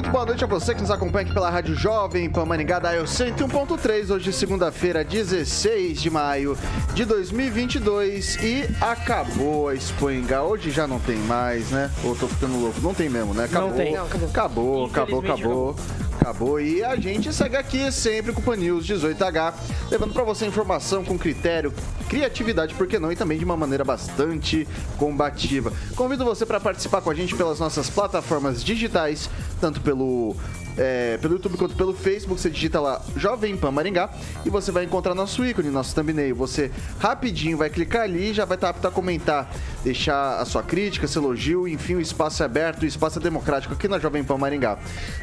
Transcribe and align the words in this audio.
Muito 0.00 0.12
boa 0.12 0.24
noite 0.24 0.42
a 0.42 0.46
você 0.46 0.74
que 0.74 0.80
nos 0.80 0.90
acompanha 0.90 1.26
aqui 1.26 1.34
pela 1.34 1.50
Rádio 1.50 1.74
Jovem 1.74 2.30
Pan 2.30 2.46
Maringá 2.46 2.78
da 2.78 2.94
Eu 2.94 3.04
101.3, 3.04 4.10
hoje 4.10 4.32
segunda-feira, 4.32 5.04
16 5.04 6.00
de 6.00 6.08
maio 6.08 6.56
de 6.94 7.04
2022 7.04 8.36
e 8.36 8.66
acabou 8.80 9.68
a 9.68 9.74
Expo 9.74 10.06
Hoje 10.48 10.70
já 10.70 10.86
não 10.86 10.98
tem 10.98 11.18
mais, 11.18 11.70
né? 11.70 11.90
Ou 12.02 12.16
tô 12.16 12.26
ficando 12.28 12.58
louco? 12.58 12.80
Não 12.80 12.94
tem 12.94 13.10
mesmo, 13.10 13.34
né? 13.34 13.44
Acabou. 13.44 13.68
Não 13.68 13.76
tem. 13.76 13.94
Não, 13.94 14.06
acabou. 14.06 14.28
Acabou, 14.30 14.86
acabou, 14.86 15.20
acabou. 15.20 15.76
Acabou. 16.20 16.60
E 16.60 16.84
a 16.84 16.96
gente 16.96 17.32
segue 17.32 17.56
aqui 17.56 17.90
sempre 17.90 18.30
com 18.32 18.40
o 18.40 18.44
Pan 18.44 18.56
News 18.56 18.86
18H, 18.86 19.54
levando 19.90 20.12
para 20.12 20.22
você 20.22 20.46
informação 20.46 21.02
com 21.02 21.18
critério, 21.18 21.72
criatividade, 22.10 22.74
por 22.74 22.86
que 22.86 22.98
não, 22.98 23.10
e 23.10 23.16
também 23.16 23.38
de 23.38 23.44
uma 23.44 23.56
maneira 23.56 23.84
bastante 23.84 24.68
combativa. 24.98 25.72
Convido 25.96 26.22
você 26.22 26.44
para 26.44 26.60
participar 26.60 27.00
com 27.00 27.08
a 27.10 27.14
gente 27.14 27.34
pelas 27.34 27.58
nossas 27.58 27.88
plataformas 27.88 28.62
digitais, 28.62 29.30
tanto 29.62 29.80
pelo 29.80 30.36
é, 30.76 31.16
pelo 31.18 31.34
YouTube 31.34 31.56
quanto 31.56 31.74
pelo 31.74 31.94
Facebook. 31.94 32.40
Você 32.40 32.50
digita 32.50 32.80
lá 32.80 33.00
Jovem 33.16 33.56
Pan 33.56 33.70
Maringá 33.70 34.10
e 34.44 34.50
você 34.50 34.70
vai 34.70 34.84
encontrar 34.84 35.14
nosso 35.14 35.44
ícone, 35.44 35.70
nosso 35.70 35.94
thumbnail. 35.94 36.36
Você 36.36 36.70
rapidinho 36.98 37.56
vai 37.56 37.70
clicar 37.70 38.02
ali 38.02 38.30
e 38.30 38.34
já 38.34 38.44
vai 38.44 38.56
estar 38.56 38.70
apto 38.70 38.86
a 38.86 38.90
comentar, 38.90 39.50
deixar 39.82 40.40
a 40.40 40.44
sua 40.44 40.62
crítica, 40.62 41.06
seu 41.06 41.22
elogio, 41.22 41.68
enfim, 41.68 41.94
o 41.94 42.00
espaço 42.00 42.42
é 42.42 42.46
aberto, 42.46 42.82
o 42.82 42.86
espaço 42.86 43.18
é 43.18 43.22
democrático 43.22 43.74
aqui 43.74 43.88
na 43.88 43.98
Jovem 43.98 44.24
Pan 44.24 44.38
Maringá. 44.38 44.78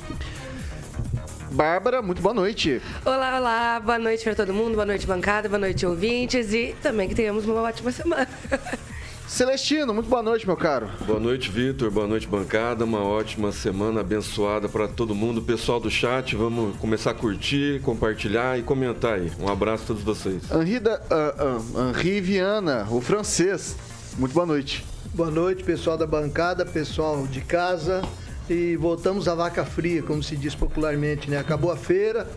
Bárbara, 1.51 2.01
muito 2.01 2.21
boa 2.21 2.33
noite. 2.33 2.81
Olá, 3.05 3.37
olá, 3.37 3.79
boa 3.79 3.99
noite 3.99 4.23
para 4.23 4.35
todo 4.35 4.53
mundo, 4.53 4.73
boa 4.73 4.85
noite, 4.85 5.05
bancada, 5.05 5.47
boa 5.47 5.59
noite, 5.59 5.85
ouvintes 5.85 6.53
e 6.53 6.75
também 6.81 7.07
que 7.07 7.15
tenhamos 7.15 7.45
uma 7.45 7.61
ótima 7.61 7.91
semana. 7.91 8.27
Celestino, 9.27 9.93
muito 9.93 10.07
boa 10.07 10.21
noite, 10.21 10.45
meu 10.45 10.55
caro. 10.55 10.87
Boa 11.05 11.19
noite, 11.19 11.49
Vitor. 11.49 11.89
Boa 11.89 12.07
noite, 12.07 12.27
bancada. 12.27 12.85
Uma 12.85 13.03
ótima 13.03 13.51
semana 13.51 14.01
abençoada 14.01 14.69
para 14.69 14.87
todo 14.87 15.15
mundo. 15.15 15.41
Pessoal 15.41 15.79
do 15.79 15.89
chat, 15.89 16.35
vamos 16.35 16.77
começar 16.77 17.11
a 17.11 17.13
curtir, 17.13 17.81
compartilhar 17.81 18.57
e 18.59 18.61
comentar 18.61 19.15
aí. 19.15 19.31
Um 19.39 19.49
abraço 19.49 19.83
a 19.83 19.87
todos 19.87 20.03
vocês. 20.03 20.43
Henri, 20.51 20.79
da, 20.79 20.95
uh, 20.95 21.79
uh, 21.79 21.89
Henri 21.89 22.21
Viana, 22.21 22.87
o 22.89 23.01
francês. 23.01 23.75
Muito 24.17 24.31
boa 24.31 24.45
noite. 24.45 24.85
Boa 25.13 25.31
noite, 25.31 25.63
pessoal 25.63 25.97
da 25.97 26.05
bancada, 26.05 26.63
pessoal 26.65 27.25
de 27.25 27.41
casa 27.41 28.03
e 28.49 28.75
voltamos 28.75 29.27
à 29.27 29.35
vaca 29.35 29.65
fria, 29.65 30.03
como 30.03 30.21
se 30.21 30.35
diz 30.35 30.53
popularmente, 30.53 31.29
né? 31.29 31.37
Acabou 31.37 31.71
a 31.71 31.77
feira, 31.77 32.27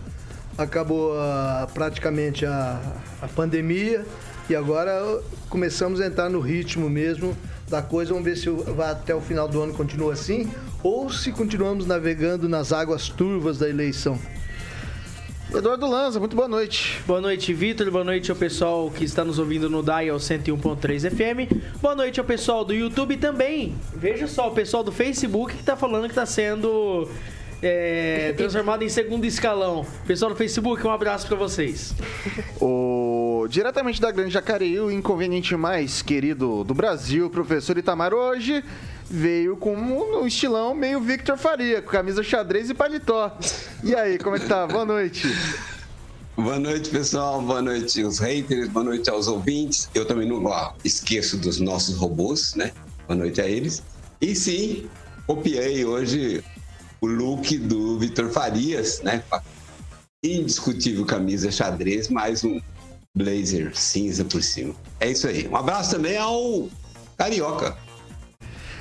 acabou 0.57 1.19
a, 1.19 1.69
praticamente 1.73 2.47
a, 2.47 2.81
a 3.21 3.29
pandemia 3.29 4.05
e 4.49 4.57
agora 4.57 5.21
começamos 5.49 6.01
a 6.01 6.07
entrar 6.07 6.31
no 6.31 6.41
ritmo 6.41 6.89
mesmo 6.89 7.37
da 7.69 7.83
coisa. 7.83 8.13
Vamos 8.13 8.25
ver 8.25 8.37
se 8.37 8.49
vai 8.49 8.91
até 8.91 9.15
o 9.15 9.21
final 9.21 9.47
do 9.47 9.61
ano 9.63 9.75
continua 9.75 10.15
assim 10.15 10.51
ou 10.83 11.11
se 11.11 11.33
continuamos 11.33 11.87
navegando 11.87 12.49
nas 12.49 12.73
águas 12.73 13.09
turvas 13.09 13.59
da 13.59 13.69
eleição. 13.69 14.19
Eduardo 15.55 15.89
Lanza, 15.89 16.21
muito 16.21 16.37
boa 16.37 16.47
noite. 16.47 17.01
Boa 17.07 17.23
noite, 17.23 17.55
Vitor. 17.55 17.91
Boa 17.91 18.05
noite 18.05 18.31
ao 18.31 18.37
pessoal 18.37 18.91
que 18.91 19.03
está 19.03 19.25
nos 19.25 19.39
ouvindo 19.39 19.71
no 19.71 19.83
Dial 19.83 20.19
101.3 20.19 21.11
FM. 21.11 21.81
Boa 21.81 21.95
noite 21.95 22.21
ao 22.21 22.27
pessoal 22.27 22.67
do 22.67 22.75
YouTube 22.75 23.17
também. 23.17 23.75
Veja 23.95 24.27
só, 24.27 24.49
o 24.49 24.51
pessoal 24.51 24.85
do 24.85 24.93
Facebook 24.93 25.55
que 25.55 25.61
está 25.61 25.75
falando 25.75 26.03
que 26.03 26.11
está 26.11 26.27
sendo 26.27 27.09
é, 27.63 28.35
transformado 28.37 28.85
em 28.85 28.91
segundo 28.91 29.25
escalão. 29.25 29.87
Pessoal 30.07 30.31
do 30.31 30.37
Facebook, 30.37 30.87
um 30.87 30.91
abraço 30.91 31.27
para 31.27 31.37
vocês. 31.37 31.95
O, 32.61 33.47
diretamente 33.49 34.03
da 34.03 34.11
Grande 34.11 34.31
Jacareí, 34.31 34.79
o 34.79 34.91
inconveniente 34.91 35.57
mais 35.57 36.03
querido 36.03 36.63
do 36.63 36.75
Brasil, 36.75 37.31
professor 37.31 37.79
Itamar, 37.79 38.13
hoje 38.13 38.63
veio 39.11 39.57
com 39.57 39.75
um 39.75 40.27
estilão 40.27 40.75
meio 40.75 41.01
Victor 41.01 41.39
Faria, 41.39 41.81
com 41.81 41.91
camisa 41.91 42.23
xadrez 42.23 42.69
e 42.69 42.75
paletó. 42.75 43.37
E 43.83 43.95
aí, 43.95 44.19
como 44.19 44.37
é 44.37 44.39
que 44.39 44.47
tá? 44.47 44.67
Boa 44.67 44.85
noite. 44.85 45.27
Boa 46.37 46.59
noite, 46.59 46.91
pessoal. 46.91 47.43
Boa 47.43 47.63
noite 47.63 48.03
aos 48.03 48.19
haters, 48.19 48.69
boa 48.69 48.85
noite 48.85 49.11
aos 49.11 49.27
ouvintes. 49.27 49.89
Eu 49.95 50.05
também 50.05 50.29
não 50.29 50.45
ó, 50.45 50.73
esqueço 50.85 51.37
dos 51.37 51.59
nossos 51.59 51.97
robôs, 51.97 52.55
né? 52.55 52.73
Boa 53.07 53.17
noite 53.17 53.41
a 53.41 53.47
eles. 53.49 53.83
E 54.21 54.35
sim, 54.37 54.89
copiei 55.27 55.85
hoje 55.85 56.45
o 57.01 57.07
look 57.07 57.57
do 57.59 57.99
Vitor 57.99 58.31
Farias, 58.31 59.01
né? 59.03 59.23
Indiscutível 60.23 61.05
camisa 61.05 61.51
xadrez, 61.51 62.09
mais 62.09 62.45
um 62.45 62.61
blazer 63.15 63.77
cinza 63.77 64.25
por 64.25 64.43
cima. 64.43 64.75
É 65.01 65.11
isso 65.11 65.27
aí. 65.27 65.49
Um 65.49 65.57
abraço 65.57 65.93
também 65.93 66.17
ao 66.17 66.69
Carioca. 67.17 67.77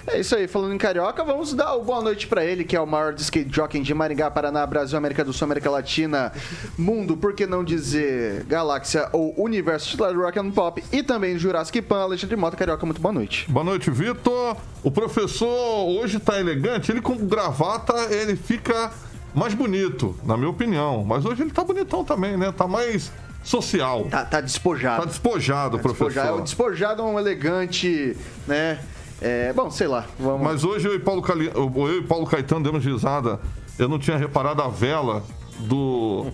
É 0.09 0.21
isso 0.21 0.33
aí, 0.37 0.47
falando 0.47 0.73
em 0.73 0.77
carioca, 0.77 1.21
vamos 1.21 1.53
dar 1.53 1.75
o 1.75 1.83
boa 1.83 2.01
noite 2.01 2.27
para 2.27 2.43
ele, 2.43 2.63
que 2.63 2.77
é 2.77 2.79
o 2.79 2.87
maior 2.87 3.13
skate 3.15 3.53
jockey 3.53 3.81
de 3.81 3.93
Maringá, 3.93 4.31
Paraná, 4.31 4.65
Brasil, 4.65 4.97
América 4.97 5.21
do 5.21 5.33
Sul, 5.33 5.43
América 5.43 5.69
Latina, 5.69 6.31
mundo, 6.79 7.17
por 7.17 7.33
que 7.33 7.45
não 7.45 7.61
dizer 7.61 8.45
galáxia 8.45 9.09
ou 9.11 9.33
universo 9.37 9.89
titular 9.89 10.13
do 10.13 10.21
Rock 10.21 10.39
and 10.39 10.51
Pop 10.51 10.81
e 10.93 11.03
também 11.03 11.37
Jurassic 11.37 11.81
Pan, 11.81 12.03
Alexandre 12.03 12.37
Mota, 12.37 12.55
carioca, 12.55 12.85
muito 12.85 13.01
boa 13.01 13.13
noite. 13.13 13.51
Boa 13.51 13.65
noite, 13.65 13.91
Vitor. 13.91 14.55
O 14.81 14.89
professor 14.89 15.85
hoje 15.85 16.19
tá 16.19 16.39
elegante, 16.39 16.89
ele 16.89 17.01
com 17.01 17.17
gravata, 17.27 17.93
ele 18.09 18.37
fica 18.37 18.91
mais 19.35 19.53
bonito, 19.53 20.15
na 20.23 20.37
minha 20.37 20.49
opinião, 20.49 21.03
mas 21.03 21.25
hoje 21.25 21.41
ele 21.41 21.51
tá 21.51 21.65
bonitão 21.65 22.05
também, 22.05 22.37
né? 22.37 22.53
Tá 22.53 22.65
mais 22.65 23.11
social. 23.43 24.05
Tá, 24.09 24.23
tá 24.23 24.39
despojado. 24.39 25.01
Tá 25.01 25.05
despojado, 25.05 25.77
tá 25.77 25.83
professor. 25.83 26.07
Despojado. 26.07 26.39
É 26.39 26.41
despojado 26.43 27.01
é 27.01 27.05
um 27.05 27.19
elegante, 27.19 28.15
né? 28.47 28.79
É, 29.21 29.51
bom, 29.53 29.69
sei 29.71 29.87
lá. 29.87 30.05
Vamos... 30.19 30.41
Mas 30.41 30.63
hoje 30.63 30.87
eu 30.87 30.95
e 30.95 30.99
Paulo, 30.99 31.21
Cali... 31.21 31.51
eu 31.53 31.97
e 31.97 32.03
Paulo 32.03 32.25
Caetano 32.25 32.63
demos 32.63 32.85
risada. 32.85 33.39
Eu 33.77 33.87
não 33.87 33.99
tinha 33.99 34.17
reparado 34.17 34.61
a 34.61 34.67
vela 34.67 35.23
do, 35.59 36.27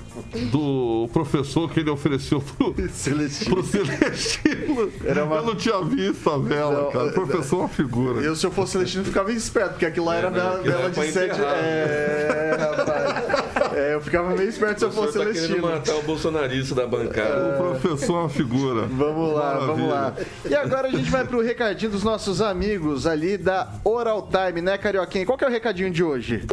do 0.52 1.10
professor 1.14 1.72
que 1.72 1.80
ele 1.80 1.90
ofereceu 1.90 2.42
pro 2.42 2.76
Celestino. 2.90 3.56
Pro 3.56 3.64
Celestino. 3.64 4.92
Era 5.06 5.24
uma... 5.24 5.38
Eu 5.38 5.44
não 5.44 5.56
tinha 5.56 5.82
visto 5.82 6.30
a 6.30 6.38
vela, 6.38 6.84
não, 6.84 6.92
cara. 6.92 7.06
O 7.06 7.14
professor 7.14 7.56
é 7.56 7.60
uma 7.60 7.70
figura. 7.70 8.22
Eu, 8.22 8.36
se 8.36 8.46
eu 8.46 8.52
fosse 8.52 8.74
Celestino, 8.74 9.06
ficava 9.06 9.32
esperto, 9.32 9.72
porque 9.72 9.86
aquilo 9.86 10.06
lá 10.08 10.16
era 10.16 10.28
é, 10.28 10.32
da 10.32 10.58
vela 10.58 10.90
de 10.90 11.12
sete. 11.12 11.40
É, 11.42 12.58
rapaz. 12.60 13.74
É, 13.74 13.96
eu 13.96 14.02
ficava 14.02 14.36
meio 14.36 14.50
esperto 14.50 14.80
se 14.80 14.86
eu 14.86 14.92
fosse 14.92 15.14
tá 15.14 15.20
querendo 15.20 15.36
Celestino. 15.36 15.68
matar 15.68 15.96
o 15.96 16.04
bolsonarista 16.04 16.76
da 16.76 16.86
bancada. 16.86 17.56
O 17.56 17.80
professor 17.80 18.16
é 18.16 18.20
uma 18.20 18.30
figura. 18.30 18.82
Vamos 18.88 19.34
lá, 19.34 19.54
vamos 19.58 19.90
lá. 19.90 20.14
E 20.48 20.56
agora 20.56 20.88
a 20.88 20.92
gente 20.92 21.10
vai 21.10 21.26
pro 21.26 21.42
recadinho 21.42 21.92
dos 21.92 22.04
nossos 22.04 22.42
amigos 22.42 23.08
ali 23.08 23.38
da 23.38 23.72
Oral 23.84 24.28
Time, 24.30 24.62
né, 24.62 24.78
Carioquinha? 24.78 25.26
Qual 25.26 25.38
que 25.38 25.44
é 25.44 25.48
o 25.48 25.52
recadinho 25.52 25.90
de 25.92 26.04
hoje? 26.04 26.46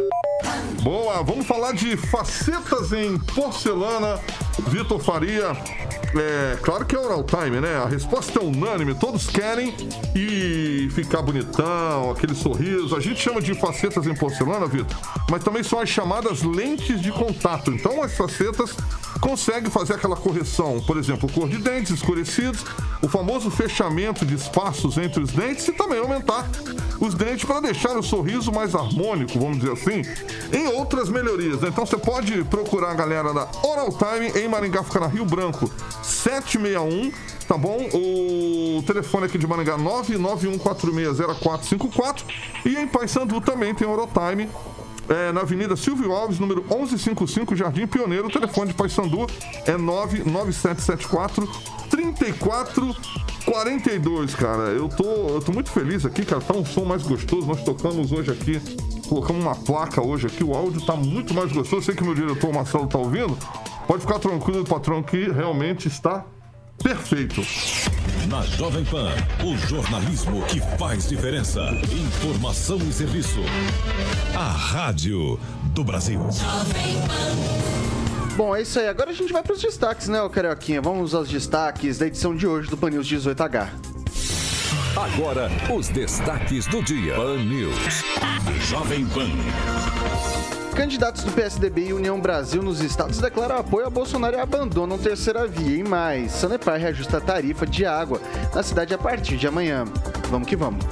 Boa, 0.81 1.21
vamos 1.21 1.45
falar 1.45 1.73
de 1.73 1.95
em 2.93 3.17
porcelana. 3.17 4.19
Vitor 4.67 4.99
Faria. 4.99 5.55
É, 6.13 6.57
claro 6.61 6.85
que 6.85 6.93
é 6.93 6.99
oral 6.99 7.23
time, 7.23 7.61
né? 7.61 7.77
A 7.77 7.85
resposta 7.85 8.37
é 8.39 8.41
unânime, 8.41 8.93
todos 8.93 9.27
querem 9.27 9.73
e 10.13 10.89
ficar 10.91 11.21
bonitão, 11.21 12.11
aquele 12.11 12.35
sorriso. 12.35 12.95
A 12.95 12.99
gente 12.99 13.21
chama 13.21 13.41
de 13.41 13.53
facetas 13.53 14.05
em 14.05 14.13
porcelana, 14.13 14.65
Vitor, 14.65 14.97
mas 15.29 15.43
também 15.43 15.63
são 15.63 15.79
as 15.79 15.87
chamadas 15.87 16.43
lentes 16.43 17.01
de 17.01 17.11
contato. 17.11 17.71
Então 17.71 18.03
as 18.03 18.13
facetas 18.13 18.75
conseguem 19.21 19.69
fazer 19.69 19.93
aquela 19.93 20.15
correção, 20.15 20.81
por 20.81 20.97
exemplo, 20.97 21.31
cor 21.31 21.47
de 21.47 21.57
dentes 21.57 21.91
escurecidos, 21.91 22.65
o 23.01 23.07
famoso 23.07 23.49
fechamento 23.49 24.25
de 24.25 24.35
espaços 24.35 24.97
entre 24.97 25.21
os 25.21 25.31
dentes 25.31 25.67
e 25.67 25.71
também 25.71 25.99
aumentar 25.99 26.49
os 26.99 27.13
dentes 27.13 27.45
para 27.45 27.59
deixar 27.61 27.97
o 27.97 28.03
sorriso 28.03 28.51
mais 28.51 28.75
harmônico, 28.75 29.39
vamos 29.39 29.59
dizer 29.59 29.71
assim, 29.71 30.01
em 30.51 30.67
outras 30.67 31.09
melhorias. 31.09 31.61
Né? 31.61 31.69
Então 31.69 31.85
você 31.85 31.97
pode 31.97 32.43
procurar 32.45 32.91
a 32.91 32.93
galera 32.93 33.33
da 33.33 33.47
Oral 33.63 33.89
Time 33.89 34.27
em 34.39 34.47
Maringá, 34.51 34.83
fica 34.83 34.99
na 34.99 35.07
Rio 35.07 35.25
Branco, 35.25 35.67
761, 36.03 37.11
tá 37.47 37.57
bom? 37.57 37.89
O 37.93 38.83
telefone 38.83 39.25
aqui 39.25 39.37
de 39.37 39.47
Maringá 39.47 39.77
991460454 39.77 42.23
e 42.65 42.75
em 42.75 42.85
Paysandu 42.87 43.39
também 43.41 43.73
tem 43.73 43.87
Time. 43.87 44.49
É, 45.09 45.31
na 45.31 45.41
Avenida 45.41 45.75
Silvio 45.75 46.13
Alves, 46.13 46.37
número 46.39 46.61
1155, 46.61 47.55
Jardim 47.55 47.87
Pioneiro. 47.87 48.27
O 48.27 48.31
telefone 48.31 48.67
de 48.69 48.75
Paysandu 48.75 49.25
é 49.65 49.75
99774 49.75 51.49
3442, 51.89 54.35
cara. 54.35 54.69
Eu 54.69 54.87
tô, 54.87 55.03
eu 55.03 55.41
tô 55.41 55.51
muito 55.51 55.71
feliz 55.71 56.05
aqui, 56.05 56.23
cara. 56.23 56.39
Tá 56.41 56.55
um 56.55 56.63
som 56.63 56.85
mais 56.85 57.03
gostoso. 57.03 57.45
Nós 57.45 57.61
tocamos 57.63 58.13
hoje 58.13 58.31
aqui, 58.31 58.61
colocamos 59.09 59.43
uma 59.43 59.55
placa 59.55 60.01
hoje 60.01 60.27
aqui. 60.27 60.41
O 60.43 60.53
áudio 60.53 60.85
tá 60.85 60.95
muito 60.95 61.33
mais 61.33 61.51
gostoso. 61.51 61.85
Sei 61.85 61.93
que 61.93 62.03
meu 62.03 62.15
diretor 62.15 62.53
Marcelo 62.53 62.87
tá 62.87 62.97
ouvindo. 62.97 63.37
Pode 63.87 64.01
ficar 64.01 64.19
tranquilo, 64.19 64.63
patrão, 64.63 65.03
que 65.03 65.29
realmente 65.29 65.87
está 65.87 66.25
perfeito. 66.81 67.41
Na 68.29 68.41
Jovem 68.43 68.83
Pan, 68.85 69.11
o 69.43 69.57
jornalismo 69.67 70.41
que 70.45 70.59
faz 70.77 71.07
diferença. 71.07 71.61
Informação 71.91 72.77
e 72.77 72.93
serviço. 72.93 73.39
A 74.35 74.51
Rádio 74.51 75.39
do 75.73 75.83
Brasil. 75.83 76.21
Bom, 78.37 78.55
é 78.55 78.61
isso 78.61 78.79
aí. 78.79 78.87
Agora 78.87 79.11
a 79.11 79.13
gente 79.13 79.33
vai 79.33 79.43
para 79.43 79.53
os 79.53 79.61
destaques, 79.61 80.07
né, 80.07 80.21
ô 80.21 80.29
Carioquinha? 80.29 80.81
Vamos 80.81 81.13
aos 81.13 81.29
destaques 81.29 81.97
da 81.97 82.07
edição 82.07 82.35
de 82.35 82.47
hoje 82.47 82.69
do 82.69 82.77
Pan 82.77 82.89
News 82.89 83.07
18H. 83.07 83.69
Agora, 84.95 85.49
os 85.73 85.89
destaques 85.89 86.65
do 86.67 86.81
dia. 86.81 87.15
Pan 87.15 87.37
News. 87.37 88.03
Jovem 88.69 89.05
Pan. 89.07 89.29
Candidatos 90.75 91.23
do 91.23 91.31
PSDB 91.31 91.87
e 91.87 91.93
União 91.93 92.19
Brasil 92.19 92.63
nos 92.63 92.81
estados 92.81 93.19
declaram 93.19 93.57
apoio 93.57 93.85
a 93.85 93.89
Bolsonaro 93.89 94.37
e 94.37 94.39
abandonam 94.39 94.97
terceira 94.97 95.45
via. 95.45 95.77
E 95.77 95.83
mais, 95.83 96.31
Sanepar 96.31 96.79
reajusta 96.79 97.17
a 97.17 97.21
tarifa 97.21 97.67
de 97.67 97.85
água 97.85 98.21
na 98.53 98.63
cidade 98.63 98.93
a 98.93 98.97
partir 98.97 99.37
de 99.37 99.47
amanhã. 99.47 99.85
Vamos 100.29 100.47
que 100.47 100.55
vamos. 100.55 100.83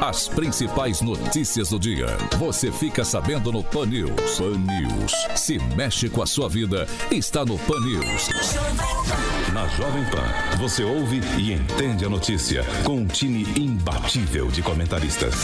As 0.00 0.28
principais 0.28 1.00
notícias 1.00 1.70
do 1.70 1.78
dia. 1.78 2.06
Você 2.38 2.70
fica 2.70 3.04
sabendo 3.04 3.50
no 3.50 3.64
Pan 3.64 3.84
News. 3.84 4.38
Pan 4.38 4.56
News. 4.56 5.12
Se 5.34 5.58
mexe 5.74 6.08
com 6.08 6.22
a 6.22 6.26
sua 6.26 6.48
vida, 6.48 6.86
está 7.10 7.44
no 7.44 7.58
Pan 7.58 7.80
News. 7.80 8.28
Na 9.52 9.66
Jovem 9.66 10.04
Pan, 10.04 10.56
você 10.58 10.84
ouve 10.84 11.20
e 11.36 11.52
entende 11.52 12.04
a 12.04 12.08
notícia 12.08 12.64
com 12.84 12.98
um 12.98 13.06
time 13.06 13.42
imbatível 13.56 14.46
de 14.46 14.62
comentaristas. 14.62 15.34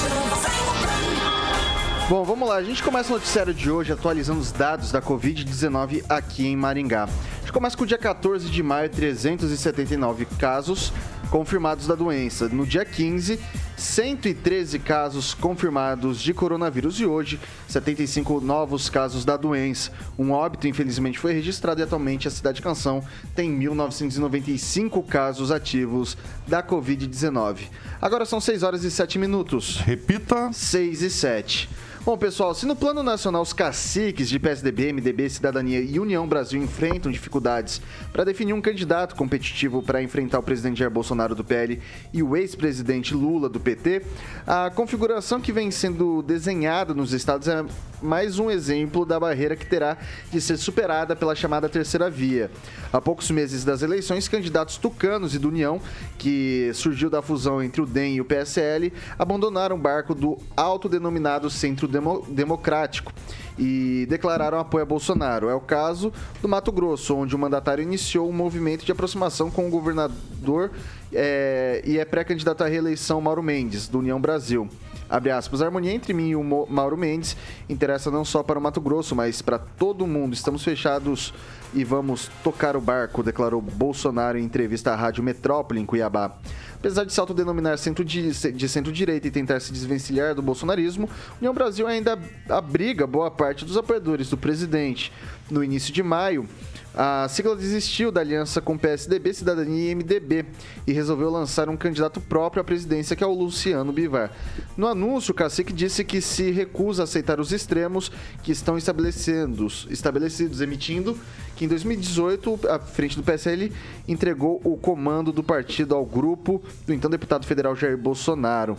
Bom, 2.09 2.23
vamos 2.23 2.49
lá. 2.49 2.55
A 2.55 2.63
gente 2.63 2.81
começa 2.81 3.11
o 3.11 3.15
noticiário 3.15 3.53
de 3.53 3.69
hoje 3.69 3.93
atualizando 3.93 4.39
os 4.39 4.53
dados 4.53 4.93
da 4.93 5.03
Covid-19 5.03 6.05
aqui 6.09 6.47
em 6.47 6.55
Maringá. 6.57 7.05
A 7.05 7.41
gente 7.41 7.53
começa 7.53 7.77
com 7.77 7.83
o 7.83 7.87
dia 7.87 7.99
14 7.99 8.49
de 8.49 8.63
maio, 8.63 8.89
379 8.89 10.27
casos 10.39 10.93
confirmados 11.29 11.89
da 11.89 11.97
doença. 11.97 12.49
No 12.49 12.65
dia 12.65 12.85
15, 12.85 13.41
113 13.77 14.79
casos 14.79 15.35
confirmados 15.35 16.21
de 16.21 16.33
coronavírus 16.33 17.01
e 17.01 17.07
hoje 17.07 17.41
75 17.69 18.41
novos 18.41 18.89
casos 18.89 19.25
da 19.25 19.37
doença. 19.37 19.91
Um 20.19 20.31
óbito, 20.31 20.69
infelizmente, 20.69 21.19
foi 21.19 21.33
registrado 21.33 21.81
e 21.81 21.85
atualmente 21.85 22.29
a 22.29 22.31
cidade 22.31 22.57
de 22.57 22.63
Canção 22.63 23.03
tem 23.35 23.51
1.995 23.59 25.05
casos 25.07 25.51
ativos 25.51 26.17
da 26.47 26.63
Covid-19. 26.63 27.69
Agora 28.01 28.25
são 28.25 28.41
6 28.41 28.63
horas 28.63 28.85
e 28.85 28.91
7 28.91 29.19
minutos. 29.19 29.77
Repita. 29.79 30.53
6 30.53 31.03
e 31.03 31.11
7. 31.11 31.69
Bom, 32.05 32.19
pessoal, 32.19 32.55
se 32.55 32.67
no 32.67 32.77
plano 32.77 33.03
nacional 33.03 33.41
os 33.41 33.55
caciques 33.55 34.29
de 34.29 34.39
PSDB, 34.39 34.93
MDB, 34.93 35.31
Cidadania 35.31 35.81
e 35.81 35.99
União 35.99 36.29
Brasil 36.29 36.63
enfrentam 36.63 37.11
dificuldades 37.11 37.81
para 38.13 38.25
definir 38.25 38.53
um 38.53 38.61
candidato 38.61 39.17
competitivo 39.17 39.83
para 39.83 40.03
enfrentar 40.03 40.39
o 40.39 40.43
presidente 40.43 40.81
Jair 40.81 40.91
Bolsonaro 40.91 41.35
do 41.35 41.43
PL 41.43 41.81
e 42.13 42.23
o 42.23 42.37
ex-presidente 42.37 43.15
Lula 43.15 43.49
do 43.49 43.59
PT, 43.59 44.03
a 44.47 44.69
configuração 44.69 45.41
que 45.41 45.51
vem 45.51 45.71
sendo 45.71 46.21
desenhada 46.21 46.93
nos 46.93 47.15
estados 47.15 47.49
é 47.49 47.65
mais 48.05 48.39
um 48.39 48.51
exemplo 48.51 49.07
da 49.07 49.19
barreira 49.19 49.57
que 49.57 49.65
terá 49.65 49.97
de 50.31 50.41
ser 50.41 50.59
superada 50.59 51.17
pela 51.17 51.35
chamada 51.35 51.69
terceira 51.69 52.11
via. 52.11 52.51
Há 52.93 53.01
poucos 53.01 53.31
meses 53.31 53.65
das 53.65 53.81
eleições, 53.83 54.29
candidatos 54.29 54.77
tucanos 54.77 55.35
e 55.35 55.39
do 55.39 55.49
União, 55.49 55.81
que 56.19 56.71
surgiu 56.75 57.09
da 57.09 57.23
fusão 57.23 57.63
entre 57.63 57.81
o 57.81 57.87
DEM 57.87 58.17
e 58.17 58.21
o 58.21 58.25
PSL, 58.25 58.93
abandonaram 59.19 59.77
o 59.77 59.79
barco 59.79 60.15
do 60.15 60.39
autodenominado 60.55 61.49
Centro 61.49 61.89
Demo 61.89 62.27
Democrático 62.29 63.13
e 63.59 64.07
declararam 64.09 64.59
apoio 64.59 64.83
a 64.83 64.87
Bolsonaro. 64.87 65.49
É 65.49 65.55
o 65.55 65.61
caso 65.61 66.13
do 66.43 66.49
Mato 66.49 66.71
Grosso, 66.71 67.17
onde 67.17 67.35
o 67.35 67.39
mandatário 67.39 67.83
iniciou 67.83 68.29
um 68.29 68.33
movimento 68.33 68.85
de 68.85 68.93
aproximação 68.93 69.51
com 69.51 69.67
o 69.67 69.71
governador 69.71 70.73
é, 71.13 71.83
e 71.87 71.99
é 71.99 72.05
pré-candidato 72.05 72.63
à 72.63 72.67
reeleição 72.67 73.21
Mauro 73.21 73.43
Mendes, 73.43 73.89
do 73.89 73.99
União 73.99 74.21
Brasil. 74.21 74.69
Abre 75.09 75.31
aspas, 75.31 75.61
a 75.61 75.67
harmonia 75.67 75.93
entre 75.93 76.13
mim 76.13 76.31
e 76.31 76.37
o 76.37 76.43
Mauro 76.43 76.97
Mendes 76.97 77.37
interessa 77.69 78.11
não 78.11 78.25
só 78.25 78.43
para 78.43 78.59
o 78.59 78.63
Mato 78.63 78.81
Grosso, 78.81 79.15
mas 79.15 79.43
para 79.43 79.59
todo 79.59 80.07
mundo. 80.07 80.35
Estamos 80.35 80.65
fechados 80.65 81.35
e 81.75 81.85
vamos 81.85 82.31
tocar 82.43 82.77
o 82.77 82.81
barco, 82.81 83.23
declarou 83.23 83.61
Bolsonaro 83.61 84.39
em 84.39 84.45
entrevista 84.45 84.93
à 84.93 84.97
Rádio 84.97 85.23
Metrópole, 85.23 85.81
em 85.81 85.87
Cuiabá. 85.87 86.37
Apesar 86.77 87.05
de 87.05 87.13
se 87.13 87.21
autodenominar 87.21 87.79
centro 87.79 88.05
de, 88.05 88.31
de 88.53 88.69
centro-direita 88.69 89.27
e 89.27 89.31
tentar 89.31 89.61
se 89.61 89.73
desvencilhar 89.73 90.35
do 90.35 90.43
bolsonarismo, 90.43 91.09
União 91.41 91.55
Brasil 91.55 91.87
ainda 91.87 92.19
abriga 92.49 93.07
boa 93.07 93.31
parte 93.31 93.65
dos 93.65 93.77
apoiadores 93.77 94.29
do 94.29 94.37
presidente. 94.37 95.13
No 95.51 95.65
início 95.65 95.93
de 95.93 96.03
maio, 96.03 96.49
a 96.97 97.27
sigla 97.29 97.57
desistiu 97.57 98.13
da 98.13 98.21
aliança 98.21 98.61
com 98.61 98.79
PSDB, 98.79 99.35
Cidadania 99.35 99.91
e 99.91 99.95
MDB 99.95 100.45
e 100.87 100.93
resolveu 100.93 101.29
lançar 101.29 101.69
um 101.69 101.77
candidato 101.77 102.21
próprio 102.21 102.61
à 102.61 102.65
presidência, 102.65 103.17
que 103.17 103.25
é 103.25 103.27
o 103.27 103.35
Luciano 103.35 103.93
Bivar. 103.93 104.31
No 104.77 104.87
anúncio, 104.87 105.33
o 105.33 105.35
cacique 105.35 105.73
disse 105.73 106.05
que 106.05 106.21
se 106.21 106.53
recusa 106.53 107.03
a 107.03 107.05
aceitar 107.05 107.41
os 107.41 107.53
extremos 107.53 108.13
que 108.43 108.53
estão 108.53 108.79
estabelecidos, 108.79 109.89
estabelecidos 109.91 110.61
emitindo 110.61 111.19
que 111.57 111.65
em 111.65 111.69
2018, 111.69 112.61
a 112.69 112.79
frente 112.79 113.17
do 113.17 113.23
PSL 113.23 113.73
entregou 114.09 114.61
o 114.65 114.77
comando 114.77 115.33
do 115.33 115.43
partido 115.43 115.95
ao 115.95 116.05
grupo 116.05 116.63
do 116.87 116.93
então 116.93 117.11
deputado 117.11 117.47
federal 117.47 117.77
Jair 117.77 117.97
Bolsonaro. 117.97 118.77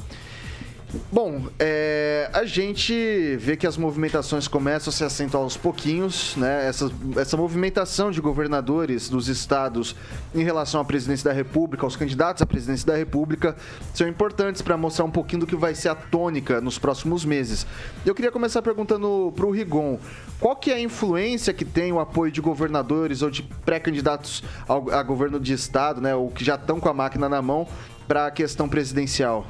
Bom, 1.11 1.47
é, 1.59 2.29
a 2.31 2.45
gente 2.45 3.35
vê 3.37 3.57
que 3.57 3.65
as 3.65 3.75
movimentações 3.75 4.47
começam 4.47 4.91
a 4.91 4.93
se 4.93 5.03
acentuar 5.03 5.43
aos 5.43 5.57
pouquinhos, 5.57 6.35
né? 6.37 6.67
Essa, 6.67 6.91
essa 7.17 7.35
movimentação 7.35 8.11
de 8.11 8.21
governadores 8.21 9.09
dos 9.09 9.27
estados 9.27 9.95
em 10.33 10.43
relação 10.43 10.79
à 10.79 10.85
presidência 10.85 11.29
da 11.29 11.35
República, 11.35 11.85
aos 11.85 11.95
candidatos 11.95 12.41
à 12.41 12.45
presidência 12.45 12.85
da 12.85 12.95
República, 12.95 13.55
são 13.93 14.07
importantes 14.07 14.61
para 14.61 14.77
mostrar 14.77 15.05
um 15.05 15.11
pouquinho 15.11 15.41
do 15.41 15.47
que 15.47 15.55
vai 15.55 15.73
ser 15.75 15.89
a 15.89 15.95
tônica 15.95 16.61
nos 16.61 16.77
próximos 16.77 17.25
meses. 17.25 17.65
Eu 18.05 18.13
queria 18.13 18.31
começar 18.31 18.61
perguntando 18.61 19.33
para 19.35 19.45
o 19.45 19.51
Rigon, 19.51 19.99
qual 20.39 20.55
que 20.55 20.71
é 20.71 20.75
a 20.75 20.79
influência 20.79 21.53
que 21.53 21.65
tem 21.65 21.91
o 21.91 21.99
apoio 21.99 22.31
de 22.31 22.41
governadores 22.41 23.21
ou 23.21 23.29
de 23.29 23.43
pré-candidatos 23.65 24.43
a 24.67 25.03
governo 25.03 25.39
de 25.39 25.53
estado, 25.53 25.99
né? 25.99 26.15
Ou 26.15 26.29
que 26.29 26.45
já 26.45 26.55
estão 26.55 26.79
com 26.79 26.87
a 26.87 26.93
máquina 26.93 27.27
na 27.27 27.41
mão 27.41 27.67
para 28.07 28.27
a 28.27 28.31
questão 28.31 28.69
presidencial? 28.69 29.45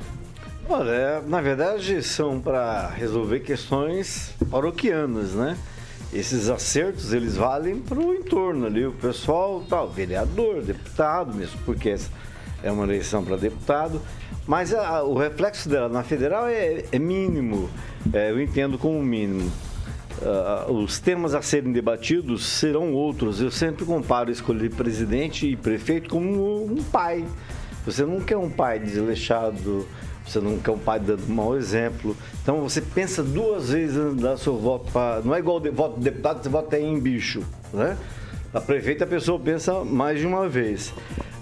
Olha, 0.67 0.89
é, 0.89 1.21
na 1.21 1.41
verdade 1.41 2.01
são 2.01 2.41
para 2.41 2.89
resolver 2.89 3.41
questões 3.41 4.33
paroquianas, 4.49 5.33
né? 5.33 5.55
Esses 6.11 6.49
acertos, 6.49 7.13
eles 7.13 7.35
valem 7.35 7.79
para 7.79 7.99
o 7.99 8.13
entorno 8.15 8.65
ali, 8.65 8.83
o 8.83 8.91
pessoal, 8.91 9.63
tal, 9.69 9.87
vereador, 9.89 10.63
deputado 10.63 11.35
mesmo, 11.35 11.59
porque 11.65 11.95
é 12.63 12.71
uma 12.71 12.83
eleição 12.83 13.23
para 13.23 13.35
deputado, 13.35 14.01
mas 14.47 14.73
a, 14.73 15.03
o 15.03 15.15
reflexo 15.15 15.69
dela 15.69 15.87
na 15.87 16.01
federal 16.01 16.47
é, 16.47 16.83
é 16.91 16.97
mínimo, 16.97 17.69
é, 18.11 18.31
eu 18.31 18.41
entendo 18.41 18.79
como 18.79 18.99
mínimo. 19.03 19.51
Uh, 20.21 20.71
os 20.71 20.97
temas 20.97 21.35
a 21.35 21.41
serem 21.41 21.73
debatidos 21.73 22.45
serão 22.45 22.93
outros. 22.93 23.41
Eu 23.41 23.51
sempre 23.51 23.83
comparo 23.83 24.31
escolher 24.31 24.73
presidente 24.73 25.45
e 25.45 25.57
prefeito 25.57 26.09
como 26.09 26.65
um 26.65 26.81
pai. 26.81 27.25
Você 27.85 28.05
não 28.05 28.21
quer 28.21 28.37
um 28.37 28.49
pai 28.49 28.79
desleixado, 28.79 29.85
você 30.25 30.39
não 30.39 30.57
quer 30.57 30.71
um 30.71 30.77
pai 30.77 30.99
dando 30.99 31.27
mau 31.27 31.55
exemplo. 31.55 32.15
Então 32.41 32.61
você 32.61 32.81
pensa 32.81 33.21
duas 33.21 33.69
vezes 33.69 33.97
antes 33.97 34.17
de 34.17 34.23
dar 34.23 34.37
seu 34.37 34.57
voto 34.57 34.91
para. 34.91 35.21
Não 35.21 35.35
é 35.35 35.39
igual 35.39 35.59
de 35.59 35.69
voto 35.69 35.97
de 35.97 36.03
deputado, 36.03 36.41
você 36.41 36.49
vota 36.49 36.79
em 36.79 36.99
bicho, 36.99 37.43
né? 37.73 37.97
A 38.53 38.61
prefeita 38.61 39.03
a 39.03 39.07
pessoa 39.07 39.39
pensa 39.39 39.83
mais 39.83 40.19
de 40.19 40.25
uma 40.25 40.47
vez. 40.47 40.93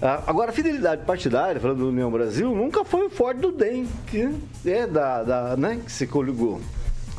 Ah, 0.02 0.22
agora, 0.26 0.50
a 0.50 0.52
fidelidade 0.52 1.04
partidária, 1.04 1.60
falando 1.60 1.78
do 1.78 1.88
União 1.88 2.10
Brasil, 2.10 2.54
nunca 2.54 2.84
foi 2.84 3.06
o 3.06 3.10
forte 3.10 3.40
do 3.40 3.52
DEM, 3.52 3.86
que 4.08 4.28
é 4.66 4.86
da, 4.86 5.22
da 5.22 5.56
né, 5.56 5.80
que 5.84 5.92
se 5.92 6.06
coligou 6.06 6.60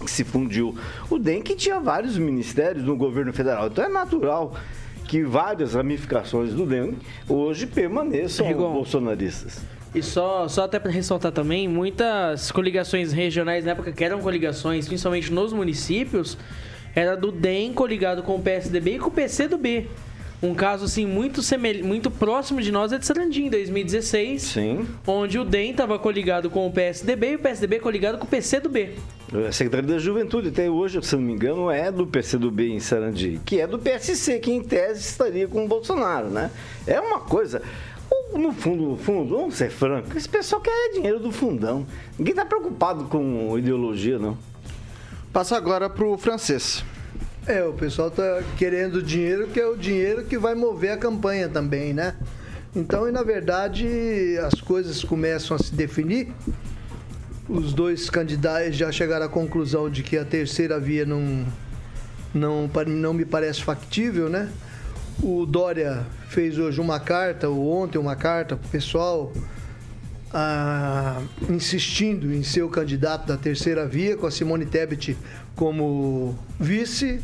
que 0.03 0.11
se 0.11 0.23
fundiu. 0.23 0.75
O 1.09 1.17
DEM 1.17 1.41
que 1.41 1.55
tinha 1.55 1.79
vários 1.79 2.17
ministérios 2.17 2.83
no 2.83 2.95
governo 2.95 3.33
federal. 3.33 3.67
Então 3.67 3.83
é 3.83 3.89
natural 3.89 4.53
que 5.07 5.23
várias 5.23 5.73
ramificações 5.73 6.53
do 6.53 6.65
DEM 6.65 6.97
hoje 7.27 7.65
permaneçam 7.65 8.45
Rigon. 8.45 8.73
bolsonaristas. 8.73 9.61
E 9.95 10.03
só, 10.03 10.45
só 10.49 10.65
até 10.65 10.77
para 10.77 10.91
ressaltar 10.91 11.31
também, 11.31 11.69
muitas 11.69 12.51
coligações 12.51 13.13
regionais 13.13 13.63
na 13.63 13.71
época 13.71 13.93
que 13.93 14.03
eram 14.03 14.19
coligações, 14.19 14.87
principalmente 14.87 15.31
nos 15.31 15.53
municípios, 15.53 16.37
era 16.93 17.15
do 17.15 17.31
DEM 17.31 17.71
coligado 17.71 18.21
com 18.21 18.35
o 18.35 18.41
PSDB 18.41 18.95
e 18.95 18.99
com 18.99 19.07
o 19.07 19.11
PCdoB. 19.11 19.87
Um 20.43 20.53
caso 20.53 20.83
assim 20.83 21.05
muito 21.05 21.41
semel... 21.41 21.83
muito 21.85 22.11
próximo 22.11 22.61
de 22.61 22.73
nós 22.73 22.91
é 22.91 22.97
de 22.97 23.05
Sarandinho, 23.05 23.47
em 23.47 23.49
2016. 23.49 24.41
Sim. 24.41 24.85
Onde 25.07 25.39
o 25.39 25.45
DEM 25.45 25.71
estava 25.71 25.97
coligado 25.97 26.49
com 26.49 26.67
o 26.67 26.71
PSDB 26.71 27.31
e 27.31 27.35
o 27.35 27.39
PSDB 27.39 27.79
coligado 27.79 28.17
com 28.17 28.25
o 28.25 28.27
PCdoB. 28.27 28.95
A 29.47 29.51
Secretaria 29.53 29.93
da 29.93 29.97
Juventude, 29.97 30.49
até 30.49 30.69
hoje, 30.69 31.01
se 31.01 31.15
não 31.15 31.23
me 31.23 31.31
engano, 31.31 31.71
é 31.71 31.89
do 31.89 32.05
PCdoB 32.05 32.69
em 32.69 32.81
Sarandi, 32.81 33.39
que 33.45 33.61
é 33.61 33.65
do 33.65 33.79
PSC, 33.79 34.39
que 34.39 34.51
em 34.51 34.61
tese 34.61 34.99
estaria 34.99 35.47
com 35.47 35.63
o 35.63 35.67
Bolsonaro, 35.69 36.29
né? 36.29 36.51
É 36.85 36.99
uma 36.99 37.21
coisa. 37.21 37.61
No 38.33 38.51
fundo, 38.51 38.83
no 38.83 38.97
fundo, 38.97 39.37
vamos 39.37 39.55
ser 39.55 39.69
franco, 39.69 40.17
esse 40.17 40.27
pessoal 40.27 40.61
quer 40.61 40.91
dinheiro 40.93 41.19
do 41.19 41.31
fundão. 41.31 41.85
Ninguém 42.17 42.31
está 42.33 42.45
preocupado 42.45 43.05
com 43.05 43.57
ideologia, 43.57 44.19
não. 44.19 44.37
Passa 45.31 45.55
agora 45.55 45.89
para 45.89 46.05
o 46.05 46.17
francês. 46.17 46.83
É, 47.47 47.63
o 47.63 47.73
pessoal 47.73 48.09
tá 48.09 48.41
querendo 48.57 49.01
dinheiro, 49.01 49.47
que 49.47 49.59
é 49.59 49.67
o 49.67 49.77
dinheiro 49.77 50.25
que 50.25 50.37
vai 50.37 50.55
mover 50.55 50.91
a 50.91 50.97
campanha 50.97 51.47
também, 51.47 51.93
né? 51.93 52.15
Então, 52.75 53.07
e 53.07 53.11
na 53.11 53.23
verdade, 53.23 53.87
as 54.45 54.59
coisas 54.59 55.03
começam 55.03 55.55
a 55.55 55.59
se 55.59 55.73
definir. 55.73 56.33
Os 57.47 57.73
dois 57.73 58.09
candidatos 58.09 58.75
já 58.75 58.91
chegaram 58.91 59.27
à 59.27 59.29
conclusão 59.29 59.89
de 59.89 60.03
que 60.03 60.17
a 60.17 60.25
terceira 60.25 60.79
via 60.79 61.05
não, 61.05 61.45
não, 62.33 62.69
não 62.87 63.13
me 63.13 63.23
parece 63.23 63.63
factível, 63.63 64.27
né? 64.27 64.51
O 65.23 65.45
Dória 65.45 66.05
fez 66.27 66.57
hoje 66.57 66.81
uma 66.81 66.99
carta, 66.99 67.47
ou 67.47 67.71
ontem 67.71 67.97
uma 67.97 68.15
carta 68.15 68.57
para 68.57 68.67
o 68.67 68.69
pessoal, 68.69 69.31
ah, 70.33 71.21
insistindo 71.49 72.33
em 72.33 72.43
ser 72.43 72.63
o 72.63 72.69
candidato 72.69 73.25
da 73.25 73.37
terceira 73.37 73.87
via, 73.87 74.17
com 74.17 74.27
a 74.27 74.31
Simone 74.31 74.65
Tebet 74.65 75.17
como 75.55 76.37
vice, 76.59 77.21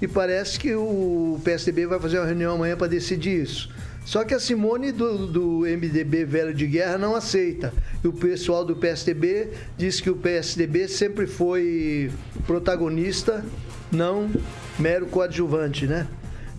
e 0.00 0.08
parece 0.08 0.58
que 0.58 0.74
o 0.74 1.38
PSDB 1.44 1.86
vai 1.86 2.00
fazer 2.00 2.18
uma 2.18 2.26
reunião 2.26 2.54
amanhã 2.54 2.76
para 2.76 2.86
decidir 2.86 3.42
isso. 3.42 3.70
Só 4.06 4.24
que 4.24 4.32
a 4.32 4.40
Simone 4.40 4.92
do, 4.92 5.26
do 5.26 5.60
MDB 5.60 6.24
Velho 6.24 6.54
de 6.54 6.66
Guerra 6.66 6.96
não 6.96 7.16
aceita. 7.16 7.72
E 8.04 8.06
o 8.06 8.12
pessoal 8.12 8.64
do 8.64 8.76
PSDB 8.76 9.50
diz 9.76 10.00
que 10.00 10.08
o 10.08 10.14
PSDB 10.14 10.86
sempre 10.86 11.26
foi 11.26 12.10
protagonista, 12.46 13.44
não 13.90 14.30
mero 14.78 15.06
coadjuvante, 15.06 15.86
né? 15.86 16.06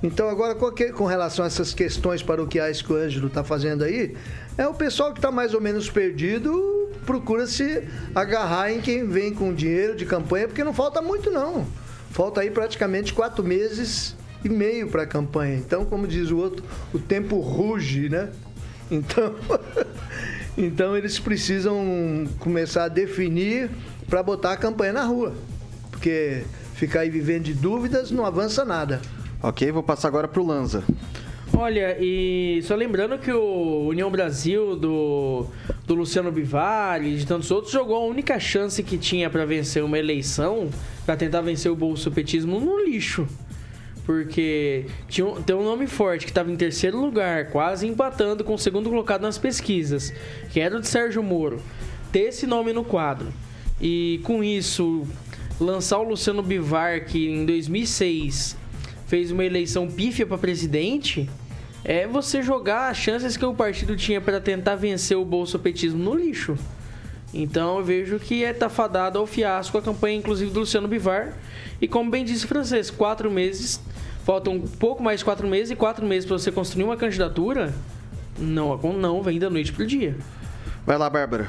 Então, 0.01 0.29
agora, 0.29 0.55
com 0.55 1.05
relação 1.05 1.43
a 1.43 1.47
essas 1.47 1.73
questões 1.73 2.21
paroquiais 2.21 2.81
que 2.81 2.93
o 2.93 2.95
Ângelo 2.95 3.27
está 3.27 3.43
fazendo 3.43 3.83
aí, 3.83 4.15
é 4.57 4.67
o 4.67 4.73
pessoal 4.73 5.11
que 5.11 5.17
está 5.17 5.31
mais 5.31 5.53
ou 5.53 5.61
menos 5.61 5.89
perdido, 5.89 6.91
procura 7.05 7.47
se 7.47 7.83
agarrar 8.13 8.71
em 8.71 8.79
quem 8.79 9.07
vem 9.07 9.33
com 9.33 9.53
dinheiro 9.53 9.95
de 9.95 10.05
campanha, 10.05 10.47
porque 10.47 10.63
não 10.63 10.73
falta 10.73 11.01
muito, 11.01 11.31
não. 11.31 11.65
Falta 12.11 12.41
aí 12.41 12.51
praticamente 12.51 13.13
quatro 13.13 13.43
meses 13.43 14.15
e 14.43 14.49
meio 14.49 14.87
para 14.87 15.03
a 15.03 15.07
campanha. 15.07 15.55
Então, 15.55 15.83
como 15.83 16.07
diz 16.07 16.29
o 16.29 16.37
outro, 16.37 16.63
o 16.93 16.99
tempo 16.99 17.39
ruge, 17.39 18.07
né? 18.09 18.29
Então, 18.91 19.35
então 20.57 20.95
eles 20.95 21.17
precisam 21.17 22.27
começar 22.39 22.85
a 22.85 22.87
definir 22.87 23.69
para 24.07 24.21
botar 24.21 24.53
a 24.53 24.57
campanha 24.57 24.93
na 24.93 25.03
rua. 25.03 25.33
Porque 25.89 26.43
ficar 26.75 27.01
aí 27.01 27.09
vivendo 27.09 27.43
de 27.43 27.53
dúvidas 27.53 28.11
não 28.11 28.25
avança 28.25 28.63
nada. 28.63 29.01
Ok, 29.41 29.71
vou 29.71 29.83
passar 29.83 30.07
agora 30.07 30.27
para 30.27 30.41
o 30.41 30.45
Lanza. 30.45 30.83
Olha, 31.55 31.95
e 31.99 32.59
só 32.63 32.75
lembrando 32.75 33.17
que 33.19 33.31
o 33.31 33.87
União 33.87 34.09
Brasil 34.09 34.75
do, 34.75 35.45
do 35.85 35.95
Luciano 35.95 36.31
Bivar 36.31 37.03
e 37.03 37.17
de 37.17 37.25
tantos 37.25 37.49
outros 37.51 37.71
jogou 37.71 37.95
a 37.95 38.05
única 38.05 38.39
chance 38.39 38.81
que 38.83 38.97
tinha 38.97 39.29
para 39.29 39.45
vencer 39.45 39.83
uma 39.83 39.97
eleição, 39.97 40.69
para 41.05 41.15
tentar 41.15 41.41
vencer 41.41 41.71
o 41.71 41.75
bolsopetismo 41.75 42.59
no 42.59 42.79
lixo. 42.83 43.27
Porque 44.05 44.87
tinha 45.07 45.27
tem 45.45 45.55
um 45.55 45.63
nome 45.63 45.85
forte 45.85 46.25
que 46.25 46.31
estava 46.31 46.51
em 46.51 46.55
terceiro 46.55 46.99
lugar, 46.99 47.49
quase 47.49 47.87
empatando 47.87 48.43
com 48.43 48.55
o 48.55 48.59
segundo 48.59 48.89
colocado 48.89 49.21
nas 49.21 49.37
pesquisas, 49.37 50.13
que 50.51 50.59
era 50.59 50.77
o 50.77 50.81
de 50.81 50.87
Sérgio 50.87 51.21
Moro. 51.21 51.61
Ter 52.11 52.21
esse 52.21 52.47
nome 52.47 52.73
no 52.73 52.83
quadro 52.83 53.27
e 53.79 54.19
com 54.23 54.43
isso 54.43 55.05
lançar 55.59 55.99
o 55.99 56.03
Luciano 56.03 56.41
Bivar, 56.41 57.05
que 57.05 57.29
em 57.29 57.45
2006 57.45 58.56
fez 59.07 59.31
uma 59.31 59.43
eleição 59.43 59.87
pífia 59.87 60.25
para 60.25 60.37
presidente, 60.37 61.29
é 61.83 62.05
você 62.05 62.41
jogar 62.41 62.89
as 62.89 62.97
chances 62.97 63.37
que 63.37 63.45
o 63.45 63.53
partido 63.53 63.95
tinha 63.95 64.19
para 64.19 64.39
tentar 64.39 64.75
vencer 64.75 65.17
o 65.17 65.25
bolsopetismo 65.25 66.03
no 66.03 66.13
lixo. 66.13 66.57
Então 67.33 67.77
eu 67.77 67.83
vejo 67.83 68.19
que 68.19 68.43
é 68.43 68.53
tá 68.53 68.69
fadado 68.69 69.17
ao 69.17 69.25
fiasco 69.25 69.77
a 69.77 69.81
campanha, 69.81 70.17
inclusive 70.17 70.51
do 70.51 70.59
Luciano 70.59 70.87
Bivar. 70.87 71.33
E 71.81 71.87
como 71.87 72.11
bem 72.11 72.25
disse 72.25 72.45
o 72.45 72.47
francês, 72.47 72.89
quatro 72.89 73.31
meses, 73.31 73.79
faltam 74.25 74.55
um 74.55 74.61
pouco 74.61 75.01
mais 75.01 75.19
de 75.19 75.25
quatro 75.25 75.47
meses, 75.47 75.71
e 75.71 75.75
quatro 75.75 76.05
meses 76.05 76.25
para 76.25 76.37
você 76.37 76.51
construir 76.51 76.83
uma 76.83 76.97
candidatura, 76.97 77.73
não, 78.37 78.77
não 78.77 79.21
vem 79.21 79.39
da 79.39 79.49
noite 79.49 79.71
pro 79.71 79.85
dia. 79.85 80.15
Vai 80.85 80.97
lá, 80.97 81.09
Bárbara. 81.09 81.47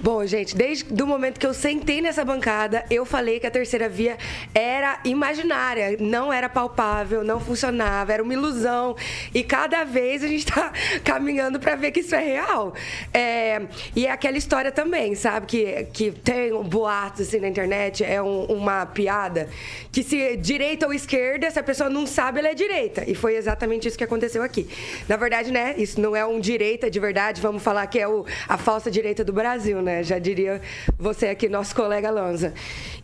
Bom, 0.00 0.24
gente, 0.24 0.56
desde 0.56 1.02
o 1.02 1.06
momento 1.08 1.40
que 1.40 1.46
eu 1.46 1.52
sentei 1.52 2.00
nessa 2.00 2.24
bancada, 2.24 2.84
eu 2.88 3.04
falei 3.04 3.40
que 3.40 3.48
a 3.48 3.50
terceira 3.50 3.88
via 3.88 4.16
era 4.54 5.00
imaginária, 5.04 5.96
não 5.98 6.32
era 6.32 6.48
palpável, 6.48 7.24
não 7.24 7.40
funcionava, 7.40 8.12
era 8.12 8.22
uma 8.22 8.32
ilusão. 8.32 8.94
E 9.34 9.42
cada 9.42 9.82
vez 9.82 10.22
a 10.22 10.28
gente 10.28 10.46
está 10.46 10.72
caminhando 11.02 11.58
para 11.58 11.74
ver 11.74 11.90
que 11.90 11.98
isso 11.98 12.14
é 12.14 12.20
real. 12.20 12.74
É, 13.12 13.62
e 13.96 14.06
é 14.06 14.12
aquela 14.12 14.38
história 14.38 14.70
também, 14.70 15.16
sabe? 15.16 15.46
Que, 15.46 15.88
que 15.92 16.12
tem 16.12 16.52
um 16.52 16.62
boato 16.62 17.22
assim 17.22 17.40
na 17.40 17.48
internet, 17.48 18.04
é 18.04 18.22
um, 18.22 18.44
uma 18.44 18.86
piada, 18.86 19.48
que 19.90 20.04
se 20.04 20.36
direita 20.36 20.86
ou 20.86 20.94
esquerda, 20.94 21.50
se 21.50 21.58
a 21.58 21.62
pessoa 21.62 21.90
não 21.90 22.06
sabe, 22.06 22.38
ela 22.38 22.48
é 22.48 22.54
direita. 22.54 23.02
E 23.04 23.16
foi 23.16 23.34
exatamente 23.34 23.88
isso 23.88 23.98
que 23.98 24.04
aconteceu 24.04 24.44
aqui. 24.44 24.68
Na 25.08 25.16
verdade, 25.16 25.50
né, 25.50 25.74
isso 25.76 26.00
não 26.00 26.14
é 26.14 26.24
um 26.24 26.38
direita 26.38 26.88
de 26.88 27.00
verdade, 27.00 27.40
vamos 27.40 27.64
falar 27.64 27.84
que 27.88 27.98
é 27.98 28.06
o, 28.06 28.24
a 28.48 28.56
falsa 28.56 28.88
direita 28.88 29.24
do 29.24 29.32
Brasil, 29.32 29.82
né? 29.82 29.87
Né? 29.88 30.02
Já 30.02 30.18
diria 30.18 30.60
você 30.98 31.28
aqui, 31.28 31.48
nosso 31.48 31.74
colega 31.74 32.10
Lanza. 32.10 32.52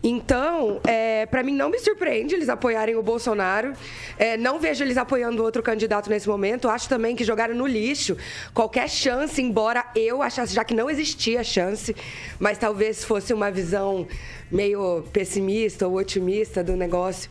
Então, 0.03 0.79
é, 0.87 1.25
para 1.25 1.41
mim 1.41 1.53
não 1.53 1.69
me 1.69 1.79
surpreende 1.79 2.35
eles 2.35 2.47
apoiarem 2.47 2.95
o 2.95 3.01
Bolsonaro. 3.01 3.73
É, 4.19 4.37
não 4.37 4.59
vejo 4.59 4.83
eles 4.83 4.97
apoiando 4.97 5.43
outro 5.43 5.63
candidato 5.63 6.09
nesse 6.09 6.29
momento. 6.29 6.69
Acho 6.69 6.87
também 6.87 7.15
que 7.15 7.23
jogaram 7.23 7.55
no 7.55 7.65
lixo 7.65 8.15
qualquer 8.53 8.87
chance, 8.87 9.41
embora 9.41 9.83
eu 9.95 10.21
achasse 10.21 10.53
já 10.53 10.63
que 10.63 10.75
não 10.75 10.89
existia 10.89 11.43
chance, 11.43 11.95
mas 12.39 12.57
talvez 12.57 13.03
fosse 13.03 13.33
uma 13.33 13.49
visão 13.49 14.07
meio 14.51 15.03
pessimista 15.11 15.87
ou 15.87 15.97
otimista 15.97 16.63
do 16.63 16.75
negócio. 16.75 17.29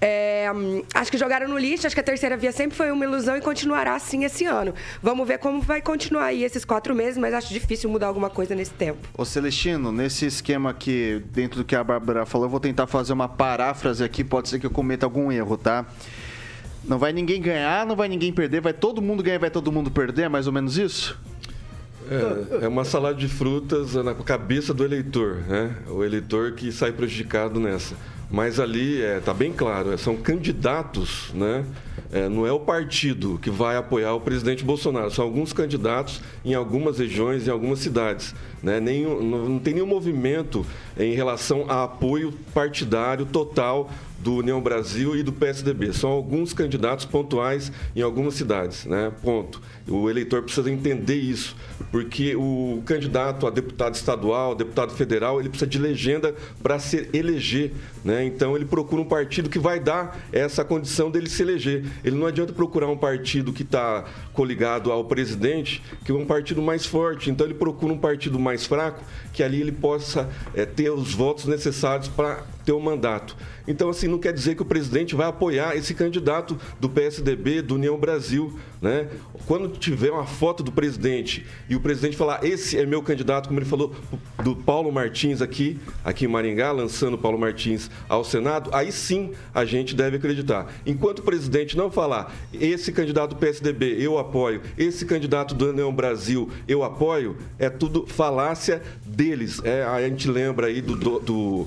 É, 0.00 0.46
acho 0.92 1.10
que 1.10 1.16
jogaram 1.16 1.48
no 1.48 1.56
lixo, 1.56 1.86
acho 1.86 1.94
que 1.94 2.00
a 2.00 2.04
terceira 2.04 2.36
via 2.36 2.52
sempre 2.52 2.76
foi 2.76 2.90
uma 2.90 3.04
ilusão 3.04 3.36
e 3.36 3.40
continuará 3.40 3.94
assim 3.94 4.24
esse 4.24 4.44
ano. 4.44 4.74
Vamos 5.02 5.26
ver 5.26 5.38
como 5.38 5.60
vai 5.60 5.80
continuar 5.80 6.26
aí 6.26 6.42
esses 6.42 6.64
quatro 6.64 6.94
meses, 6.94 7.16
mas 7.16 7.32
acho 7.32 7.52
difícil 7.52 7.88
mudar 7.88 8.08
alguma 8.08 8.28
coisa 8.28 8.54
nesse 8.54 8.72
tempo. 8.72 8.95
Ô 9.16 9.24
Celestino, 9.24 9.90
nesse 9.90 10.26
esquema 10.26 10.70
aqui, 10.70 11.22
dentro 11.32 11.58
do 11.58 11.64
que 11.64 11.74
a 11.74 11.82
Bárbara 11.82 12.26
falou, 12.26 12.46
eu 12.46 12.50
vou 12.50 12.60
tentar 12.60 12.86
fazer 12.86 13.12
uma 13.12 13.28
paráfrase 13.28 14.04
aqui, 14.04 14.22
pode 14.22 14.48
ser 14.48 14.58
que 14.58 14.66
eu 14.66 14.70
cometa 14.70 15.06
algum 15.06 15.32
erro, 15.32 15.56
tá? 15.56 15.86
Não 16.84 16.98
vai 16.98 17.12
ninguém 17.12 17.40
ganhar, 17.40 17.86
não 17.86 17.96
vai 17.96 18.08
ninguém 18.08 18.32
perder, 18.32 18.60
vai 18.60 18.72
todo 18.72 19.02
mundo 19.02 19.22
ganhar, 19.22 19.38
vai 19.38 19.50
todo 19.50 19.72
mundo 19.72 19.90
perder, 19.90 20.22
é 20.24 20.28
mais 20.28 20.46
ou 20.46 20.52
menos 20.52 20.78
isso? 20.78 21.18
É, 22.10 22.64
é 22.64 22.68
uma 22.68 22.84
salada 22.84 23.16
de 23.16 23.28
frutas 23.28 23.94
na 23.94 24.14
cabeça 24.14 24.72
do 24.72 24.84
eleitor, 24.84 25.42
né? 25.48 25.76
O 25.88 26.04
eleitor 26.04 26.52
que 26.52 26.70
sai 26.70 26.92
prejudicado 26.92 27.58
nessa. 27.58 27.94
mas 28.30 28.58
ali 28.58 28.96
está 28.96 29.08
é, 29.08 29.20
tá 29.20 29.34
bem 29.34 29.52
claro, 29.52 29.92
é, 29.92 29.96
são 29.96 30.16
candidatos, 30.16 31.30
né? 31.34 31.64
É, 32.12 32.28
não 32.28 32.46
é 32.46 32.52
o 32.52 32.60
partido 32.60 33.38
que 33.42 33.50
vai 33.50 33.76
apoiar 33.76 34.14
o 34.14 34.20
presidente 34.20 34.64
Bolsonaro, 34.64 35.10
são 35.10 35.24
alguns 35.24 35.52
candidatos 35.52 36.20
em 36.44 36.54
algumas 36.54 36.98
regiões, 36.98 37.46
em 37.46 37.50
algumas 37.50 37.80
cidades. 37.80 38.34
Né? 38.62 38.80
Nenhum, 38.80 39.22
não, 39.22 39.48
não 39.48 39.58
tem 39.58 39.74
nenhum 39.74 39.86
movimento 39.86 40.64
em 40.98 41.14
relação 41.14 41.66
a 41.68 41.84
apoio 41.84 42.32
partidário 42.54 43.26
total 43.26 43.90
do 44.18 44.36
União 44.36 44.60
Brasil 44.60 45.16
e 45.16 45.22
do 45.22 45.32
PSDB. 45.32 45.92
São 45.92 46.10
alguns 46.10 46.52
candidatos 46.52 47.04
pontuais 47.04 47.70
em 47.94 48.02
algumas 48.02 48.34
cidades, 48.34 48.84
né? 48.84 49.12
Ponto. 49.22 49.60
O 49.86 50.10
eleitor 50.10 50.42
precisa 50.42 50.70
entender 50.70 51.16
isso, 51.16 51.56
porque 51.90 52.34
o 52.34 52.82
candidato 52.84 53.46
a 53.46 53.50
deputado 53.50 53.94
estadual, 53.94 54.54
deputado 54.54 54.92
federal, 54.92 55.38
ele 55.38 55.48
precisa 55.48 55.70
de 55.70 55.78
legenda 55.78 56.34
para 56.62 56.78
se 56.78 57.08
eleger, 57.12 57.72
né? 58.06 58.24
Então 58.24 58.54
ele 58.54 58.64
procura 58.64 59.02
um 59.02 59.04
partido 59.04 59.50
que 59.50 59.58
vai 59.58 59.80
dar 59.80 60.16
essa 60.32 60.64
condição 60.64 61.10
dele 61.10 61.28
se 61.28 61.42
eleger. 61.42 61.84
Ele 62.04 62.14
não 62.14 62.28
adianta 62.28 62.52
procurar 62.52 62.86
um 62.86 62.96
partido 62.96 63.52
que 63.52 63.64
está 63.64 64.04
coligado 64.32 64.92
ao 64.92 65.04
presidente, 65.04 65.82
que 66.04 66.12
é 66.12 66.14
um 66.14 66.24
partido 66.24 66.62
mais 66.62 66.86
forte. 66.86 67.30
Então 67.30 67.44
ele 67.44 67.54
procura 67.54 67.92
um 67.92 67.98
partido 67.98 68.38
mais 68.38 68.64
fraco, 68.64 69.02
que 69.32 69.42
ali 69.42 69.60
ele 69.60 69.72
possa 69.72 70.30
é, 70.54 70.64
ter 70.64 70.88
os 70.88 71.12
votos 71.12 71.46
necessários 71.46 72.06
para 72.06 72.44
ter 72.64 72.70
o 72.70 72.76
um 72.76 72.80
mandato. 72.80 73.36
Então, 73.66 73.88
assim, 73.88 74.06
não 74.06 74.18
quer 74.18 74.32
dizer 74.32 74.54
que 74.54 74.62
o 74.62 74.64
presidente 74.64 75.14
vai 75.14 75.26
apoiar 75.26 75.76
esse 75.76 75.92
candidato 75.92 76.56
do 76.78 76.88
PSDB, 76.88 77.62
do 77.62 77.74
União 77.74 77.98
Brasil, 77.98 78.56
né? 78.80 79.08
Quando 79.46 79.68
tiver 79.68 80.10
uma 80.10 80.26
foto 80.26 80.62
do 80.62 80.72
presidente 80.72 81.46
e 81.68 81.76
o 81.76 81.80
presidente 81.80 82.16
falar, 82.16 82.44
esse 82.44 82.78
é 82.78 82.84
meu 82.84 83.02
candidato, 83.02 83.48
como 83.48 83.58
ele 83.58 83.66
falou 83.66 83.94
do 84.42 84.54
Paulo 84.54 84.90
Martins 84.92 85.40
aqui, 85.40 85.78
aqui 86.04 86.24
em 86.24 86.28
Maringá, 86.28 86.72
lançando 86.72 87.16
Paulo 87.16 87.38
Martins 87.38 87.90
ao 88.08 88.24
Senado, 88.24 88.70
aí 88.72 88.92
sim 88.92 89.32
a 89.54 89.64
gente 89.64 89.94
deve 89.94 90.16
acreditar. 90.16 90.72
Enquanto 90.84 91.20
o 91.20 91.22
presidente 91.22 91.76
não 91.76 91.90
falar, 91.90 92.34
esse 92.52 92.92
candidato 92.92 93.30
do 93.30 93.36
PSDB 93.36 93.96
eu 93.98 94.18
apoio, 94.18 94.62
esse 94.76 95.04
candidato 95.06 95.54
do 95.54 95.70
União 95.70 95.92
Brasil 95.92 96.50
eu 96.68 96.82
apoio, 96.82 97.36
é 97.58 97.70
tudo 97.70 98.06
falácia 98.06 98.82
deles. 99.04 99.60
É, 99.64 99.82
a 99.82 100.00
gente 100.02 100.28
lembra 100.28 100.66
aí 100.66 100.80
do, 100.80 100.96
do, 100.96 101.18
do 101.20 101.66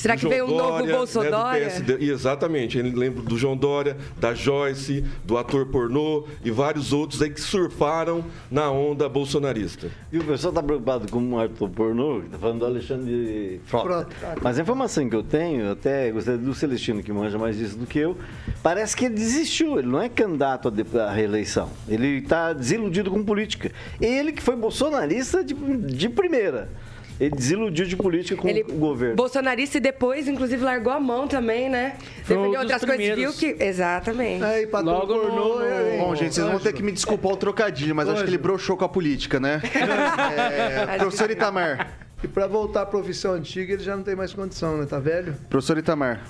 Será 0.00 0.16
que 0.16 0.26
veio 0.26 0.46
um 0.46 0.56
novo 0.56 0.86
Bolsonaro? 0.86 1.60
Né, 1.60 1.96
exatamente. 2.00 2.78
Ele 2.78 2.90
lembra 2.90 3.22
do 3.22 3.36
João 3.36 3.54
Dória, 3.54 3.98
da 4.18 4.32
Joyce, 4.32 5.04
do 5.24 5.36
ator 5.36 5.66
pornô 5.66 6.26
e 6.42 6.50
vários 6.50 6.92
outros 6.92 7.20
aí 7.20 7.28
que 7.28 7.40
surfaram 7.40 8.24
na 8.50 8.70
onda 8.70 9.08
bolsonarista. 9.08 9.90
E 10.10 10.18
o 10.18 10.24
pessoal 10.24 10.52
está 10.52 10.62
preocupado 10.62 11.10
com 11.10 11.18
um 11.18 11.38
ator 11.38 11.68
pornô, 11.68 12.20
está 12.20 12.38
falando 12.38 12.60
do 12.60 12.64
Alexandre 12.64 13.60
Frota. 13.66 14.08
Mas 14.40 14.58
a 14.58 14.62
informação 14.62 15.06
que 15.08 15.14
eu 15.14 15.22
tenho, 15.22 15.70
até 15.70 16.10
gostaria 16.10 16.40
do 16.40 16.54
Celestino, 16.54 17.02
que 17.02 17.12
manja 17.12 17.38
mais 17.38 17.58
disso 17.58 17.76
do 17.76 17.86
que 17.86 17.98
eu, 17.98 18.16
parece 18.62 18.96
que 18.96 19.04
ele 19.04 19.14
desistiu, 19.14 19.78
ele 19.78 19.88
não 19.88 20.00
é 20.00 20.08
candidato 20.08 20.72
à 20.98 21.12
reeleição. 21.12 21.68
Ele 21.86 22.18
está 22.18 22.54
desiludido 22.54 23.10
com 23.10 23.22
política. 23.22 23.70
Ele 24.00 24.32
que 24.32 24.42
foi 24.42 24.56
bolsonarista 24.56 25.44
de, 25.44 25.54
de 25.54 26.08
primeira. 26.08 26.70
Ele 27.20 27.36
desiludiu 27.36 27.84
de 27.84 27.96
política 27.96 28.40
com 28.40 28.48
ele, 28.48 28.62
o 28.62 28.76
governo. 28.76 29.14
Bolsonarista 29.14 29.76
e 29.76 29.80
depois, 29.80 30.26
inclusive, 30.26 30.64
largou 30.64 30.90
a 30.90 30.98
mão 30.98 31.28
também, 31.28 31.68
né? 31.68 31.98
Defendeu 32.16 32.60
outras 32.60 32.82
coisas, 32.82 33.14
viu 33.14 33.32
que. 33.34 33.62
Exatamente. 33.62 34.42
É, 34.42 34.62
e 34.62 34.66
Logo 34.66 35.06
pornô, 35.06 35.58
no... 35.58 35.62
é... 35.62 35.98
Bom, 35.98 36.14
gente, 36.16 36.34
vocês 36.34 36.46
vão 36.46 36.58
ter 36.58 36.72
que 36.72 36.82
me 36.82 36.90
desculpar 36.90 37.32
o 37.32 37.36
trocadilho, 37.36 37.94
mas 37.94 38.08
acho 38.08 38.24
que 38.24 38.30
ele 38.30 38.38
broxou 38.38 38.74
com 38.74 38.86
a 38.86 38.88
política, 38.88 39.38
né? 39.38 39.60
é, 40.94 40.96
professor 40.96 41.30
Itamar. 41.30 41.98
E 42.24 42.28
para 42.28 42.46
voltar 42.46 42.82
à 42.82 42.86
profissão 42.86 43.34
antiga, 43.34 43.74
ele 43.74 43.82
já 43.82 43.94
não 43.94 44.02
tem 44.02 44.16
mais 44.16 44.32
condição, 44.32 44.78
né? 44.78 44.86
Tá 44.86 44.98
velho? 44.98 45.36
Professor 45.50 45.76
Itamar. 45.76 46.24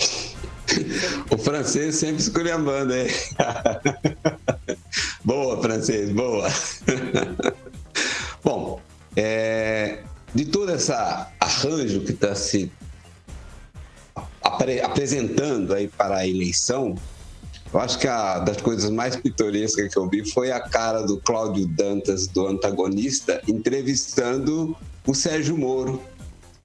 o 1.30 1.36
francês 1.36 1.94
sempre 1.96 2.22
esculhambando, 2.22 2.94
hein? 2.94 3.08
boa, 5.22 5.60
francês, 5.60 6.10
boa. 6.10 6.48
Bom, 8.42 8.80
é, 9.16 10.00
de 10.34 10.44
todo 10.44 10.70
esse 10.72 10.92
arranjo 11.40 12.02
que 12.02 12.12
está 12.12 12.34
se 12.34 12.70
apre, 14.42 14.80
apresentando 14.80 15.74
aí 15.74 15.88
para 15.88 16.18
a 16.18 16.26
eleição, 16.26 16.94
eu 17.72 17.80
acho 17.80 17.98
que 17.98 18.06
a 18.06 18.38
das 18.38 18.60
coisas 18.60 18.90
mais 18.90 19.16
pitorescas 19.16 19.92
que 19.92 19.98
eu 19.98 20.08
vi 20.08 20.30
foi 20.30 20.52
a 20.52 20.60
cara 20.60 21.02
do 21.02 21.18
Cláudio 21.18 21.66
Dantas, 21.66 22.26
do 22.26 22.46
antagonista, 22.46 23.40
entrevistando 23.48 24.76
o 25.06 25.14
Sérgio 25.14 25.56
Moro, 25.56 26.00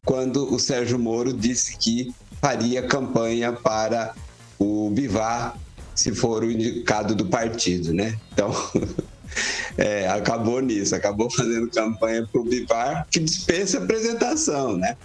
quando 0.05 0.53
o 0.53 0.59
Sérgio 0.59 0.99
Moro 0.99 1.33
disse 1.33 1.77
que 1.77 2.13
faria 2.41 2.83
campanha 2.83 3.53
para 3.53 4.13
o 4.59 4.89
Bivar 4.89 5.57
se 5.95 6.13
for 6.13 6.43
o 6.43 6.51
indicado 6.51 7.13
do 7.13 7.25
partido, 7.27 7.93
né? 7.93 8.17
Então, 8.31 8.51
é, 9.77 10.07
acabou 10.07 10.61
nisso, 10.61 10.95
acabou 10.95 11.29
fazendo 11.29 11.69
campanha 11.69 12.27
para 12.29 12.41
o 12.41 12.43
Bivar, 12.43 13.07
que 13.09 13.19
dispensa 13.19 13.77
apresentação, 13.77 14.77
né? 14.77 14.97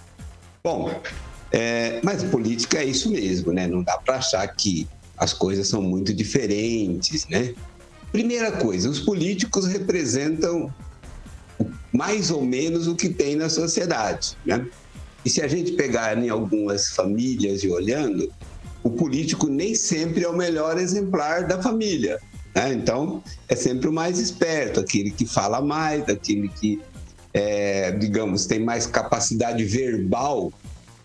Bom, 0.62 1.00
é, 1.52 2.00
mas 2.02 2.24
política 2.24 2.78
é 2.78 2.84
isso 2.84 3.10
mesmo, 3.10 3.52
né? 3.52 3.66
Não 3.66 3.82
dá 3.82 3.96
para 3.98 4.16
achar 4.16 4.46
que 4.48 4.88
as 5.16 5.32
coisas 5.32 5.68
são 5.68 5.80
muito 5.80 6.12
diferentes, 6.12 7.26
né? 7.28 7.54
Primeira 8.12 8.52
coisa, 8.52 8.88
os 8.88 9.00
políticos 9.00 9.66
representam 9.66 10.72
mais 11.92 12.30
ou 12.30 12.44
menos 12.44 12.86
o 12.86 12.94
que 12.94 13.08
tem 13.08 13.36
na 13.36 13.48
sociedade, 13.48 14.36
né? 14.44 14.66
E 15.24 15.30
se 15.30 15.42
a 15.42 15.48
gente 15.48 15.72
pegar 15.72 16.16
em 16.16 16.28
algumas 16.28 16.90
famílias 16.90 17.64
e 17.64 17.68
olhando, 17.68 18.32
o 18.82 18.90
político 18.90 19.48
nem 19.48 19.74
sempre 19.74 20.22
é 20.22 20.28
o 20.28 20.36
melhor 20.36 20.78
exemplar 20.78 21.46
da 21.46 21.60
família. 21.60 22.20
Né? 22.56 22.72
Então, 22.72 23.22
é 23.48 23.54
sempre 23.54 23.86
o 23.86 23.92
mais 23.92 24.18
esperto, 24.18 24.80
aquele 24.80 25.10
que 25.10 25.26
fala 25.26 25.60
mais, 25.60 26.08
aquele 26.08 26.48
que, 26.48 26.80
é, 27.34 27.92
digamos, 27.92 28.46
tem 28.46 28.58
mais 28.58 28.86
capacidade 28.86 29.62
verbal 29.62 30.50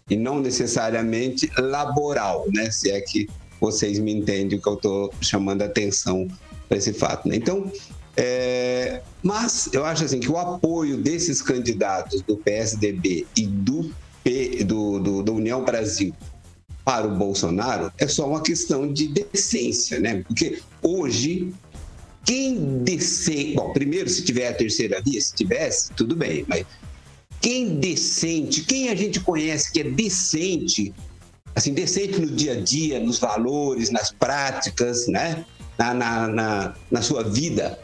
e 0.10 0.16
não 0.16 0.40
necessariamente 0.40 1.52
laboral, 1.58 2.46
né? 2.54 2.72
Se 2.72 2.90
é 2.90 3.02
que 3.02 3.30
vocês 3.60 4.00
me 4.00 4.14
entendem 4.14 4.60
que 4.60 4.68
eu 4.68 4.76
estou 4.76 5.14
chamando 5.22 5.62
a 5.62 5.66
atenção 5.66 6.28
para 6.70 6.78
esse 6.78 6.94
fato. 6.94 7.28
Né? 7.28 7.36
Então, 7.36 7.70
é, 8.16 9.02
mas 9.22 9.70
eu 9.74 9.86
acho 9.86 10.06
assim 10.06 10.20
que 10.20 10.32
o 10.32 10.38
apoio 10.38 10.98
desses 10.98 11.42
candidatos 11.42 12.22
do 12.22 12.38
PSDB 12.38 13.28
e 13.38 13.46
do, 13.46 13.92
P, 14.24 14.64
do, 14.64 15.00
do, 15.00 15.24
do 15.24 15.34
União 15.34 15.64
Brasil 15.64 16.16
para 16.84 17.08
o 17.08 17.16
Bolsonaro 17.16 17.92
é 17.98 18.08
só 18.08 18.28
uma 18.28 18.42
questão 18.42 18.92
de 18.92 19.08
decência, 19.08 20.00
né? 20.00 20.24
Porque 20.28 20.62
hoje 20.82 21.54
quem 22.24 22.84
decente, 22.84 23.56
bom, 23.56 23.74
primeiro 23.74 24.10
se 24.10 24.24
tiver 24.24 24.48
a 24.48 24.54
terceira 24.54 25.02
via, 25.02 25.20
se 25.20 25.34
tivesse, 25.34 25.92
tudo 25.94 26.16
bem, 26.16 26.46
mas 26.48 26.66
quem 27.40 27.80
decente, 27.80 28.62
quem 28.62 28.90
a 28.90 28.96
gente 28.96 29.20
conhece 29.20 29.72
que 29.72 29.82
é 29.82 29.84
decente, 29.84 30.94
assim, 31.56 31.74
decente 31.74 32.22
no 32.22 32.28
dia 32.28 32.54
a 32.54 32.62
dia, 32.62 33.00
nos 33.00 33.18
valores, 33.18 33.90
nas 33.90 34.12
práticas, 34.12 35.08
né? 35.08 35.44
Na, 35.78 35.94
na, 35.94 36.28
na, 36.28 36.76
na 36.92 37.02
sua 37.02 37.24
vida, 37.24 37.80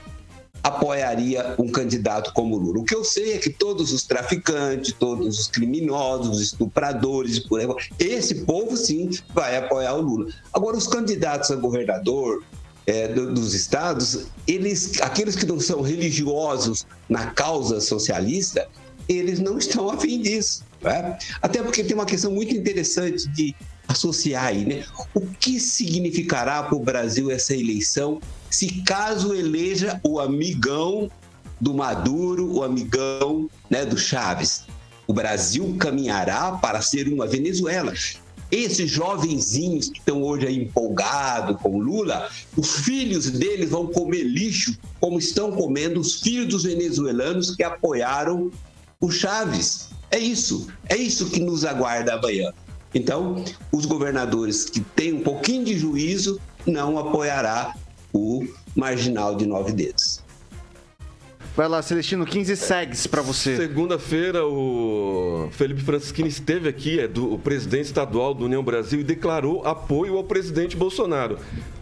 apoiaria 0.63 1.55
um 1.57 1.69
candidato 1.69 2.33
como 2.33 2.57
Lula. 2.57 2.79
O 2.79 2.83
que 2.83 2.95
eu 2.95 3.03
sei 3.03 3.33
é 3.33 3.37
que 3.37 3.49
todos 3.49 3.91
os 3.91 4.03
traficantes, 4.03 4.93
todos 4.93 5.39
os 5.39 5.47
criminosos, 5.47 6.37
os 6.37 6.41
estupradores, 6.41 7.39
por 7.39 7.59
aí, 7.59 7.67
esse 7.99 8.43
povo 8.45 8.75
sim 8.75 9.09
vai 9.33 9.57
apoiar 9.57 9.93
o 9.95 10.01
Lula. 10.01 10.31
Agora, 10.53 10.77
os 10.77 10.87
candidatos 10.87 11.51
a 11.51 11.55
governador 11.55 12.43
é, 12.85 13.07
dos 13.09 13.53
estados, 13.53 14.27
eles, 14.47 15.01
aqueles 15.01 15.35
que 15.35 15.45
não 15.45 15.59
são 15.59 15.81
religiosos 15.81 16.85
na 17.09 17.27
causa 17.31 17.81
socialista, 17.81 18.67
eles 19.09 19.39
não 19.39 19.57
estão 19.57 19.89
afim 19.89 20.21
disso. 20.21 20.63
Né? 20.81 21.17
Até 21.41 21.61
porque 21.61 21.83
tem 21.83 21.93
uma 21.93 22.05
questão 22.05 22.31
muito 22.31 22.55
interessante 22.55 23.27
de 23.29 23.55
associar 23.87 24.45
aí, 24.45 24.65
né? 24.65 24.85
O 25.13 25.21
que 25.21 25.59
significará 25.59 26.61
para 26.63 26.75
o 26.75 26.79
Brasil 26.79 27.31
essa 27.31 27.55
eleição 27.55 28.19
se 28.49 28.81
caso 28.83 29.33
eleja 29.33 29.99
o 30.03 30.19
amigão 30.19 31.09
do 31.59 31.73
Maduro, 31.73 32.51
o 32.51 32.63
amigão 32.63 33.49
né, 33.69 33.85
do 33.85 33.97
Chaves? 33.97 34.65
O 35.05 35.13
Brasil 35.13 35.75
caminhará 35.79 36.53
para 36.53 36.81
ser 36.81 37.07
uma 37.07 37.25
Venezuela. 37.25 37.93
Esses 38.49 38.89
jovenzinhos 38.89 39.89
que 39.89 39.99
estão 39.99 40.23
hoje 40.23 40.49
empolgados 40.49 41.59
com 41.61 41.79
Lula, 41.79 42.29
os 42.55 42.77
filhos 42.77 43.29
deles 43.29 43.69
vão 43.69 43.87
comer 43.87 44.23
lixo, 44.23 44.77
como 44.99 45.19
estão 45.19 45.51
comendo 45.51 45.99
os 45.99 46.21
filhos 46.21 46.47
dos 46.47 46.63
venezuelanos 46.63 47.55
que 47.55 47.63
apoiaram 47.63 48.49
o 49.01 49.11
Chaves. 49.11 49.89
É 50.09 50.17
isso, 50.17 50.67
é 50.87 50.95
isso 50.95 51.29
que 51.29 51.41
nos 51.41 51.65
aguarda 51.65 52.13
amanhã. 52.13 52.53
Então, 52.93 53.43
os 53.71 53.85
governadores 53.85 54.65
que 54.65 54.79
têm 54.79 55.13
um 55.13 55.21
pouquinho 55.21 55.65
de 55.65 55.77
juízo 55.77 56.39
não 56.65 56.97
apoiará 56.97 57.75
o 58.13 58.45
marginal 58.75 59.35
de 59.35 59.45
nove 59.45 59.71
dedos. 59.71 60.25
Vai 61.57 61.67
lá, 61.67 61.81
Celestino, 61.81 62.23
15 62.23 62.55
segs 62.55 63.07
pra 63.07 63.23
você. 63.23 63.57
Segunda-feira, 63.57 64.45
o 64.45 65.49
Felipe 65.53 65.81
Francisquini 65.81 66.29
esteve 66.29 66.69
aqui, 66.69 66.99
é 66.99 67.07
do, 67.07 67.33
o 67.33 67.39
presidente 67.39 67.85
estadual 67.85 68.31
do 68.35 68.45
União 68.45 68.63
Brasil, 68.63 68.99
e 68.99 69.03
declarou 69.03 69.65
apoio 69.65 70.17
ao 70.17 70.23
presidente 70.23 70.77
Bolsonaro. 70.77 71.39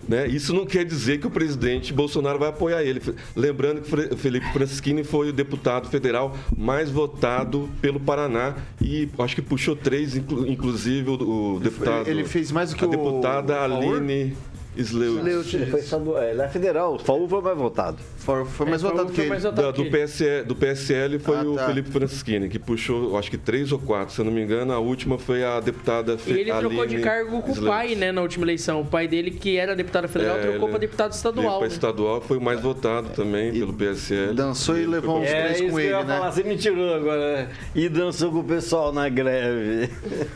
Né? 0.08 0.28
Isso 0.28 0.54
não 0.54 0.66
quer 0.66 0.86
dizer 0.86 1.20
que 1.20 1.28
o 1.28 1.30
presidente 1.30 1.92
Bolsonaro 1.92 2.40
vai 2.40 2.50
apoiar 2.50 2.84
ele. 2.84 3.02
Lembrando 3.36 3.82
que 3.82 4.14
o 4.14 4.18
Felipe 4.18 4.50
Francisquini 4.54 5.04
foi 5.04 5.30
o 5.30 5.34
deputado 5.34 5.90
federal 5.90 6.38
mais 6.56 6.90
votado 6.90 7.70
pelo 7.82 8.00
Paraná 8.00 8.56
e 8.82 9.10
acho 9.20 9.36
que 9.36 9.42
puxou 9.42 9.76
três, 9.76 10.16
inclusive 10.16 11.10
o, 11.10 11.60
deputado. 11.62 12.08
Ele 12.08 12.24
fez 12.24 12.50
mais 12.50 12.70
do 12.70 12.78
que 12.78 12.86
a 12.86 12.88
o 12.88 12.92
deputada 12.92 13.60
Aline. 13.62 14.38
Sleut. 14.78 15.56
Ele 15.56 15.66
foi 15.66 15.80
estadual, 15.80 16.24
ele 16.24 16.42
é 16.42 16.48
federal, 16.48 16.96
o 16.96 17.00
Faú 17.00 17.28
foi 17.28 17.42
mais 17.42 17.58
votado. 17.58 17.98
Foi, 18.18 18.46
foi 18.46 18.66
mais 18.66 18.84
é, 18.84 18.88
votado 18.88 19.12
que 19.12 19.22
ele. 19.22 19.36
Da, 19.36 19.72
do, 19.72 19.86
PSL, 19.86 20.46
do 20.46 20.56
PSL 20.56 21.20
foi 21.20 21.38
ah, 21.38 21.44
o 21.44 21.56
tá. 21.56 21.68
Felipe 21.68 21.92
Francisquini, 21.92 22.50
que 22.50 22.58
puxou, 22.58 23.18
acho 23.18 23.30
que 23.30 23.38
três 23.38 23.72
ou 23.72 23.80
quatro, 23.80 24.14
se 24.14 24.20
eu 24.20 24.26
não 24.26 24.32
me 24.32 24.42
engano. 24.42 24.74
A 24.74 24.80
última 24.80 25.18
foi 25.18 25.44
a 25.44 25.60
deputada 25.60 26.18
Fe... 26.18 26.32
E 26.32 26.40
ele 26.40 26.52
Aline 26.52 26.68
trocou 26.68 26.86
de 26.86 27.00
cargo 27.00 27.42
com 27.42 27.52
Sleut. 27.52 27.62
o 27.62 27.68
pai, 27.68 27.96
né, 27.96 28.12
na 28.12 28.22
última 28.22 28.46
eleição. 28.46 28.82
O 28.82 28.86
pai 28.86 29.08
dele, 29.08 29.32
que 29.32 29.58
era 29.58 29.76
deputado 29.76 30.08
federal, 30.08 30.38
é, 30.38 30.42
trocou 30.42 30.70
para 30.70 30.80
deputado 30.80 31.12
estadual. 31.12 31.62
Né? 31.62 31.68
estadual 31.68 32.22
foi 32.22 32.38
o 32.38 32.42
mais 32.42 32.60
votado 32.60 33.10
também 33.10 33.56
e 33.56 33.60
pelo 33.60 33.74
PSL. 33.74 34.34
Dançou 34.34 34.78
e, 34.78 34.86
levou 34.86 35.22
uns 35.22 35.28
é, 35.28 35.54
três 35.54 35.72
com 35.72 35.80
ele, 35.80 36.04
né? 36.04 36.18
Falar, 36.18 36.32
você 36.32 36.44
me 36.44 36.58
tirou 36.58 36.94
agora. 36.94 37.36
Né? 37.36 37.50
E 37.76 37.90
dançou 37.90 38.32
com 38.32 38.40
o 38.40 38.44
pessoal 38.44 38.92
na 38.92 39.08
greve. 39.10 39.90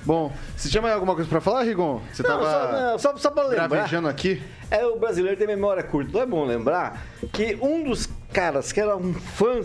Bom, 0.05 0.31
você 0.55 0.69
tinha 0.69 0.81
mais 0.81 0.93
alguma 0.93 1.15
coisa 1.15 1.29
para 1.29 1.41
falar, 1.41 1.63
Rigon? 1.63 2.01
Você 2.11 2.23
não, 2.23 2.29
tava 2.29 2.43
só, 2.43 2.71
não, 2.71 2.99
só, 2.99 3.17
só 3.17 3.31
para 3.31 3.47
lembrar. 3.47 4.09
aqui? 4.09 4.28
É, 4.71 4.85
o 4.85 4.99
brasileiro 4.99 5.37
tem 5.37 5.47
memória 5.47 5.81
curta. 5.81 6.09
Então 6.09 6.21
é 6.21 6.25
bom 6.25 6.45
lembrar 6.45 7.05
que 7.31 7.57
um 7.61 7.83
dos 7.83 8.07
caras 8.31 8.71
que 8.71 8.79
era 8.79 8.95
um 8.95 9.13
fã 9.13 9.61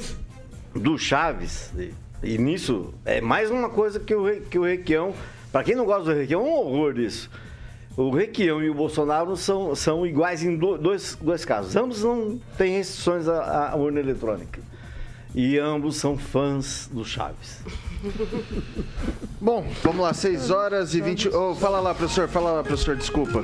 do 0.75 0.99
Chaves, 0.99 1.73
e, 1.77 1.93
e 2.23 2.39
nisso 2.39 2.95
é 3.05 3.21
mais 3.21 3.51
uma 3.51 3.69
coisa 3.69 4.01
que 4.01 4.15
o, 4.15 4.41
que 4.43 4.59
o 4.59 4.65
Requião, 4.65 5.15
para 5.53 5.63
quem 5.63 5.75
não 5.75 5.85
gosta 5.85 6.13
do 6.13 6.19
Requião, 6.19 6.41
é 6.41 6.45
um 6.45 6.53
horror 6.53 6.95
disso. 6.95 7.31
O 7.97 8.11
Requião 8.11 8.63
e 8.63 8.69
o 8.69 8.75
Bolsonaro 8.75 9.37
são, 9.37 9.75
são 9.75 10.05
iguais 10.05 10.43
em 10.43 10.57
dois, 10.57 11.17
dois 11.21 11.45
casos. 11.45 11.77
Ambos 11.77 12.03
não 12.03 12.41
têm 12.59 12.79
restrições 12.79 13.29
à, 13.29 13.71
à 13.71 13.77
urna 13.77 14.01
eletrônica. 14.01 14.61
E 15.33 15.59
ambos 15.59 15.97
são 15.97 16.17
fãs 16.17 16.89
do 16.93 17.05
Chaves. 17.05 17.61
Bom, 19.41 19.67
vamos 19.83 20.01
lá, 20.01 20.13
6 20.13 20.51
horas 20.51 20.95
e 20.95 21.01
20. 21.01 21.29
Oh, 21.29 21.55
fala 21.55 21.81
lá, 21.81 21.95
professor, 21.95 22.29
fala 22.29 22.53
lá, 22.53 22.63
professor, 22.63 22.97
desculpa 22.97 23.43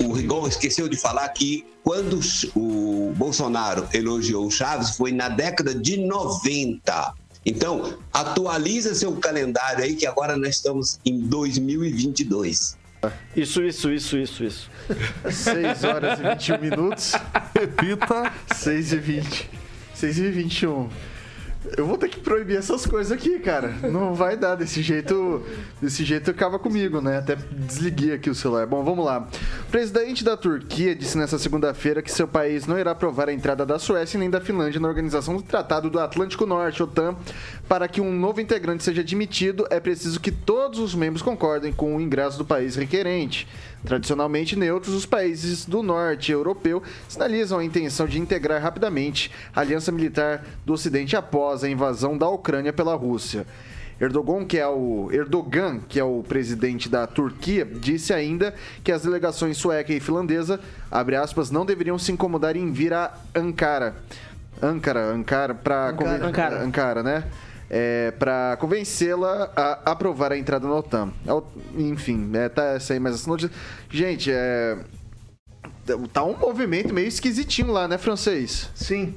o 0.00 0.12
Rigon 0.12 0.46
esqueceu 0.46 0.88
de 0.88 0.96
falar 0.96 1.28
que 1.30 1.64
quando 1.82 2.20
o 2.54 3.12
Bolsonaro 3.16 3.88
elogiou 3.92 4.46
o 4.46 4.50
Chaves 4.50 4.96
foi 4.96 5.12
na 5.12 5.28
década 5.28 5.74
de 5.74 5.98
90. 5.98 7.14
Então, 7.44 7.98
atualiza 8.12 8.94
seu 8.94 9.12
calendário 9.16 9.84
aí 9.84 9.94
que 9.94 10.06
agora 10.06 10.36
nós 10.36 10.56
estamos 10.56 10.98
em 11.04 11.20
2022. 11.20 12.78
Isso, 13.34 13.62
isso, 13.62 13.90
isso, 13.90 14.18
isso, 14.18 14.44
isso. 14.44 14.70
6 15.30 15.84
horas 15.84 16.18
e 16.18 16.22
21 16.22 16.58
minutos. 16.60 17.12
Repita. 17.54 18.32
6 18.54 18.92
e 18.92 18.96
20. 18.98 19.50
6 19.94 20.18
e 20.18 20.30
21. 20.30 20.88
Eu 21.76 21.86
vou 21.86 21.98
ter 21.98 22.08
que 22.08 22.18
proibir 22.18 22.56
essas 22.56 22.86
coisas 22.86 23.12
aqui, 23.12 23.38
cara. 23.38 23.68
Não 23.82 24.14
vai 24.14 24.34
dar 24.34 24.54
desse 24.54 24.80
jeito. 24.80 25.44
Desse 25.80 26.04
jeito 26.04 26.30
acaba 26.30 26.58
comigo, 26.58 27.02
né? 27.02 27.18
Até 27.18 27.36
desliguei 27.36 28.14
aqui 28.14 28.30
o 28.30 28.34
celular. 28.34 28.66
Bom, 28.66 28.82
vamos 28.82 29.04
lá. 29.04 29.28
O 29.68 29.70
presidente 29.70 30.24
da 30.24 30.38
Turquia 30.38 30.94
disse 30.94 31.18
nessa 31.18 31.38
segunda-feira 31.38 32.00
que 32.00 32.10
seu 32.10 32.26
país 32.26 32.66
não 32.66 32.78
irá 32.78 32.92
aprovar 32.92 33.28
a 33.28 33.32
entrada 33.32 33.66
da 33.66 33.78
Suécia 33.78 34.18
nem 34.18 34.30
da 34.30 34.40
Finlândia 34.40 34.80
na 34.80 34.88
Organização 34.88 35.36
do 35.36 35.42
Tratado 35.42 35.90
do 35.90 35.98
Atlântico 36.00 36.46
Norte, 36.46 36.82
OTAN. 36.82 37.14
Para 37.68 37.86
que 37.86 38.00
um 38.00 38.12
novo 38.12 38.40
integrante 38.40 38.82
seja 38.82 39.02
admitido, 39.02 39.66
é 39.70 39.78
preciso 39.78 40.18
que 40.18 40.32
todos 40.32 40.78
os 40.78 40.94
membros 40.94 41.22
concordem 41.22 41.72
com 41.72 41.94
o 41.94 42.00
ingresso 42.00 42.38
do 42.38 42.44
país 42.44 42.74
requerente. 42.74 43.46
Tradicionalmente 43.84 44.56
neutros, 44.56 44.94
os 44.94 45.06
países 45.06 45.64
do 45.64 45.82
norte 45.82 46.30
europeu 46.30 46.82
sinalizam 47.08 47.58
a 47.58 47.64
intenção 47.64 48.06
de 48.06 48.18
integrar 48.18 48.60
rapidamente 48.60 49.30
a 49.54 49.60
aliança 49.60 49.90
militar 49.90 50.44
do 50.66 50.74
Ocidente 50.74 51.16
após 51.16 51.64
a 51.64 51.68
invasão 51.68 52.16
da 52.16 52.28
Ucrânia 52.28 52.72
pela 52.72 52.94
Rússia. 52.94 53.46
Erdogan, 54.00 54.46
que 54.46 54.58
é 54.58 54.66
o 54.66 55.10
Erdogan, 55.12 55.80
que 55.86 56.00
é 56.00 56.04
o 56.04 56.22
presidente 56.22 56.88
da 56.88 57.06
Turquia, 57.06 57.66
disse 57.66 58.14
ainda 58.14 58.54
que 58.82 58.90
as 58.90 59.02
delegações 59.02 59.58
sueca 59.58 59.92
e 59.92 60.00
finlandesa, 60.00 60.58
abre 60.90 61.16
aspas, 61.16 61.50
não 61.50 61.66
deveriam 61.66 61.98
se 61.98 62.10
incomodar 62.10 62.56
em 62.56 62.72
vir 62.72 62.94
a 62.94 63.12
Ankara. 63.34 63.96
Ankara, 64.62 65.00
Ankara, 65.00 65.54
para 65.54 65.90
Ankara. 65.90 66.26
Ankara. 66.26 66.62
Ankara, 66.62 67.02
né? 67.02 67.24
É, 67.70 68.10
para 68.18 68.56
convencê-la 68.58 69.52
a 69.54 69.92
aprovar 69.92 70.32
a 70.32 70.36
entrada 70.36 70.66
na 70.66 70.74
OTAN. 70.74 71.12
É 71.24 71.80
enfim, 71.80 72.28
é, 72.34 72.48
tá 72.48 72.64
essa 72.72 72.92
aí, 72.92 72.98
mas 72.98 73.14
essa 73.14 73.30
notícia. 73.30 73.54
Gente, 73.88 74.30
é. 74.32 74.76
Tá 76.12 76.24
um 76.24 76.36
movimento 76.36 76.92
meio 76.92 77.06
esquisitinho 77.06 77.72
lá, 77.72 77.88
né, 77.88 77.96
francês? 77.96 78.70
Sim. 78.74 79.14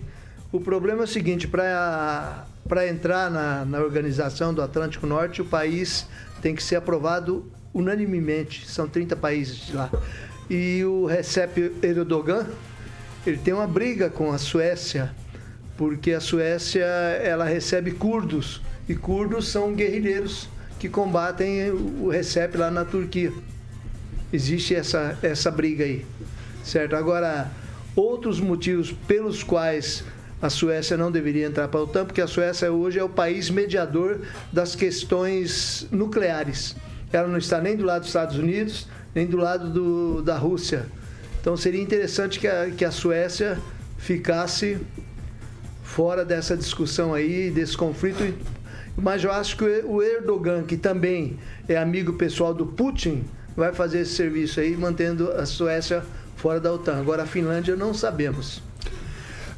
O 0.52 0.60
problema 0.60 1.02
é 1.02 1.04
o 1.04 1.08
seguinte: 1.08 1.48
para 1.48 2.46
entrar 2.88 3.32
na, 3.32 3.66
na 3.66 3.80
organização 3.80 4.54
do 4.54 4.62
Atlântico 4.62 5.08
Norte, 5.08 5.42
o 5.42 5.46
país 5.46 6.06
tem 6.42 6.54
que 6.54 6.62
ser 6.62 6.76
aprovado 6.76 7.52
unanimemente. 7.74 8.70
São 8.70 8.88
30 8.88 9.16
países 9.16 9.74
lá. 9.74 9.90
E 10.50 10.84
o 10.86 11.06
Recep 11.06 11.74
Erdogan, 11.82 12.46
ele 13.26 13.38
tem 13.38 13.54
uma 13.54 13.66
briga 13.66 14.10
com 14.10 14.32
a 14.32 14.38
Suécia 14.38 15.14
porque 15.78 16.12
a 16.12 16.20
Suécia 16.20 16.86
ela 16.86 17.46
recebe 17.46 17.92
curdos 17.92 18.62
e 18.88 18.96
curdos 18.96 19.48
são 19.48 19.74
guerrilheiros 19.74 20.48
que 20.80 20.90
combatem 20.90 21.72
o 21.72 22.10
Recep 22.10 22.58
lá 22.58 22.70
na 22.70 22.84
Turquia. 22.84 23.32
Existe 24.32 24.76
essa, 24.76 25.18
essa 25.22 25.50
briga 25.50 25.86
aí, 25.86 26.06
certo? 26.64 26.96
Agora, 26.96 27.50
outros 27.96 28.40
motivos 28.40 28.92
pelos 28.92 29.44
quais 29.44 30.04
a 30.42 30.50
Suécia 30.50 30.98
não 30.98 31.10
deveria 31.10 31.46
entrar 31.46 31.70
para 31.70 31.80
a 31.80 31.84
OTAN, 31.84 32.06
porque 32.06 32.20
a 32.20 32.28
Suécia 32.28 32.70
hoje 32.70 33.00
é 33.00 33.04
o 33.04 33.08
país 33.08 33.50
mediador 33.50 34.20
das 34.52 34.76
questões 34.76 35.88
nucleares. 35.90 36.76
Ela 37.14 37.30
não 37.30 37.38
está 37.38 37.62
nem 37.62 37.78
do 37.78 37.86
lado 37.86 38.02
dos 38.02 38.10
Estados 38.10 38.38
Unidos, 38.38 38.88
nem 39.16 39.26
do 39.26 39.38
lado 39.38 39.70
do, 39.70 40.22
da 40.22 40.36
Rússia. 40.36 40.86
Então 41.40 41.56
seria 41.56 41.82
interessante 41.82 42.40
que 42.40 42.48
a, 42.48 42.72
que 42.72 42.84
a 42.84 42.92
Suécia 42.92 43.58
ficasse 43.98 44.80
fora 45.94 46.26
dessa 46.26 46.58
discussão 46.58 47.14
aí, 47.14 47.52
desse 47.52 47.78
conflito. 47.78 48.34
Mas 48.98 49.24
eu 49.24 49.32
acho 49.32 49.56
que 49.56 49.64
o 49.86 50.02
Erdogan, 50.02 50.64
que 50.64 50.76
também 50.76 51.38
é 51.68 51.78
amigo 51.78 52.14
pessoal 52.14 52.52
do 52.52 52.66
Putin, 52.66 53.24
vai 53.56 53.72
fazer 53.74 54.00
esse 54.00 54.16
serviço 54.16 54.60
aí, 54.60 54.76
mantendo 54.76 55.32
a 55.32 55.46
Suécia 55.46 56.04
fora 56.36 56.60
da 56.60 56.74
OTAN. 56.74 57.00
Agora 57.00 57.24
a 57.24 57.26
Finlândia 57.28 57.76
não 57.76 57.94
sabemos. 57.94 58.60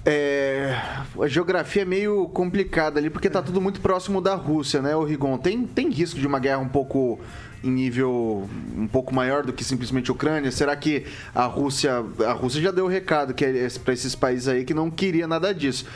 É, 0.07 0.79
a 1.19 1.27
geografia 1.27 1.81
é 1.81 1.85
meio 1.85 2.27
complicada 2.29 2.99
ali, 2.99 3.09
porque 3.09 3.27
tá 3.27 3.41
tudo 3.41 3.59
muito 3.59 3.81
próximo 3.81 4.21
da 4.21 4.35
Rússia, 4.35 4.79
né, 4.79 4.95
o 4.95 5.03
Rigon? 5.03 5.37
Tem, 5.39 5.65
tem 5.65 5.89
risco 5.89 6.19
de 6.19 6.27
uma 6.27 6.37
guerra 6.37 6.59
um 6.59 6.69
pouco 6.69 7.19
em 7.63 7.71
nível 7.71 8.47
um 8.77 8.85
pouco 8.85 9.13
maior 9.13 9.43
do 9.43 9.51
que 9.51 9.63
simplesmente 9.63 10.11
Ucrânia? 10.11 10.51
Será 10.51 10.75
que 10.75 11.05
a 11.33 11.45
Rússia 11.45 12.05
a 12.23 12.33
Rússia 12.33 12.61
já 12.61 12.69
deu 12.69 12.85
o 12.85 12.87
recado 12.87 13.33
que 13.33 13.43
é 13.43 13.67
para 13.83 13.93
esses 13.93 14.13
países 14.13 14.47
aí 14.47 14.63
que 14.63 14.73
não 14.73 14.91
queria 14.91 15.27
nada 15.27 15.51
disso? 15.51 15.87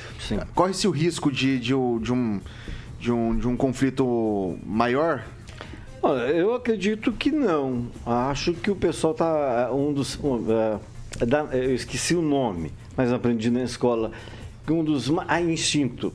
Corre-se 0.56 0.88
o 0.88 0.92
risco 0.92 1.32
de, 1.32 1.60
de, 1.60 1.68
de, 1.68 1.74
um, 2.12 2.42
de, 3.00 3.12
um, 3.12 3.38
de 3.38 3.48
um 3.48 3.56
conflito 3.56 4.58
maior? 4.66 5.24
Olha, 6.02 6.32
eu 6.32 6.56
acredito 6.56 7.12
que 7.12 7.30
não. 7.30 7.92
Acho 8.06 8.54
que 8.54 8.72
o 8.72 8.76
pessoal 8.76 9.14
tá 9.14 9.70
um 9.72 9.94
dos 9.94 10.18
um, 10.24 10.38
uh, 10.38 10.80
eu 11.52 11.76
esqueci 11.76 12.16
o 12.16 12.22
nome, 12.22 12.72
mas 13.00 13.14
aprendi 13.14 13.50
na 13.50 13.64
escola 13.64 14.12
que 14.68 14.74
um 14.74 14.84
dos 14.84 15.10
ah, 15.26 15.40
instinto. 15.40 16.14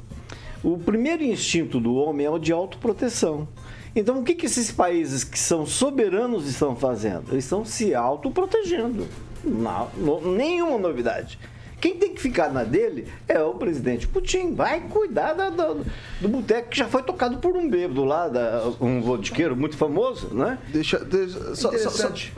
O 0.63 0.77
primeiro 0.77 1.25
instinto 1.25 1.81
do 1.81 1.95
homem 1.95 2.27
é 2.27 2.31
o 2.31 2.39
de 2.39 2.53
autoproteção. 2.53 3.49
Então, 3.97 4.21
o 4.21 4.23
que, 4.23 4.35
que 4.35 4.45
esses 4.45 4.71
países 4.71 5.25
que 5.25 5.39
são 5.39 5.65
soberanos 5.65 6.47
estão 6.47 6.77
fazendo? 6.77 7.33
Eles 7.33 7.45
estão 7.45 7.65
se 7.65 7.95
autoprotegendo. 7.95 9.09
Não, 9.43 9.89
não, 9.97 10.21
nenhuma 10.21 10.77
novidade. 10.77 11.39
Quem 11.81 11.97
tem 11.97 12.15
que 12.15 12.21
ficar 12.21 12.53
na 12.53 12.65
dele 12.65 13.09
é 13.27 13.41
o 13.41 13.55
presidente 13.55 14.07
Putin. 14.07 14.55
Vai 14.55 14.83
cuidar 14.83 15.33
da, 15.33 15.49
da, 15.49 15.75
do 16.21 16.29
boteco 16.29 16.69
que 16.69 16.77
já 16.77 16.87
foi 16.87 17.03
tocado 17.03 17.39
por 17.39 17.57
um 17.57 17.67
bêbado 17.67 18.05
lá, 18.05 18.29
da, 18.29 18.63
um 18.79 19.01
vodqueiro 19.01 19.57
muito 19.57 19.77
famoso, 19.79 20.35
né? 20.35 20.59
Deixa. 20.69 20.99
deixa 20.99 21.55
só, 21.55 21.71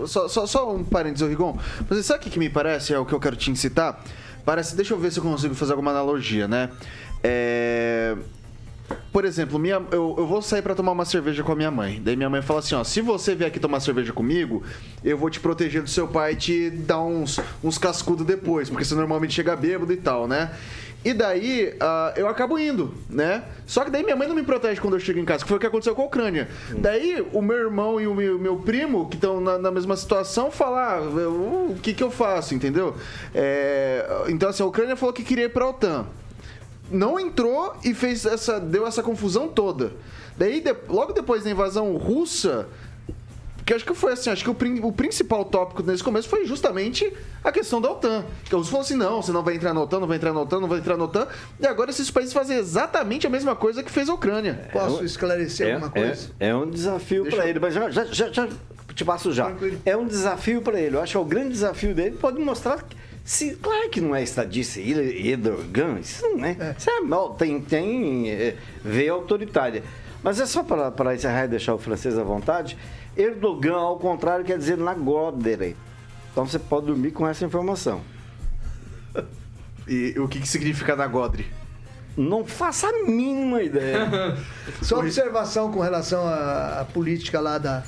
só, 0.06 0.28
só, 0.28 0.46
só, 0.46 0.72
um 0.72 0.84
parênteses, 0.84 1.28
Rigon. 1.28 1.58
Mas 1.90 2.06
sabe 2.06 2.20
o 2.20 2.22
que, 2.22 2.30
que 2.30 2.38
me 2.38 2.48
parece? 2.48 2.94
É 2.94 2.98
o 2.98 3.04
que 3.04 3.12
eu 3.12 3.18
quero 3.18 3.34
te 3.34 3.50
incitar? 3.50 4.04
Parece. 4.46 4.76
Deixa 4.76 4.94
eu 4.94 4.98
ver 4.98 5.10
se 5.10 5.18
eu 5.18 5.24
consigo 5.24 5.56
fazer 5.56 5.72
alguma 5.72 5.90
analogia, 5.90 6.46
né? 6.46 6.70
É, 7.22 8.16
por 9.12 9.24
exemplo, 9.24 9.58
minha, 9.58 9.82
eu, 9.90 10.14
eu 10.16 10.26
vou 10.26 10.40
sair 10.40 10.62
para 10.62 10.72
tomar 10.72 10.92
uma 10.92 11.04
cerveja 11.04 11.42
com 11.42 11.50
a 11.50 11.56
minha 11.56 11.70
mãe. 11.70 12.00
Daí 12.02 12.14
minha 12.14 12.30
mãe 12.30 12.40
fala 12.42 12.60
assim: 12.60 12.76
ó, 12.76 12.84
se 12.84 13.00
você 13.00 13.34
vier 13.34 13.48
aqui 13.48 13.58
tomar 13.58 13.80
cerveja 13.80 14.12
comigo, 14.12 14.62
eu 15.02 15.18
vou 15.18 15.28
te 15.28 15.40
proteger 15.40 15.82
do 15.82 15.90
seu 15.90 16.06
pai 16.06 16.34
e 16.34 16.36
te 16.36 16.70
dar 16.70 17.00
uns, 17.00 17.40
uns 17.64 17.76
cascudos 17.76 18.24
depois, 18.24 18.70
porque 18.70 18.84
você 18.84 18.94
normalmente 18.94 19.34
chega 19.34 19.56
bêbado 19.56 19.92
e 19.92 19.96
tal, 19.96 20.28
né? 20.28 20.52
E 21.06 21.14
daí 21.14 21.68
uh, 21.68 22.18
eu 22.18 22.26
acabo 22.26 22.58
indo, 22.58 22.92
né? 23.08 23.44
Só 23.64 23.84
que 23.84 23.92
daí 23.92 24.02
minha 24.02 24.16
mãe 24.16 24.26
não 24.26 24.34
me 24.34 24.42
protege 24.42 24.80
quando 24.80 24.94
eu 24.94 24.98
chego 24.98 25.20
em 25.20 25.24
casa, 25.24 25.44
que 25.44 25.48
foi 25.48 25.56
o 25.56 25.60
que 25.60 25.66
aconteceu 25.68 25.94
com 25.94 26.02
a 26.02 26.06
Ucrânia. 26.06 26.48
Hum. 26.72 26.80
Daí 26.80 27.24
o 27.32 27.40
meu 27.40 27.56
irmão 27.56 28.00
e 28.00 28.08
o 28.08 28.14
meu, 28.14 28.36
meu 28.40 28.56
primo, 28.56 29.08
que 29.08 29.14
estão 29.14 29.40
na, 29.40 29.56
na, 29.56 29.70
mesma 29.70 29.96
situação, 29.96 30.50
falar 30.50 30.98
ah, 30.98 31.28
o 31.28 31.76
que, 31.80 31.94
que 31.94 32.02
eu 32.02 32.10
faço, 32.10 32.56
entendeu? 32.56 32.96
É, 33.32 34.04
então, 34.26 34.48
assim, 34.48 34.64
a 34.64 34.66
Ucrânia 34.66 34.96
falou 34.96 35.12
que 35.12 35.22
queria 35.22 35.44
ir 35.44 35.50
pra 35.50 35.68
OTAN. 35.68 36.06
Não 36.90 37.20
entrou 37.20 37.76
e 37.84 37.94
fez 37.94 38.26
essa, 38.26 38.58
deu 38.58 38.84
essa 38.84 39.00
confusão 39.00 39.46
toda. 39.46 39.92
Daí, 40.36 40.60
de, 40.60 40.74
logo 40.88 41.12
depois 41.12 41.44
da 41.44 41.50
invasão 41.50 41.96
russa, 41.96 42.66
que 43.66 43.74
acho 43.74 43.84
que 43.84 43.94
foi 43.94 44.12
assim, 44.12 44.30
acho 44.30 44.44
que 44.44 44.50
o, 44.50 44.86
o, 44.86 44.92
principal 44.92 45.44
tópico 45.44 45.82
nesse 45.82 46.02
começo 46.02 46.28
foi 46.28 46.46
justamente 46.46 47.12
a 47.42 47.50
questão 47.50 47.80
da 47.80 47.90
OTAN. 47.90 48.24
Que 48.44 48.54
os 48.54 48.68
falou 48.68 48.82
assim: 48.82 48.94
não, 48.94 49.20
você 49.20 49.32
não 49.32 49.42
vai 49.42 49.56
entrar 49.56 49.74
na 49.74 49.82
OTAN, 49.82 49.98
não 49.98 50.06
vai 50.06 50.18
entrar 50.18 50.32
na 50.32 50.40
OTAN, 50.40 50.60
não 50.60 50.68
vai 50.68 50.78
entrar 50.78 50.96
na 50.96 51.02
OTAN. 51.02 51.26
E 51.58 51.66
agora 51.66 51.90
esses 51.90 52.08
países 52.08 52.32
fazem 52.32 52.56
exatamente 52.56 53.26
a 53.26 53.30
mesma 53.30 53.56
coisa 53.56 53.82
que 53.82 53.90
fez 53.90 54.08
a 54.08 54.14
Ucrânia. 54.14 54.70
Posso 54.72 55.02
é, 55.02 55.04
esclarecer 55.04 55.66
é, 55.66 55.72
alguma 55.72 55.90
coisa? 55.90 56.30
É, 56.38 56.48
é 56.50 56.54
um 56.54 56.70
desafio 56.70 57.28
para 57.28 57.48
ele, 57.48 57.58
mas 57.58 57.74
já, 57.74 57.90
já, 57.90 58.04
já, 58.04 58.32
já, 58.32 58.48
te 58.94 59.04
passo 59.04 59.32
já. 59.32 59.46
Tranquilo. 59.46 59.80
É 59.84 59.96
um 59.96 60.06
desafio 60.06 60.62
para 60.62 60.80
ele. 60.80 60.94
Eu 60.94 61.02
acho 61.02 61.10
que 61.10 61.16
é 61.16 61.20
o 61.20 61.24
grande 61.24 61.48
desafio 61.48 61.92
dele 61.92 62.16
pode 62.16 62.38
mostrar. 62.38 62.84
Se, 63.24 63.56
claro 63.56 63.90
que 63.90 64.00
não 64.00 64.14
é 64.14 64.22
estadista, 64.22 64.78
Erdogan, 64.78 65.98
isso 65.98 66.22
não 66.22 66.44
é. 66.44 66.50
é. 66.52 66.76
Isso 66.78 66.88
é 66.88 67.36
tem, 67.36 67.60
tem 67.60 68.30
é, 68.30 68.54
veia 68.84 69.10
autoritária. 69.10 69.82
Mas 70.22 70.38
é 70.38 70.46
só 70.46 70.62
para 70.62 71.14
encerrar 71.16 71.46
e 71.46 71.48
deixar 71.48 71.74
o 71.74 71.78
francês 71.78 72.16
à 72.16 72.22
vontade. 72.22 72.78
Erdogan, 73.16 73.76
ao 73.76 73.98
contrário, 73.98 74.44
quer 74.44 74.58
dizer 74.58 74.76
Nagodere. 74.76 75.76
Então 76.32 76.46
você 76.46 76.58
pode 76.58 76.86
dormir 76.86 77.12
com 77.12 77.26
essa 77.26 77.44
informação. 77.44 78.00
E 79.88 80.18
o 80.18 80.26
que, 80.26 80.40
que 80.40 80.48
significa 80.48 80.96
Nagodre? 80.96 81.46
Não 82.16 82.44
faça 82.44 82.88
a 82.88 82.92
mínima 83.04 83.62
ideia. 83.62 84.08
Só 84.82 84.98
observação 84.98 85.70
com 85.70 85.78
relação 85.78 86.26
à, 86.26 86.80
à 86.80 86.84
política 86.84 87.38
lá 87.38 87.56
da, 87.56 87.84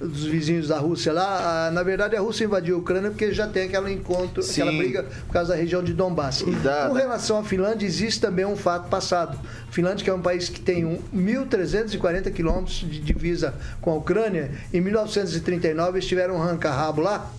dos 0.00 0.24
vizinhos 0.24 0.68
da 0.68 0.78
Rússia 0.78 1.12
lá. 1.12 1.66
A, 1.66 1.70
na 1.70 1.82
verdade, 1.82 2.16
a 2.16 2.20
Rússia 2.20 2.44
invadiu 2.44 2.76
a 2.76 2.78
Ucrânia 2.78 3.10
porque 3.10 3.32
já 3.32 3.46
tem 3.46 3.64
aquele 3.64 3.92
encontro, 3.92 4.42
Sim. 4.42 4.62
aquela 4.62 4.76
briga 4.76 5.02
por 5.26 5.32
causa 5.32 5.52
da 5.52 5.58
região 5.58 5.82
de 5.82 5.92
Donbass. 5.92 6.42
Da, 6.62 6.88
Com 6.88 6.94
relação 6.94 7.38
à 7.38 7.44
Finlândia, 7.44 7.86
existe 7.86 8.20
também 8.20 8.44
um 8.44 8.56
fato 8.56 8.88
passado. 8.88 9.38
A 9.68 9.72
Finlândia, 9.72 10.02
que 10.02 10.10
é 10.10 10.14
um 10.14 10.22
país 10.22 10.48
que 10.48 10.60
tem 10.60 10.84
um, 10.84 10.98
1.340 11.14 12.32
quilômetros 12.32 12.76
de 12.76 13.00
divisa 13.00 13.54
com 13.80 13.90
a 13.90 13.94
Ucrânia, 13.94 14.50
em 14.72 14.80
1939 14.80 15.98
eles 15.98 16.06
tiveram 16.06 16.36
um 16.36 16.38
ranca-rabo 16.38 17.02
lá 17.02 17.30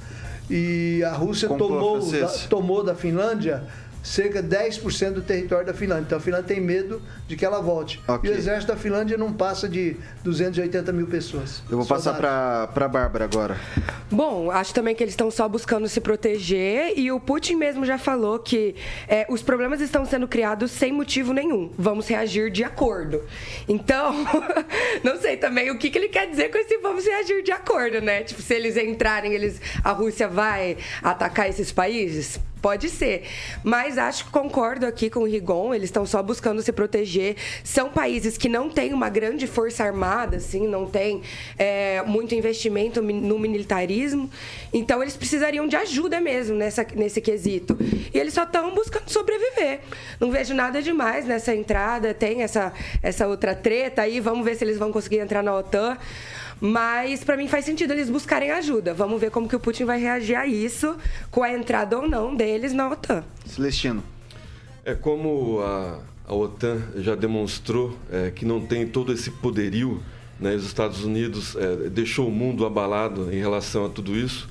e 0.49 1.01
a 1.03 1.13
Rússia 1.13 1.47
tomou 1.47 2.11
da, 2.11 2.27
tomou 2.49 2.83
da 2.83 2.93
Finlândia 2.93 3.63
cerca 4.03 4.41
de 4.41 4.55
10% 4.55 5.11
do 5.11 5.21
território 5.21 5.65
da 5.65 5.73
Finlândia. 5.73 6.05
Então 6.05 6.17
a 6.17 6.21
Finlândia 6.21 6.47
tem 6.47 6.61
medo 6.61 7.01
de 7.27 7.35
que 7.35 7.45
ela 7.45 7.61
volte. 7.61 8.01
Okay. 8.07 8.29
E 8.29 8.33
o 8.33 8.37
exército 8.37 8.71
da 8.71 8.77
Finlândia 8.77 9.17
não 9.17 9.31
passa 9.31 9.67
de 9.67 9.95
280 10.23 10.91
mil 10.91 11.07
pessoas. 11.07 11.63
Eu 11.69 11.77
vou 11.77 11.85
passar 11.85 12.15
para 12.15 12.63
a 12.85 12.87
Bárbara 12.87 13.25
agora. 13.25 13.57
Bom, 14.09 14.51
acho 14.51 14.73
também 14.73 14.95
que 14.95 15.03
eles 15.03 15.13
estão 15.13 15.29
só 15.29 15.47
buscando 15.47 15.87
se 15.87 16.01
proteger 16.01 16.93
e 16.97 17.11
o 17.11 17.19
Putin 17.19 17.55
mesmo 17.55 17.85
já 17.85 17.97
falou 17.97 18.39
que 18.39 18.75
é, 19.07 19.25
os 19.29 19.41
problemas 19.41 19.81
estão 19.81 20.05
sendo 20.05 20.27
criados 20.27 20.71
sem 20.71 20.91
motivo 20.91 21.33
nenhum. 21.33 21.71
Vamos 21.77 22.07
reagir 22.07 22.51
de 22.51 22.63
acordo. 22.63 23.21
Então, 23.67 24.13
não 25.03 25.19
sei 25.19 25.37
também 25.37 25.71
o 25.71 25.77
que, 25.77 25.89
que 25.89 25.97
ele 25.97 26.09
quer 26.09 26.29
dizer 26.29 26.49
com 26.49 26.57
esse 26.57 26.77
vamos 26.77 27.05
reagir 27.05 27.43
de 27.43 27.51
acordo, 27.51 28.01
né? 28.01 28.23
Tipo, 28.23 28.41
se 28.41 28.53
eles 28.53 28.75
entrarem, 28.77 29.33
eles, 29.33 29.61
a 29.83 29.91
Rússia 29.91 30.27
vai 30.27 30.77
atacar 31.01 31.49
esses 31.49 31.71
países? 31.71 32.39
Pode 32.61 32.89
ser. 32.89 33.23
Mas 33.63 33.97
acho 33.97 34.25
que 34.25 34.31
concordo 34.31 34.85
aqui 34.85 35.09
com 35.09 35.21
o 35.21 35.25
Rigon, 35.25 35.73
eles 35.73 35.85
estão 35.85 36.05
só 36.05 36.21
buscando 36.21 36.61
se 36.61 36.71
proteger. 36.71 37.35
São 37.63 37.89
países 37.89 38.37
que 38.37 38.47
não 38.47 38.69
têm 38.69 38.93
uma 38.93 39.09
grande 39.09 39.47
força 39.47 39.83
armada, 39.83 40.37
assim, 40.37 40.67
não 40.67 40.85
tem 40.85 41.23
é, 41.57 42.03
muito 42.03 42.35
investimento 42.35 43.01
no 43.01 43.39
militarismo. 43.39 44.29
Então 44.71 45.01
eles 45.01 45.17
precisariam 45.17 45.67
de 45.67 45.75
ajuda 45.75 46.21
mesmo 46.21 46.55
nessa, 46.55 46.85
nesse 46.95 47.19
quesito. 47.19 47.77
E 48.13 48.17
eles 48.17 48.33
só 48.33 48.43
estão 48.43 48.73
buscando 48.75 49.09
sobreviver. 49.09 49.79
Não 50.19 50.29
vejo 50.29 50.53
nada 50.53 50.81
demais 50.81 51.25
nessa 51.25 51.55
entrada. 51.55 52.13
Tem 52.13 52.43
essa, 52.43 52.71
essa 53.01 53.27
outra 53.27 53.55
treta 53.55 54.03
aí, 54.03 54.19
vamos 54.19 54.45
ver 54.45 54.55
se 54.55 54.63
eles 54.63 54.77
vão 54.77 54.91
conseguir 54.91 55.17
entrar 55.17 55.41
na 55.41 55.55
OTAN. 55.55 55.97
Mas 56.61 57.23
para 57.23 57.35
mim 57.35 57.47
faz 57.47 57.65
sentido 57.65 57.91
eles 57.91 58.07
buscarem 58.07 58.51
ajuda. 58.51 58.93
Vamos 58.93 59.19
ver 59.19 59.31
como 59.31 59.49
que 59.49 59.55
o 59.55 59.59
Putin 59.59 59.85
vai 59.85 59.99
reagir 59.99 60.35
a 60.35 60.45
isso 60.45 60.95
com 61.31 61.41
a 61.41 61.51
entrada 61.51 61.97
ou 61.97 62.07
não 62.07 62.35
deles 62.35 62.71
na 62.71 62.87
OTAN. 62.87 63.23
Celestino. 63.47 64.03
É 64.85 64.93
como 64.93 65.59
a, 65.61 65.99
a 66.27 66.35
OTAN 66.35 66.79
já 66.97 67.15
demonstrou 67.15 67.97
é, 68.11 68.29
que 68.29 68.45
não 68.45 68.61
tem 68.61 68.87
todo 68.87 69.11
esse 69.11 69.31
poderio, 69.31 70.03
né? 70.39 70.55
Os 70.55 70.65
Estados 70.65 71.03
Unidos 71.03 71.55
é, 71.55 71.89
deixou 71.89 72.27
o 72.27 72.31
mundo 72.31 72.63
abalado 72.63 73.33
em 73.33 73.39
relação 73.39 73.85
a 73.85 73.89
tudo 73.89 74.15
isso. 74.15 74.47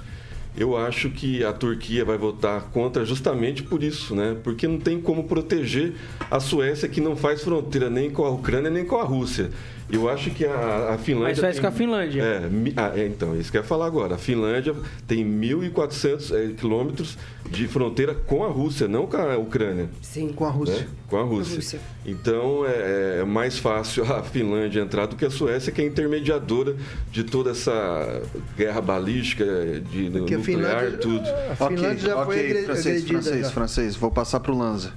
Eu 0.56 0.76
acho 0.76 1.10
que 1.10 1.44
a 1.44 1.52
Turquia 1.52 2.04
vai 2.04 2.18
votar 2.18 2.62
contra 2.72 3.04
justamente 3.04 3.62
por 3.62 3.82
isso, 3.82 4.14
né? 4.14 4.36
Porque 4.42 4.66
não 4.66 4.78
tem 4.78 5.00
como 5.00 5.24
proteger 5.24 5.94
a 6.30 6.40
Suécia 6.40 6.88
que 6.88 7.00
não 7.00 7.16
faz 7.16 7.42
fronteira 7.42 7.88
nem 7.88 8.10
com 8.10 8.24
a 8.24 8.30
Ucrânia 8.30 8.70
nem 8.70 8.84
com 8.84 8.96
a 8.96 9.04
Rússia. 9.04 9.50
Eu 9.92 10.08
acho 10.08 10.30
que 10.30 10.44
a, 10.44 10.94
a 10.94 10.98
Finlândia. 10.98 11.28
Mas 11.28 11.40
faz 11.40 11.54
tem, 11.56 11.62
com 11.62 11.68
a 11.68 11.72
Finlândia. 11.72 12.22
É, 12.22 12.50
ah, 12.76 12.92
é, 12.94 13.06
então, 13.06 13.38
isso 13.38 13.50
que 13.50 13.58
eu 13.58 13.62
ia 13.62 13.66
falar 13.66 13.86
agora. 13.86 14.14
A 14.14 14.18
Finlândia 14.18 14.74
tem 15.06 15.24
1.400 15.24 16.34
é, 16.34 16.52
quilômetros 16.54 17.18
de 17.50 17.66
fronteira 17.66 18.14
com 18.14 18.44
a 18.44 18.48
Rússia, 18.48 18.86
não 18.86 19.06
com 19.06 19.16
a 19.16 19.36
Ucrânia. 19.36 19.90
Sim, 20.00 20.28
com 20.28 20.44
a 20.44 20.50
Rússia. 20.50 20.78
Né? 20.78 20.86
Com 21.08 21.16
a 21.16 21.22
Rússia. 21.22 21.56
Rússia. 21.56 21.80
Então 22.06 22.64
é, 22.64 23.20
é, 23.20 23.24
mais 23.24 23.58
fácil 23.58 24.04
a 24.04 24.22
Finlândia 24.22 24.80
entrar 24.80 25.06
do 25.06 25.16
que 25.16 25.24
a 25.24 25.30
Suécia, 25.30 25.72
que 25.72 25.82
é 25.82 25.84
intermediadora 25.84 26.76
de 27.10 27.24
toda 27.24 27.50
essa 27.50 28.22
guerra 28.56 28.80
balística, 28.80 29.44
de 29.90 30.10
Porque 30.10 30.36
nuclear, 30.36 30.42
Finlândia, 30.42 30.98
tudo. 30.98 31.28
A 31.50 31.56
Finlândia 31.56 31.90
okay, 31.90 31.98
já 31.98 32.24
foi 32.24 32.36
okay, 32.36 32.62
francês, 32.62 33.04
francês, 33.04 33.46
já. 33.46 33.50
francês. 33.50 33.96
Vou 33.96 34.10
passar 34.10 34.38
para 34.38 34.52
o 34.52 34.56
Lanza. 34.56 34.92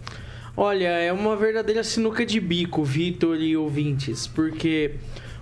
Olha, 0.56 0.90
é 0.90 1.12
uma 1.12 1.36
verdadeira 1.36 1.84
sinuca 1.84 2.24
de 2.24 2.40
bico, 2.40 2.84
Vitor 2.84 3.38
e 3.38 3.58
ouvintes, 3.58 4.28
porque, 4.28 4.92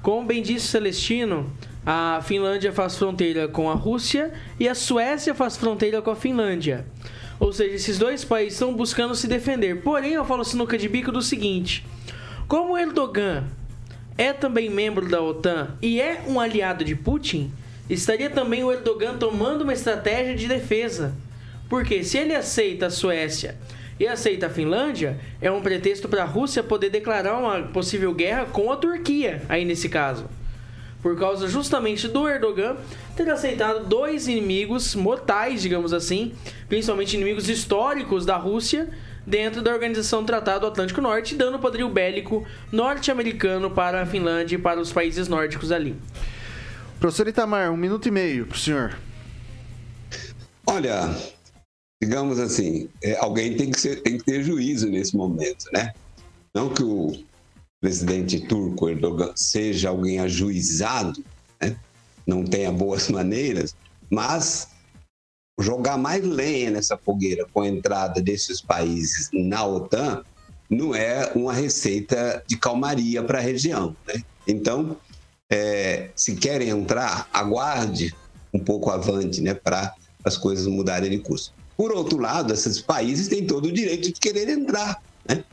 como 0.01 0.25
bem 0.25 0.41
disse 0.41 0.67
Celestino, 0.67 1.51
a 1.85 2.21
Finlândia 2.23 2.71
faz 2.71 2.95
fronteira 2.97 3.47
com 3.47 3.69
a 3.69 3.73
Rússia 3.73 4.31
e 4.59 4.69
a 4.69 4.75
Suécia 4.75 5.33
faz 5.33 5.57
fronteira 5.57 6.01
com 6.01 6.11
a 6.11 6.15
Finlândia. 6.15 6.85
Ou 7.39 7.51
seja, 7.51 7.73
esses 7.73 7.97
dois 7.97 8.23
países 8.23 8.53
estão 8.53 8.73
buscando 8.73 9.15
se 9.15 9.27
defender. 9.27 9.81
Porém, 9.81 10.13
eu 10.13 10.23
falo 10.23 10.43
sinuca 10.43 10.77
de 10.77 10.87
bico 10.87 11.11
do 11.11 11.21
seguinte: 11.21 11.83
como 12.47 12.77
Erdogan 12.77 13.45
é 14.17 14.31
também 14.31 14.69
membro 14.69 15.09
da 15.09 15.21
OTAN 15.21 15.75
e 15.81 15.99
é 15.99 16.21
um 16.27 16.39
aliado 16.39 16.83
de 16.83 16.95
Putin, 16.95 17.51
estaria 17.89 18.29
também 18.29 18.63
o 18.63 18.71
Erdogan 18.71 19.17
tomando 19.17 19.63
uma 19.63 19.73
estratégia 19.73 20.35
de 20.35 20.47
defesa. 20.47 21.15
Porque 21.67 22.03
se 22.03 22.17
ele 22.17 22.35
aceita 22.35 22.87
a 22.87 22.89
Suécia 22.91 23.55
e 23.99 24.05
aceita 24.05 24.47
a 24.47 24.49
Finlândia, 24.49 25.17
é 25.41 25.49
um 25.49 25.61
pretexto 25.61 26.07
para 26.07 26.23
a 26.23 26.25
Rússia 26.25 26.61
poder 26.61 26.89
declarar 26.89 27.39
uma 27.39 27.63
possível 27.69 28.13
guerra 28.13 28.45
com 28.45 28.71
a 28.71 28.75
Turquia, 28.75 29.41
aí 29.49 29.63
nesse 29.65 29.89
caso. 29.89 30.29
Por 31.01 31.17
causa 31.17 31.47
justamente 31.47 32.07
do 32.07 32.29
Erdogan 32.29 32.77
ter 33.15 33.29
aceitado 33.29 33.85
dois 33.85 34.27
inimigos 34.27 34.93
mortais, 34.93 35.61
digamos 35.61 35.93
assim, 35.93 36.33
principalmente 36.69 37.15
inimigos 37.15 37.49
históricos 37.49 38.25
da 38.25 38.37
Rússia, 38.37 38.89
dentro 39.25 39.61
da 39.61 39.71
Organização 39.71 40.21
do 40.21 40.27
Tratado 40.27 40.65
Atlântico 40.65 41.01
Norte, 41.01 41.35
dando 41.35 41.59
poderio 41.59 41.89
bélico 41.89 42.45
norte-americano 42.71 43.71
para 43.71 44.01
a 44.01 44.05
Finlândia 44.05 44.55
e 44.55 44.59
para 44.59 44.79
os 44.79 44.91
países 44.91 45.27
nórdicos 45.27 45.71
ali. 45.71 45.95
Professor 46.99 47.27
Itamar, 47.27 47.71
um 47.71 47.77
minuto 47.77 48.07
e 48.07 48.11
meio 48.11 48.45
para 48.45 48.55
o 48.55 48.59
senhor. 48.59 48.97
Olha, 50.67 51.09
digamos 52.01 52.39
assim, 52.39 52.89
é, 53.03 53.17
alguém 53.17 53.55
tem 53.55 53.71
que, 53.71 53.79
ser, 53.79 54.01
tem 54.01 54.17
que 54.17 54.23
ter 54.23 54.43
juízo 54.43 54.89
nesse 54.89 55.15
momento, 55.15 55.65
né? 55.73 55.93
Não 56.53 56.69
que 56.69 56.83
o 56.83 57.13
presidente 57.81 58.39
turco 58.41 58.87
Erdogan 58.87 59.31
seja 59.35 59.89
alguém 59.89 60.19
ajuizado, 60.19 61.23
né? 61.59 61.75
não 62.25 62.45
tenha 62.45 62.71
boas 62.71 63.09
maneiras, 63.11 63.75
mas 64.09 64.69
jogar 65.59 65.97
mais 65.97 66.23
lenha 66.23 66.71
nessa 66.71 66.95
fogueira 66.95 67.45
com 67.51 67.61
a 67.61 67.67
entrada 67.67 68.21
desses 68.21 68.61
países 68.61 69.29
na 69.33 69.65
OTAN 69.65 70.23
não 70.69 70.95
é 70.95 71.31
uma 71.35 71.53
receita 71.53 72.41
de 72.47 72.55
calmaria 72.55 73.21
para 73.23 73.39
a 73.39 73.41
região. 73.41 73.95
Né? 74.07 74.23
Então, 74.47 74.95
é, 75.49 76.09
se 76.15 76.35
querem 76.35 76.69
entrar, 76.69 77.27
aguarde 77.33 78.15
um 78.53 78.59
pouco 78.59 78.89
avante 78.89 79.41
né, 79.41 79.53
para 79.53 79.93
as 80.23 80.37
coisas 80.37 80.67
mudarem 80.67 81.09
de 81.09 81.19
curso. 81.19 81.53
Por 81.75 81.91
outro 81.91 82.19
lado, 82.19 82.53
esses 82.53 82.79
países 82.79 83.27
têm 83.27 83.45
todo 83.45 83.65
o 83.65 83.71
direito 83.71 84.13
de 84.13 84.19
querer 84.19 84.47
entrar. 84.47 85.01
Né? 85.27 85.43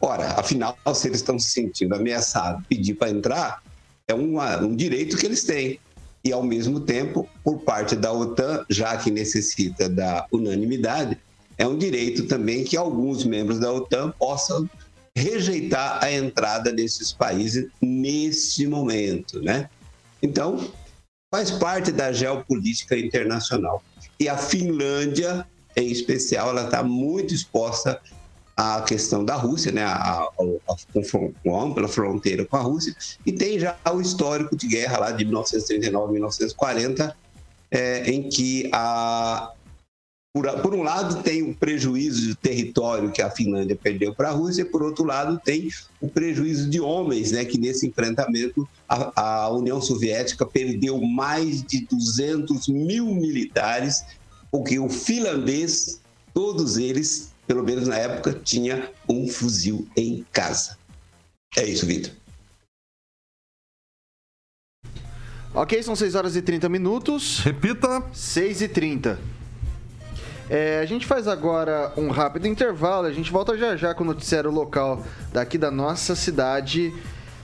Ora, 0.00 0.28
afinal, 0.38 0.78
se 0.94 1.08
eles 1.08 1.18
estão 1.18 1.38
se 1.38 1.50
sentindo 1.50 1.94
ameaçados, 1.94 2.64
pedir 2.68 2.94
para 2.94 3.10
entrar 3.10 3.62
é 4.06 4.14
uma, 4.14 4.58
um 4.58 4.74
direito 4.74 5.16
que 5.16 5.26
eles 5.26 5.44
têm. 5.44 5.78
E, 6.24 6.32
ao 6.32 6.42
mesmo 6.42 6.80
tempo, 6.80 7.28
por 7.44 7.60
parte 7.60 7.94
da 7.94 8.12
OTAN, 8.12 8.64
já 8.68 8.96
que 8.96 9.10
necessita 9.10 9.88
da 9.88 10.26
unanimidade, 10.32 11.16
é 11.56 11.66
um 11.66 11.76
direito 11.76 12.26
também 12.26 12.64
que 12.64 12.76
alguns 12.76 13.24
membros 13.24 13.58
da 13.58 13.72
OTAN 13.72 14.12
possam 14.18 14.68
rejeitar 15.14 16.02
a 16.02 16.10
entrada 16.10 16.72
desses 16.72 17.12
países 17.12 17.68
neste 17.80 18.66
momento, 18.66 19.42
né? 19.42 19.68
Então, 20.22 20.70
faz 21.32 21.50
parte 21.50 21.92
da 21.92 22.12
geopolítica 22.12 22.96
internacional. 22.96 23.82
E 24.18 24.28
a 24.28 24.36
Finlândia, 24.36 25.46
em 25.76 25.90
especial, 25.90 26.50
ela 26.50 26.64
está 26.64 26.82
muito 26.82 27.34
exposta 27.34 28.00
à 28.58 28.82
questão 28.82 29.24
da 29.24 29.36
Rússia, 29.36 29.70
né? 29.70 29.84
A, 29.84 29.92
a, 29.92 30.28
a, 30.68 30.74
a 30.74 31.62
ampla 31.62 31.86
fronteira 31.86 32.44
com 32.44 32.56
a 32.56 32.60
Rússia, 32.60 32.92
e 33.24 33.30
tem 33.30 33.56
já 33.56 33.76
o 33.94 34.00
histórico 34.00 34.56
de 34.56 34.66
guerra 34.66 34.98
lá 34.98 35.10
de 35.12 35.24
1939 35.24 36.12
1940, 36.12 37.16
é, 37.70 38.10
em 38.10 38.28
que 38.28 38.68
a, 38.72 39.52
por, 40.34 40.50
por, 40.60 40.74
um 40.74 40.82
lado, 40.82 41.22
tem 41.22 41.42
o 41.42 41.54
prejuízo 41.54 42.26
de 42.26 42.34
território 42.34 43.12
que 43.12 43.22
a 43.22 43.30
Finlândia 43.30 43.76
perdeu 43.76 44.12
para 44.12 44.30
a 44.30 44.32
Rússia, 44.32 44.66
por 44.66 44.82
outro 44.82 45.04
lado, 45.04 45.40
tem 45.44 45.68
o 46.00 46.08
prejuízo 46.08 46.68
de 46.68 46.80
homens, 46.80 47.30
né, 47.30 47.44
que 47.44 47.58
nesse 47.58 47.86
enfrentamento 47.86 48.68
a, 48.88 49.44
a 49.44 49.50
União 49.50 49.80
Soviética 49.80 50.44
perdeu 50.44 51.00
mais 51.00 51.62
de 51.62 51.86
200 51.86 52.66
mil 52.66 53.06
militares, 53.14 54.04
porque 54.50 54.80
o 54.80 54.88
finlandês, 54.88 56.00
todos 56.34 56.76
eles, 56.76 57.30
pelo 57.48 57.64
menos 57.64 57.88
na 57.88 57.96
época, 57.96 58.38
tinha 58.44 58.90
um 59.08 59.26
fuzil 59.26 59.88
em 59.96 60.24
casa. 60.30 60.76
É 61.56 61.64
isso, 61.64 61.86
Vitor. 61.86 62.12
Ok, 65.54 65.82
são 65.82 65.96
6 65.96 66.14
horas 66.14 66.36
e 66.36 66.42
30 66.42 66.68
minutos. 66.68 67.40
Repita. 67.40 68.02
6 68.12 68.60
e 68.60 68.68
30. 68.68 69.18
É, 70.50 70.80
a 70.80 70.84
gente 70.84 71.06
faz 71.06 71.26
agora 71.26 71.90
um 71.96 72.10
rápido 72.10 72.46
intervalo, 72.46 73.06
a 73.06 73.12
gente 73.12 73.30
volta 73.30 73.56
já 73.56 73.76
já 73.76 73.94
com 73.94 74.02
o 74.02 74.06
noticiário 74.06 74.50
local 74.50 75.04
daqui 75.32 75.56
da 75.56 75.70
nossa 75.70 76.14
cidade. 76.14 76.92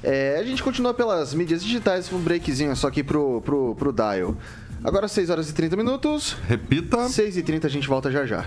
É, 0.02 0.36
a 0.38 0.44
gente 0.44 0.62
continua 0.62 0.92
pelas 0.92 1.32
mídias 1.32 1.62
digitais, 1.62 2.12
um 2.12 2.18
breakzinho 2.18 2.76
só 2.76 2.88
aqui 2.88 3.02
pro, 3.02 3.40
pro, 3.40 3.74
pro 3.74 3.92
Dial. 3.92 4.36
Agora 4.82 5.08
6 5.08 5.30
horas 5.30 5.48
e 5.48 5.54
30 5.54 5.76
minutos. 5.76 6.36
Repita. 6.46 7.08
6 7.08 7.38
e 7.38 7.42
30 7.42 7.66
a 7.66 7.70
gente 7.70 7.88
volta 7.88 8.10
já 8.10 8.26
já. 8.26 8.46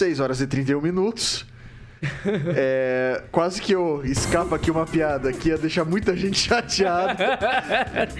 6 0.00 0.18
horas 0.18 0.40
e 0.40 0.46
31 0.46 0.80
minutos. 0.80 1.44
É, 2.56 3.24
quase 3.30 3.60
que 3.60 3.74
eu 3.74 4.00
escapa 4.02 4.56
aqui 4.56 4.70
uma 4.70 4.86
piada 4.86 5.30
que 5.30 5.50
ia 5.50 5.58
deixar 5.58 5.84
muita 5.84 6.16
gente 6.16 6.38
chateada. 6.48 7.38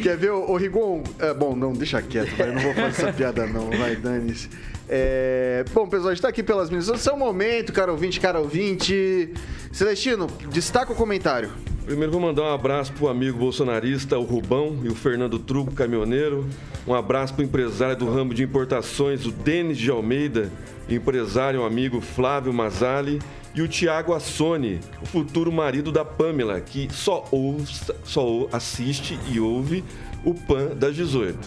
Quer 0.02 0.18
ver, 0.18 0.30
o 0.30 0.54
Rigon? 0.56 1.02
É, 1.18 1.32
bom, 1.32 1.56
não, 1.56 1.72
deixa 1.72 2.02
quieto, 2.02 2.36
vai, 2.36 2.50
eu 2.50 2.52
não 2.52 2.60
vou 2.60 2.74
fazer 2.74 2.88
essa 2.88 3.12
piada 3.14 3.46
não, 3.46 3.70
vai, 3.70 3.96
dane-se. 3.96 4.50
É, 4.90 5.64
bom, 5.72 5.88
pessoal, 5.88 6.10
a 6.10 6.14
gente 6.14 6.20
tá 6.20 6.28
aqui 6.28 6.42
pelas 6.42 6.68
minhas... 6.68 6.84
Seu 7.00 7.16
momento, 7.16 7.72
cara 7.72 7.90
ouvinte, 7.90 8.20
cara 8.20 8.38
ouvinte. 8.38 9.32
Celestino, 9.72 10.26
destaca 10.50 10.92
o 10.92 10.94
comentário. 10.94 11.50
Primeiro 11.84 12.12
vou 12.12 12.20
mandar 12.20 12.42
um 12.42 12.54
abraço 12.54 12.92
pro 12.92 13.08
amigo 13.08 13.38
bolsonarista, 13.38 14.18
o 14.18 14.22
Rubão 14.22 14.78
e 14.84 14.88
o 14.88 14.94
Fernando 14.94 15.38
Truco, 15.38 15.72
caminhoneiro. 15.72 16.46
Um 16.86 16.94
abraço 16.94 17.34
pro 17.34 17.44
empresário 17.44 17.96
do 17.96 18.10
ramo 18.10 18.34
de 18.34 18.42
importações, 18.42 19.26
o 19.26 19.32
Denis 19.32 19.78
de 19.78 19.90
Almeida, 19.90 20.50
empresário, 20.88 21.64
amigo 21.64 22.00
Flávio 22.00 22.52
Mazali 22.52 23.18
e 23.54 23.62
o 23.62 23.68
Tiago 23.68 24.14
Assone, 24.14 24.78
o 25.02 25.06
futuro 25.06 25.50
marido 25.50 25.90
da 25.90 26.04
Pamela, 26.04 26.60
que 26.60 26.88
só, 26.92 27.26
ouça, 27.30 27.96
só 28.04 28.46
assiste 28.52 29.18
e 29.28 29.40
ouve 29.40 29.82
o 30.24 30.34
PAN 30.34 30.76
das 30.76 30.94
18. 30.94 31.38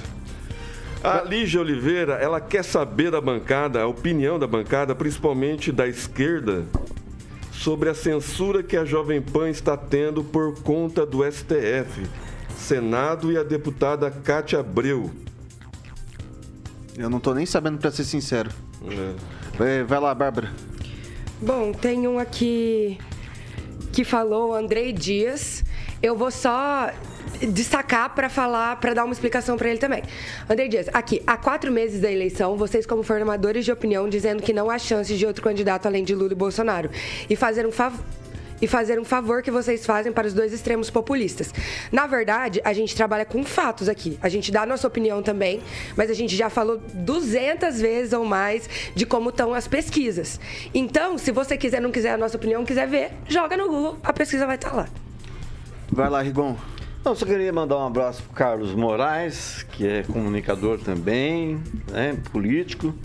A 1.04 1.22
Lígia 1.22 1.62
Oliveira, 1.62 2.14
ela 2.14 2.40
quer 2.42 2.64
saber 2.64 3.12
da 3.12 3.22
bancada, 3.22 3.82
a 3.82 3.88
opinião 3.88 4.40
da 4.40 4.48
bancada, 4.48 4.96
principalmente 4.96 5.72
da 5.72 5.88
esquerda, 5.88 6.66
sobre 7.64 7.90
a 7.90 7.94
censura 7.94 8.62
que 8.62 8.76
a 8.76 8.84
Jovem 8.84 9.22
Pan 9.22 9.50
está 9.50 9.78
tendo 9.78 10.22
por 10.22 10.62
conta 10.64 11.06
do 11.06 11.24
STF, 11.24 12.06
Senado 12.58 13.32
e 13.32 13.38
a 13.38 13.44
deputada 13.44 14.12
Cátia 14.12 14.60
Abreu. 14.60 15.10
Eu 16.98 17.10
não 17.10 17.22
tô 17.22 17.34
nem 17.34 17.46
sabendo, 17.46 17.78
para 17.78 17.90
ser 17.90 18.04
sincero. 18.04 18.50
É. 19.58 19.84
Vai 19.86 19.98
lá, 19.98 20.14
Bárbara. 20.14 20.52
Bom, 21.42 21.72
tem 21.72 22.06
um 22.06 22.20
aqui 22.20 22.98
que 23.94 24.04
falou, 24.04 24.54
Andrei 24.54 24.92
Dias. 24.92 25.64
Eu 26.02 26.18
vou 26.18 26.32
só 26.32 26.92
destacar 27.40 28.14
para 28.14 28.30
falar, 28.30 28.76
para 28.78 28.94
dar 28.94 29.04
uma 29.06 29.14
explicação 29.14 29.58
para 29.58 29.70
ele 29.70 29.80
também. 29.80 30.04
André 30.50 30.68
Dias, 30.68 30.88
aqui, 30.94 31.22
há 31.26 31.38
quatro 31.38 31.72
meses 31.72 32.02
da 32.02 32.12
eleição, 32.12 32.58
vocês 32.58 32.86
como 32.86 33.04
formadores 33.04 33.66
de 33.66 33.72
opinião 33.72 34.08
dizendo 34.10 34.42
que 34.42 34.54
não 34.54 34.70
há 34.70 34.78
chance 34.78 35.16
de 35.16 35.26
outro 35.26 35.44
candidato 35.44 35.86
além 35.86 36.04
de 36.04 36.16
Lula 36.16 36.34
e 36.34 36.36
Bolsonaro 36.36 36.90
e 37.30 37.36
fazer 37.36 37.66
um 37.66 37.72
favor 37.72 38.04
e 38.64 38.68
fazer 38.68 38.98
um 38.98 39.04
favor 39.04 39.44
que 39.44 39.52
vocês 39.52 39.86
fazem 39.86 40.14
para 40.14 40.26
os 40.26 40.34
dois 40.34 40.54
extremos 40.54 40.90
populistas. 40.90 41.54
Na 41.92 42.08
verdade, 42.08 42.62
a 42.64 42.72
gente 42.72 42.96
trabalha 42.96 43.26
com 43.26 43.44
fatos 43.44 43.90
aqui. 43.90 44.18
A 44.22 44.30
gente 44.30 44.54
dá 44.54 44.62
a 44.62 44.66
nossa 44.66 44.88
opinião 44.88 45.22
também, 45.22 45.62
mas 45.98 46.10
a 46.10 46.14
gente 46.14 46.34
já 46.34 46.50
falou 46.50 46.82
200 46.94 47.82
vezes 47.82 48.14
ou 48.14 48.24
mais 48.24 48.70
de 48.96 49.06
como 49.06 49.32
estão 49.32 49.54
as 49.54 49.68
pesquisas. 49.68 50.40
Então, 50.74 51.18
se 51.18 51.30
você 51.30 51.58
quiser, 51.58 51.82
não 51.82 51.92
quiser 51.92 52.14
a 52.14 52.18
nossa 52.18 52.38
opinião, 52.38 52.64
quiser 52.64 52.88
ver, 52.88 53.12
joga 53.28 53.58
no 53.58 53.68
Google, 53.68 53.98
a 54.02 54.14
pesquisa 54.14 54.48
vai 54.48 54.56
estar 54.56 54.74
lá. 54.74 54.88
Vai 55.92 56.10
lá, 56.10 56.22
Rigon. 56.22 56.56
Não, 57.04 57.14
só 57.14 57.26
queria 57.26 57.52
mandar 57.52 57.80
um 57.80 57.86
abraço 57.86 58.24
para 58.24 58.34
Carlos 58.34 58.74
Moraes, 58.74 59.64
que 59.74 59.86
é 59.86 60.04
comunicador 60.04 60.80
também, 60.80 61.60
né, 61.92 62.18
político, 62.32 62.96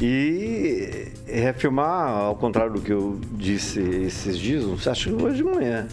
e 0.00 1.12
reafirmar, 1.28 2.08
ao 2.08 2.34
contrário 2.34 2.72
do 2.72 2.80
que 2.80 2.92
eu 2.92 3.20
disse 3.34 3.78
esses 3.78 4.36
dias, 4.36 4.88
acho 4.88 5.10
que 5.10 5.22
hoje 5.22 5.36
de 5.36 5.44
manhã, 5.44 5.86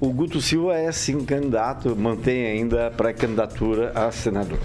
o 0.00 0.08
Guto 0.10 0.40
Silva 0.40 0.76
é 0.76 0.90
sim 0.90 1.22
candidato, 1.26 1.94
mantém 1.94 2.46
ainda 2.46 2.90
pré-candidatura 2.90 3.92
a 3.94 4.10
senador. 4.10 4.58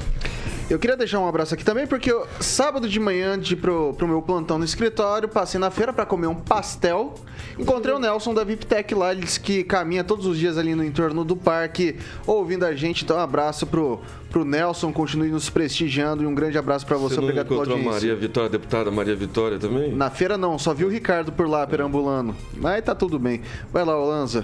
Eu 0.69 0.79
queria 0.79 0.95
deixar 0.95 1.19
um 1.19 1.27
abraço 1.27 1.53
aqui 1.53 1.63
também, 1.63 1.85
porque 1.85 2.11
eu, 2.11 2.25
sábado 2.39 2.87
de 2.87 2.99
manhã, 2.99 3.37
de 3.37 3.55
pro, 3.55 3.93
pro 3.93 4.07
meu 4.07 4.21
plantão 4.21 4.57
no 4.57 4.65
escritório, 4.65 5.27
passei 5.27 5.59
na 5.59 5.69
feira 5.69 5.91
para 5.91 6.05
comer 6.05 6.27
um 6.27 6.35
pastel. 6.35 7.13
Encontrei 7.59 7.93
o 7.93 7.99
Nelson 7.99 8.33
da 8.33 8.43
VIPTEC 8.43 8.95
lá, 8.95 9.11
ele 9.11 9.21
disse 9.21 9.39
que 9.39 9.63
caminha 9.63 10.03
todos 10.03 10.25
os 10.25 10.37
dias 10.37 10.57
ali 10.57 10.73
no 10.73 10.83
entorno 10.83 11.23
do 11.23 11.35
parque, 11.35 11.97
ouvindo 12.25 12.65
a 12.65 12.73
gente. 12.73 13.03
Então, 13.03 13.17
um 13.17 13.19
abraço 13.19 13.67
pro, 13.67 13.99
pro 14.33 14.43
Nelson, 14.43 14.91
continue 14.91 15.29
nos 15.29 15.47
prestigiando 15.47 16.23
e 16.23 16.25
um 16.25 16.33
grande 16.33 16.57
abraço 16.57 16.87
para 16.87 16.97
você. 16.97 17.15
Você 17.15 17.21
não 17.21 17.27
Obrigado 17.27 17.47
pela 17.47 17.61
encontrou 17.61 17.77
a 17.77 17.79
audiência. 17.79 18.09
Maria 18.09 18.15
Vitória, 18.15 18.47
a 18.47 18.51
deputada 18.51 18.91
Maria 18.91 19.15
Vitória 19.15 19.59
também? 19.59 19.93
Na 19.93 20.09
feira 20.09 20.37
não, 20.37 20.57
só 20.57 20.73
vi 20.73 20.83
o 20.85 20.89
Ricardo 20.89 21.31
por 21.31 21.47
lá 21.47 21.67
perambulando. 21.67 22.35
Mas 22.55 22.83
tá 22.83 22.95
tudo 22.95 23.19
bem. 23.19 23.41
Vai 23.71 23.85
lá, 23.85 23.95
Olanza. 23.95 24.43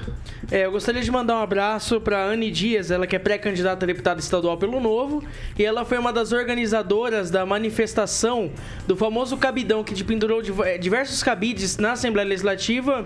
É, 0.51 0.65
eu 0.65 0.71
gostaria 0.71 1.01
de 1.01 1.09
mandar 1.09 1.37
um 1.37 1.41
abraço 1.41 1.99
para 1.99 2.23
Anne 2.23 2.51
Dias, 2.51 2.91
ela 2.91 3.07
que 3.07 3.15
é 3.15 3.19
pré-candidata 3.19 3.83
a 3.83 3.87
deputada 3.87 4.19
estadual 4.19 4.57
pelo 4.57 4.79
Novo, 4.79 5.23
e 5.57 5.65
ela 5.65 5.83
foi 5.83 5.97
uma 5.97 6.08
das 6.11 6.31
organizadoras 6.31 7.29
da 7.29 7.45
manifestação 7.45 8.51
do 8.87 8.95
famoso 8.95 9.37
cabidão 9.37 9.83
que 9.83 10.03
pendurou 10.03 10.41
eh, 10.65 10.77
diversos 10.77 11.21
cabides 11.23 11.77
na 11.77 11.93
Assembleia 11.93 12.27
Legislativa, 12.27 13.05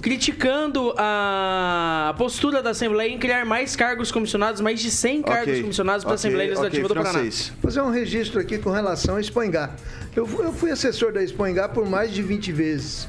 criticando 0.00 0.94
a 0.98 2.14
postura 2.18 2.62
da 2.62 2.70
Assembleia 2.70 3.10
em 3.10 3.18
criar 3.18 3.44
mais 3.44 3.74
cargos 3.74 4.12
comissionados, 4.12 4.60
mais 4.60 4.80
de 4.80 4.90
100 4.90 5.22
cargos 5.22 5.48
Ok, 5.48 5.60
comissionados 5.62 6.04
para 6.04 6.12
a 6.12 6.14
ok, 6.14 6.20
Assembleia 6.28 6.48
Legislativa 6.50 6.86
ok, 6.86 6.88
do 6.88 6.94
Paraná. 7.02 7.18
francês. 7.20 7.52
Fazer 7.62 7.80
um 7.80 7.90
registro 7.90 8.40
aqui 8.40 8.58
com 8.58 8.70
relação 8.70 9.16
a 9.16 9.20
Espoingá. 9.20 9.70
Eu, 10.14 10.28
eu 10.42 10.52
fui 10.52 10.70
assessor 10.70 11.12
da 11.12 11.22
Espoingá 11.22 11.68
por 11.68 11.88
mais 11.88 12.12
de 12.12 12.22
20 12.22 12.52
vezes. 12.52 13.08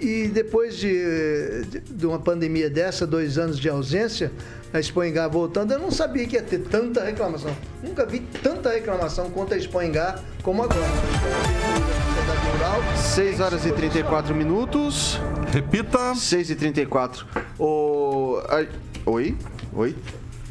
E 0.00 0.28
depois 0.28 0.76
de, 0.78 1.64
de- 1.68 1.80
de 1.80 2.06
uma 2.06 2.18
pandemia 2.18 2.70
dessa, 2.70 3.06
dois 3.06 3.36
anos 3.36 3.58
de 3.58 3.68
ausência, 3.68 4.32
a 4.72 4.80
Espoingá 4.80 5.28
voltando, 5.28 5.72
eu 5.72 5.78
não 5.78 5.90
sabia 5.90 6.26
que 6.26 6.36
ia 6.36 6.42
ter 6.42 6.58
tanta 6.60 7.04
reclamação. 7.04 7.54
Nunca 7.82 8.06
vi 8.06 8.20
tanta 8.20 8.70
reclamação 8.70 9.30
contra 9.30 9.54
a 9.54 9.58
Espoingá 9.58 10.18
como 10.42 10.62
agora. 10.62 10.80
Sociedade 10.80 12.46
Rural, 12.52 12.96
6 12.96 13.40
horas 13.40 13.66
e 13.66 13.72
34 13.72 14.34
minutos. 14.34 15.20
Repita. 15.52 16.14
6 16.14 16.50
e 16.50 16.54
34. 16.54 17.26
O... 17.58 18.38
a- 18.48 18.66
Oi? 19.10 19.36
Oi? 19.74 19.96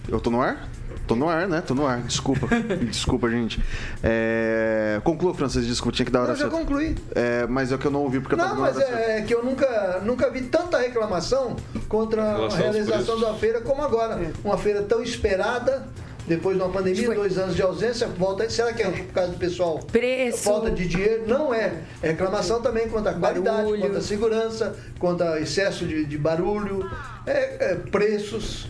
Eu 0.08 0.20
tô 0.20 0.30
no 0.30 0.42
ar? 0.42 0.68
Tô 1.12 1.16
no 1.16 1.30
ar, 1.30 1.48
né? 1.48 1.62
Tô 1.62 1.74
no 1.76 1.86
ar. 1.86 2.02
Desculpa. 2.02 2.48
Desculpa, 2.90 3.30
gente. 3.30 3.60
É... 4.04 5.00
Conclua, 5.04 5.34
Francis, 5.34 5.66
desculpa, 5.66 5.96
tinha 5.96 6.06
que 6.06 6.12
dar 6.12 6.22
hora 6.22 6.32
Eu 6.32 6.36
já 6.36 6.44
certa. 6.50 6.58
concluí. 6.58 6.96
É, 7.14 7.46
mas 7.48 7.72
é 7.72 7.78
que 7.78 7.86
eu 7.86 7.92
não 7.92 8.02
ouvi 8.02 8.20
porque 8.20 8.36
eu 8.36 8.38
Não, 8.38 8.46
tava 8.46 8.56
na 8.62 8.68
hora 8.68 8.74
mas 8.74 8.86
certa. 8.86 9.02
é 9.12 9.22
que 9.22 9.34
eu 9.34 9.44
nunca, 9.44 10.02
nunca 10.04 10.30
vi 10.30 10.42
tanta 10.44 10.78
reclamação 10.78 11.56
contra 11.90 12.24
a 12.24 12.50
realização 12.50 13.20
da 13.20 13.34
feira 13.34 13.62
como 13.62 13.82
agora. 13.82 14.20
Uma 14.44 14.58
feira 14.58 14.82
tão 14.84 15.04
esperada, 15.04 15.88
depois 16.28 16.56
de 16.56 16.64
uma 16.64 16.72
pandemia, 16.72 17.14
dois 17.14 17.38
anos 17.38 17.56
de 17.56 17.62
ausência, 17.62 18.08
volta. 18.08 18.50
Será 18.50 18.72
que 18.74 18.82
é 18.84 18.90
por 18.90 19.14
causa 19.14 19.32
do 19.32 19.38
pessoal? 19.38 19.80
Preço. 19.92 20.38
Falta 20.44 20.72
de 20.72 20.88
dinheiro? 20.88 21.24
Não 21.28 21.54
é. 21.54 21.74
É 22.02 22.10
reclamação 22.10 22.62
também 22.62 22.88
quanto 22.88 23.08
à 23.08 23.14
qualidade, 23.14 23.58
Barulho. 23.64 23.82
quanto 23.82 23.98
à 23.98 24.02
segurança, 24.02 24.76
quanto 25.00 25.24
a 25.24 25.40
excesso 25.40 25.86
de, 25.86 26.06
de 26.06 26.18
barulho, 26.18 26.90
é, 27.26 27.72
é, 27.72 27.76
preços. 27.76 28.70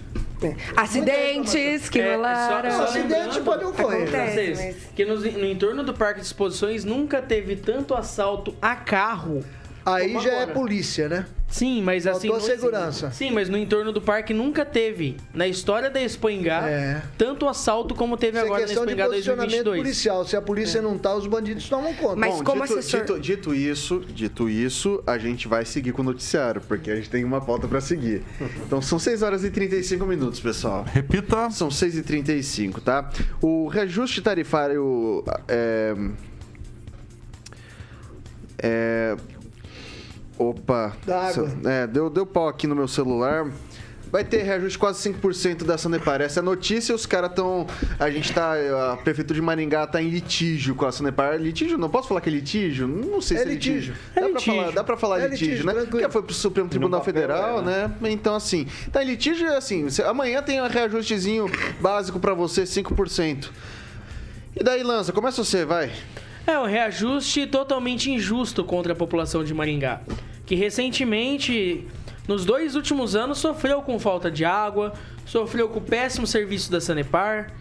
Acidentes 0.76 1.90
que 1.90 2.00
É, 2.00 2.16
rolaram. 2.16 2.72
só- 2.72 2.78
Não, 2.78 2.78
só 2.78 2.84
acidente 2.86 3.42
pode 3.42 3.66
ocorrer. 3.66 4.04
Acontece. 4.04 4.54
Mas- 4.64 4.76
que 4.96 5.06
nos- 5.06 5.24
no 5.24 5.46
entorno 5.46 5.84
do 5.84 5.94
Parque 5.94 6.20
de 6.20 6.26
Exposições 6.26 6.84
nunca 6.84 7.22
teve 7.22 7.56
tanto 7.56 7.94
assalto 7.94 8.56
a 8.62 8.76
carro. 8.76 9.44
Aí 9.86 10.14
já 10.22 10.32
é 10.34 10.46
polícia, 10.46 11.10
né? 11.10 11.26
Sim, 11.50 11.82
mas 11.82 12.08
assim. 12.08 12.30
Faltou 12.30 12.48
no- 12.48 12.56
segurança. 12.56 13.12
Sim, 13.12 13.32
mas 13.32 13.50
no 13.50 13.58
entorno 13.58 13.92
do 13.92 14.02
parque 14.02 14.34
nunca 14.34 14.64
teve. 14.64 15.18
Na 15.34 15.48
história 15.48 15.90
da 15.90 16.02
Expo 16.02 16.30
Ingá, 16.30 16.66
É. 16.70 17.02
tanto 17.18 17.48
assalto 17.50 17.94
como 17.94 18.16
teve 18.16 18.38
Isso 18.38 18.46
é 18.46 18.46
agora 18.46 18.62
na 18.62 18.68
questão 18.68 18.84
Expo 18.84 18.88
de 18.96 19.02
Ingá 19.02 19.10
posicionamento 19.10 19.64
2022. 19.66 19.82
policial. 19.84 20.26
Se 20.26 20.36
a 20.38 20.42
polícia 20.42 20.82
não 20.82 20.98
tá, 20.98 21.14
os 21.14 21.28
bandidos 21.28 21.68
tomam 21.68 21.94
conta. 21.96 22.16
Mas 22.16 22.36
Bom, 22.36 22.44
como 22.44 22.62
dito, 22.62 22.80
assessor- 22.80 23.02
dito, 23.02 23.20
dito 23.20 23.54
isso, 23.56 24.00
dito 24.08 24.50
isso, 24.50 25.04
a 25.06 25.18
gente 25.18 25.48
vai 25.50 25.66
seguir 25.66 25.92
com 25.92 26.02
o 26.02 26.06
noticiário, 26.06 26.62
porque 26.62 26.90
a 26.90 26.96
gente 26.96 27.10
tem 27.10 27.26
uma 27.26 27.42
pauta 27.42 27.68
pra 27.68 27.82
seguir. 27.82 28.22
Então 28.66 28.82
são 28.82 28.98
6 28.98 29.22
horas 29.22 29.44
e 29.44 29.50
35 29.52 30.06
minutos, 30.06 30.40
pessoal. 30.40 30.86
Repita. 30.94 31.50
São 31.50 31.70
6 31.70 31.98
e 31.98 32.02
35 32.04 32.80
tá? 32.80 33.10
O 33.42 33.68
reajuste 33.68 34.22
tarifário 34.22 35.24
é, 35.50 35.94
é 38.64 39.18
opa, 40.50 40.96
Da 41.06 41.28
água. 41.28 41.50
é, 41.66 41.88
deu 41.88 42.10
deu 42.10 42.26
pau 42.26 42.48
aqui 42.48 42.68
no 42.68 42.76
meu 42.76 42.88
celular. 42.88 43.50
Vai 44.12 44.26
ter 44.26 44.44
reajuste 44.44 44.78
quase 44.78 45.10
5% 45.14 45.64
da 45.64 45.78
Sanepar. 45.78 46.20
Essa 46.20 46.40
é 46.40 46.42
a 46.42 46.44
notícia, 46.44 46.94
os 46.94 47.06
caras 47.06 47.30
estão. 47.30 47.66
A 47.98 48.10
gente 48.12 48.34
tá. 48.34 48.56
A 48.92 48.98
Prefeitura 48.98 49.36
de 49.36 49.42
Maringá 49.42 49.88
tá 49.88 50.02
em 50.02 50.10
litígio 50.10 50.76
com 50.76 50.86
a 50.86 50.92
Sanepar. 50.92 51.38
Litígio? 51.38 51.78
Não 51.78 51.88
posso 51.90 52.10
falar 52.10 52.20
que 52.20 52.28
é 52.28 52.34
litígio? 52.34 52.90
Não 52.90 53.22
sei 53.22 53.38
É 53.38 53.40
se 53.44 53.46
é 53.48 53.52
litígio. 53.54 53.94
litígio. 53.94 53.96
Dá, 54.14 54.20
É 54.22 54.24
pra 54.26 54.28
litígio. 54.34 54.56
falar, 54.60 54.72
dá 54.74 54.84
pra 54.84 54.98
falar 54.98 55.20
É 55.22 55.28
litígio, 55.30 55.46
litígio, 55.48 55.66
né? 55.66 55.72
tranquilo. 55.72 55.92
Porque 56.02 56.12
foi 56.12 56.24
pro 56.24 56.34
Supremo 56.34 56.68
Tribunal 56.68 57.00
papel, 57.00 57.14
Federal, 57.14 57.60
é, 57.60 57.62
né? 57.62 57.92
Então, 58.10 58.36
assim, 58.36 58.68
tá 58.92 59.02
em 59.02 59.08
litígio 59.08 59.48
é 59.48 59.56
assim. 59.56 59.88
amanhã 60.06 60.42
tem 60.44 60.62
um 60.62 60.68
reajustezinho 60.68 61.50
básico 61.80 62.20
pra 62.20 62.34
você, 62.34 62.64
5%. 62.64 63.50
E 64.60 64.62
daí, 64.62 64.84
Lança, 64.84 65.14
começa 65.14 65.42
você, 65.42 65.64
vai. 65.64 65.90
É 66.46 66.60
um 66.60 66.66
reajuste 66.66 67.48
totalmente 67.48 68.12
injusto 68.12 68.62
contra 68.66 68.92
a 68.92 68.96
população 68.96 69.42
de 69.42 69.54
Maringá, 69.54 70.02
que 70.46 70.56
recentemente, 70.56 71.88
nos 72.28 72.46
dois 72.46 72.76
últimos 72.76 73.16
anos, 73.16 73.38
sofreu 73.38 73.82
com 73.82 74.00
falta 74.00 74.30
de 74.30 74.44
água, 74.46 74.94
sofreu 75.26 75.70
com 75.70 75.80
o 75.80 75.82
péssimo 75.82 76.28
serviço 76.28 76.72
da 76.72 76.82
Sanepar, 76.82 77.54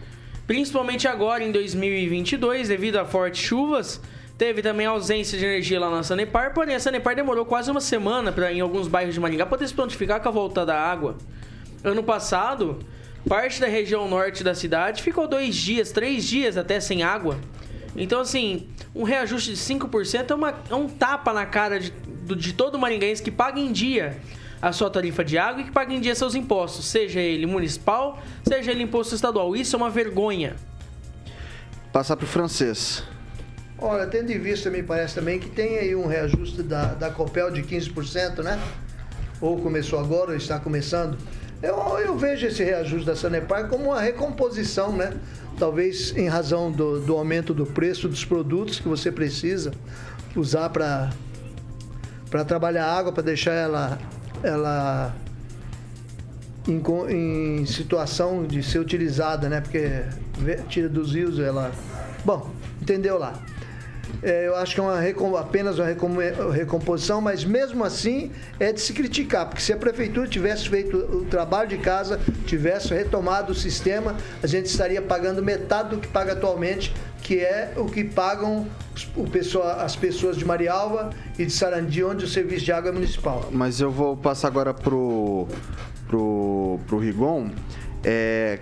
principalmente 0.47 1.07
agora 1.07 1.43
em 1.43 1.51
2022, 1.51 2.67
devido 2.67 2.97
a 2.97 3.05
fortes 3.05 3.41
chuvas. 3.41 4.01
Teve 4.37 4.63
também 4.63 4.87
ausência 4.87 5.37
de 5.37 5.45
energia 5.45 5.79
lá 5.79 5.89
na 5.89 6.01
Sanepar, 6.01 6.53
porém 6.53 6.75
a 6.75 6.79
Sanepar 6.79 7.15
demorou 7.15 7.45
quase 7.45 7.69
uma 7.69 7.79
semana 7.79 8.31
pra, 8.31 8.51
em 8.51 8.59
alguns 8.59 8.87
bairros 8.87 9.13
de 9.13 9.19
Maringá 9.19 9.45
poder 9.45 9.67
se 9.67 9.73
prontificar 9.73 10.19
com 10.19 10.29
a 10.29 10.31
volta 10.31 10.65
da 10.65 10.75
água. 10.75 11.15
Ano 11.83 12.01
passado, 12.01 12.79
parte 13.29 13.61
da 13.61 13.67
região 13.67 14.09
norte 14.09 14.43
da 14.43 14.55
cidade 14.55 15.03
ficou 15.03 15.27
dois 15.27 15.55
dias, 15.55 15.91
três 15.91 16.25
dias 16.25 16.57
até 16.57 16.79
sem 16.79 17.03
água. 17.03 17.37
Então, 17.95 18.21
assim, 18.21 18.67
um 18.95 19.03
reajuste 19.03 19.51
de 19.51 19.57
5% 19.57 20.31
é, 20.31 20.33
uma, 20.33 20.53
é 20.69 20.75
um 20.75 20.87
tapa 20.87 21.33
na 21.33 21.45
cara 21.45 21.79
de, 21.79 21.93
do- 22.35 22.41
de 22.41 22.53
todo 22.53 22.77
maringaense 22.79 23.21
que 23.21 23.31
paga 23.31 23.59
em 23.59 23.71
dia 23.71 24.17
a 24.61 24.71
sua 24.71 24.89
tarifa 24.89 25.23
de 25.23 25.37
água 25.37 25.61
e 25.61 25.65
que 25.65 25.71
paga 25.71 25.93
em 25.93 25.99
dia 25.99 26.13
seus 26.15 26.35
impostos, 26.35 26.85
seja 26.85 27.19
ele 27.19 27.45
municipal, 27.45 28.21
seja 28.47 28.71
ele 28.71 28.83
imposto 28.83 29.15
estadual. 29.15 29.55
Isso 29.55 29.75
é 29.75 29.77
uma 29.77 29.89
vergonha. 29.89 30.55
Passar 31.91 32.15
pro 32.15 32.27
francês. 32.27 33.03
Olha, 33.77 34.05
tendo 34.05 34.31
em 34.31 34.37
vista, 34.39 34.69
me 34.69 34.83
parece 34.83 35.15
também 35.15 35.39
que 35.39 35.49
tem 35.49 35.77
aí 35.79 35.95
um 35.95 36.05
reajuste 36.07 36.61
da, 36.61 36.93
da 36.93 37.09
Copel 37.09 37.49
de 37.51 37.63
15%, 37.63 38.43
né? 38.43 38.59
Ou 39.41 39.59
começou 39.59 39.99
agora, 39.99 40.29
ou 40.31 40.37
está 40.37 40.59
começando. 40.59 41.17
Eu, 41.63 41.75
eu 41.99 42.15
vejo 42.17 42.45
esse 42.45 42.63
reajuste 42.63 43.05
da 43.07 43.15
Sanepar 43.15 43.67
como 43.67 43.85
uma 43.85 43.99
recomposição, 43.99 44.95
né? 44.95 45.13
Talvez 45.57 46.15
em 46.15 46.27
razão 46.27 46.71
do, 46.71 46.99
do 47.01 47.15
aumento 47.17 47.53
do 47.53 47.65
preço 47.65 48.07
dos 48.07 48.23
produtos 48.23 48.79
que 48.79 48.87
você 48.87 49.11
precisa 49.11 49.71
usar 50.35 50.69
para 50.69 51.09
para 52.31 52.45
trabalhar 52.45 52.85
a 52.85 52.97
água, 52.97 53.11
para 53.11 53.21
deixar 53.21 53.51
ela, 53.51 53.99
ela 54.41 55.13
em, 56.65 56.81
em 57.09 57.65
situação 57.65 58.45
de 58.45 58.63
ser 58.63 58.79
utilizada, 58.79 59.49
né? 59.49 59.59
Porque 59.59 60.05
tira 60.69 60.87
dos 60.87 61.13
rios, 61.13 61.37
ela. 61.37 61.71
Bom, 62.23 62.49
entendeu 62.81 63.19
lá. 63.19 63.33
É, 64.23 64.47
eu 64.47 64.55
acho 64.55 64.75
que 64.75 64.79
é 64.79 64.83
uma 64.83 65.39
apenas 65.39 65.79
uma 65.79 65.85
recom- 65.85 66.17
recomposição, 66.51 67.21
mas 67.21 67.43
mesmo 67.43 67.83
assim 67.83 68.31
é 68.59 68.71
de 68.71 68.79
se 68.79 68.93
criticar, 68.93 69.47
porque 69.47 69.61
se 69.61 69.71
a 69.71 69.77
prefeitura 69.77 70.27
tivesse 70.27 70.69
feito 70.69 70.97
o 70.97 71.25
trabalho 71.25 71.69
de 71.69 71.77
casa, 71.77 72.19
tivesse 72.45 72.93
retomado 72.93 73.51
o 73.51 73.55
sistema, 73.55 74.15
a 74.43 74.47
gente 74.47 74.65
estaria 74.65 75.01
pagando 75.01 75.41
metade 75.41 75.89
do 75.89 75.97
que 75.97 76.07
paga 76.07 76.33
atualmente, 76.33 76.93
que 77.31 77.39
é 77.39 77.71
o 77.77 77.85
que 77.85 78.03
pagam 78.03 78.67
o 79.15 79.23
pessoa- 79.25 79.75
as 79.75 79.95
pessoas 79.95 80.35
de 80.35 80.43
Marialva 80.43 81.11
e 81.39 81.45
de 81.45 81.51
Sarandi, 81.53 82.03
onde 82.03 82.25
o 82.25 82.27
serviço 82.27 82.65
de 82.65 82.73
água 82.73 82.89
é 82.89 82.91
municipal. 82.91 83.47
Mas 83.53 83.79
eu 83.79 83.89
vou 83.89 84.17
passar 84.17 84.49
agora 84.49 84.73
pro. 84.73 85.47
pro. 86.09 86.77
pro 86.85 86.97
Rigon. 86.99 87.49
É. 88.03 88.59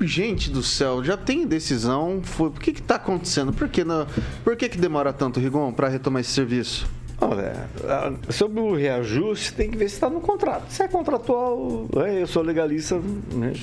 Gente 0.00 0.48
do 0.48 0.62
céu, 0.62 1.02
já 1.02 1.16
tem 1.16 1.44
decisão. 1.44 2.20
Foi, 2.22 2.48
o 2.48 2.52
que 2.52 2.72
que 2.72 2.80
tá 2.80 2.94
acontecendo? 2.94 3.52
Por 3.52 3.68
que, 3.68 3.82
não, 3.84 4.06
por 4.44 4.56
que, 4.56 4.68
que 4.68 4.78
demora 4.78 5.12
tanto, 5.12 5.40
Rigon, 5.40 5.72
para 5.72 5.88
retomar 5.88 6.20
esse 6.20 6.30
serviço? 6.30 6.86
Olha, 7.20 7.68
a- 7.84 8.32
sobre 8.32 8.60
o 8.60 8.74
reajuste, 8.74 9.52
tem 9.54 9.70
que 9.70 9.76
ver 9.76 9.88
se 9.88 9.94
está 9.96 10.08
no 10.08 10.20
contrato. 10.20 10.64
Se 10.72 10.82
é 10.82 10.88
contratual, 10.88 11.86
é, 11.96 12.22
eu 12.22 12.26
sou 12.26 12.42
legalista, 12.42 12.98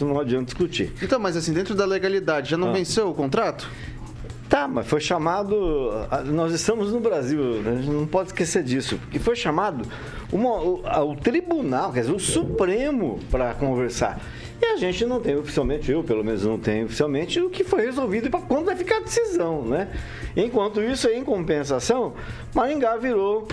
não 0.02 0.20
adianta 0.20 0.46
discutir. 0.46 0.94
Então, 1.02 1.20
mas 1.20 1.36
assim, 1.36 1.52
dentro 1.54 1.74
da 1.74 1.86
legalidade, 1.86 2.52
já 2.52 2.58
não 2.58 2.70
Ah. 2.70 2.74
venceu 2.74 3.10
o 3.10 3.14
contrato? 3.14 3.68
Tá, 4.50 4.68
mas 4.68 4.88
foi 4.88 5.00
chamado. 5.00 5.92
Nós 6.26 6.52
estamos 6.54 6.92
no 6.92 7.00
Brasil, 7.00 7.40
né? 7.62 7.72
a 7.72 7.76
gente 7.76 7.90
não 7.90 8.08
pode 8.08 8.30
esquecer 8.30 8.64
disso. 8.64 8.98
Porque 8.98 9.20
foi 9.20 9.36
chamado 9.36 9.86
uma- 10.32 10.60
o, 10.60 11.12
o 11.12 11.16
tribunal, 11.16 11.94
quer 11.94 12.00
dizer, 12.02 12.14
o 12.14 12.20
Supremo, 12.20 13.20
para 13.30 13.54
conversar. 13.54 14.20
E 14.60 14.66
a 14.66 14.76
gente 14.76 15.06
não 15.06 15.22
tem 15.22 15.36
oficialmente, 15.38 15.90
eu 15.92 16.04
pelo 16.04 16.24
menos 16.24 16.44
não 16.44 16.58
tenho 16.58 16.86
oficialmente, 16.86 17.40
o 17.40 17.50
que 17.50 17.64
foi 17.64 17.82
resolvido 17.86 18.28
e 18.28 18.30
para 18.30 18.42
quando 18.42 18.66
vai 18.66 18.76
ficar 18.76 18.98
a 18.98 19.02
decisão, 19.02 19.62
né? 19.64 19.88
Enquanto 20.36 20.82
isso, 20.82 21.08
em 21.08 21.24
compensação, 21.24 22.14
Maringá 22.54 22.98
virou 22.98 23.48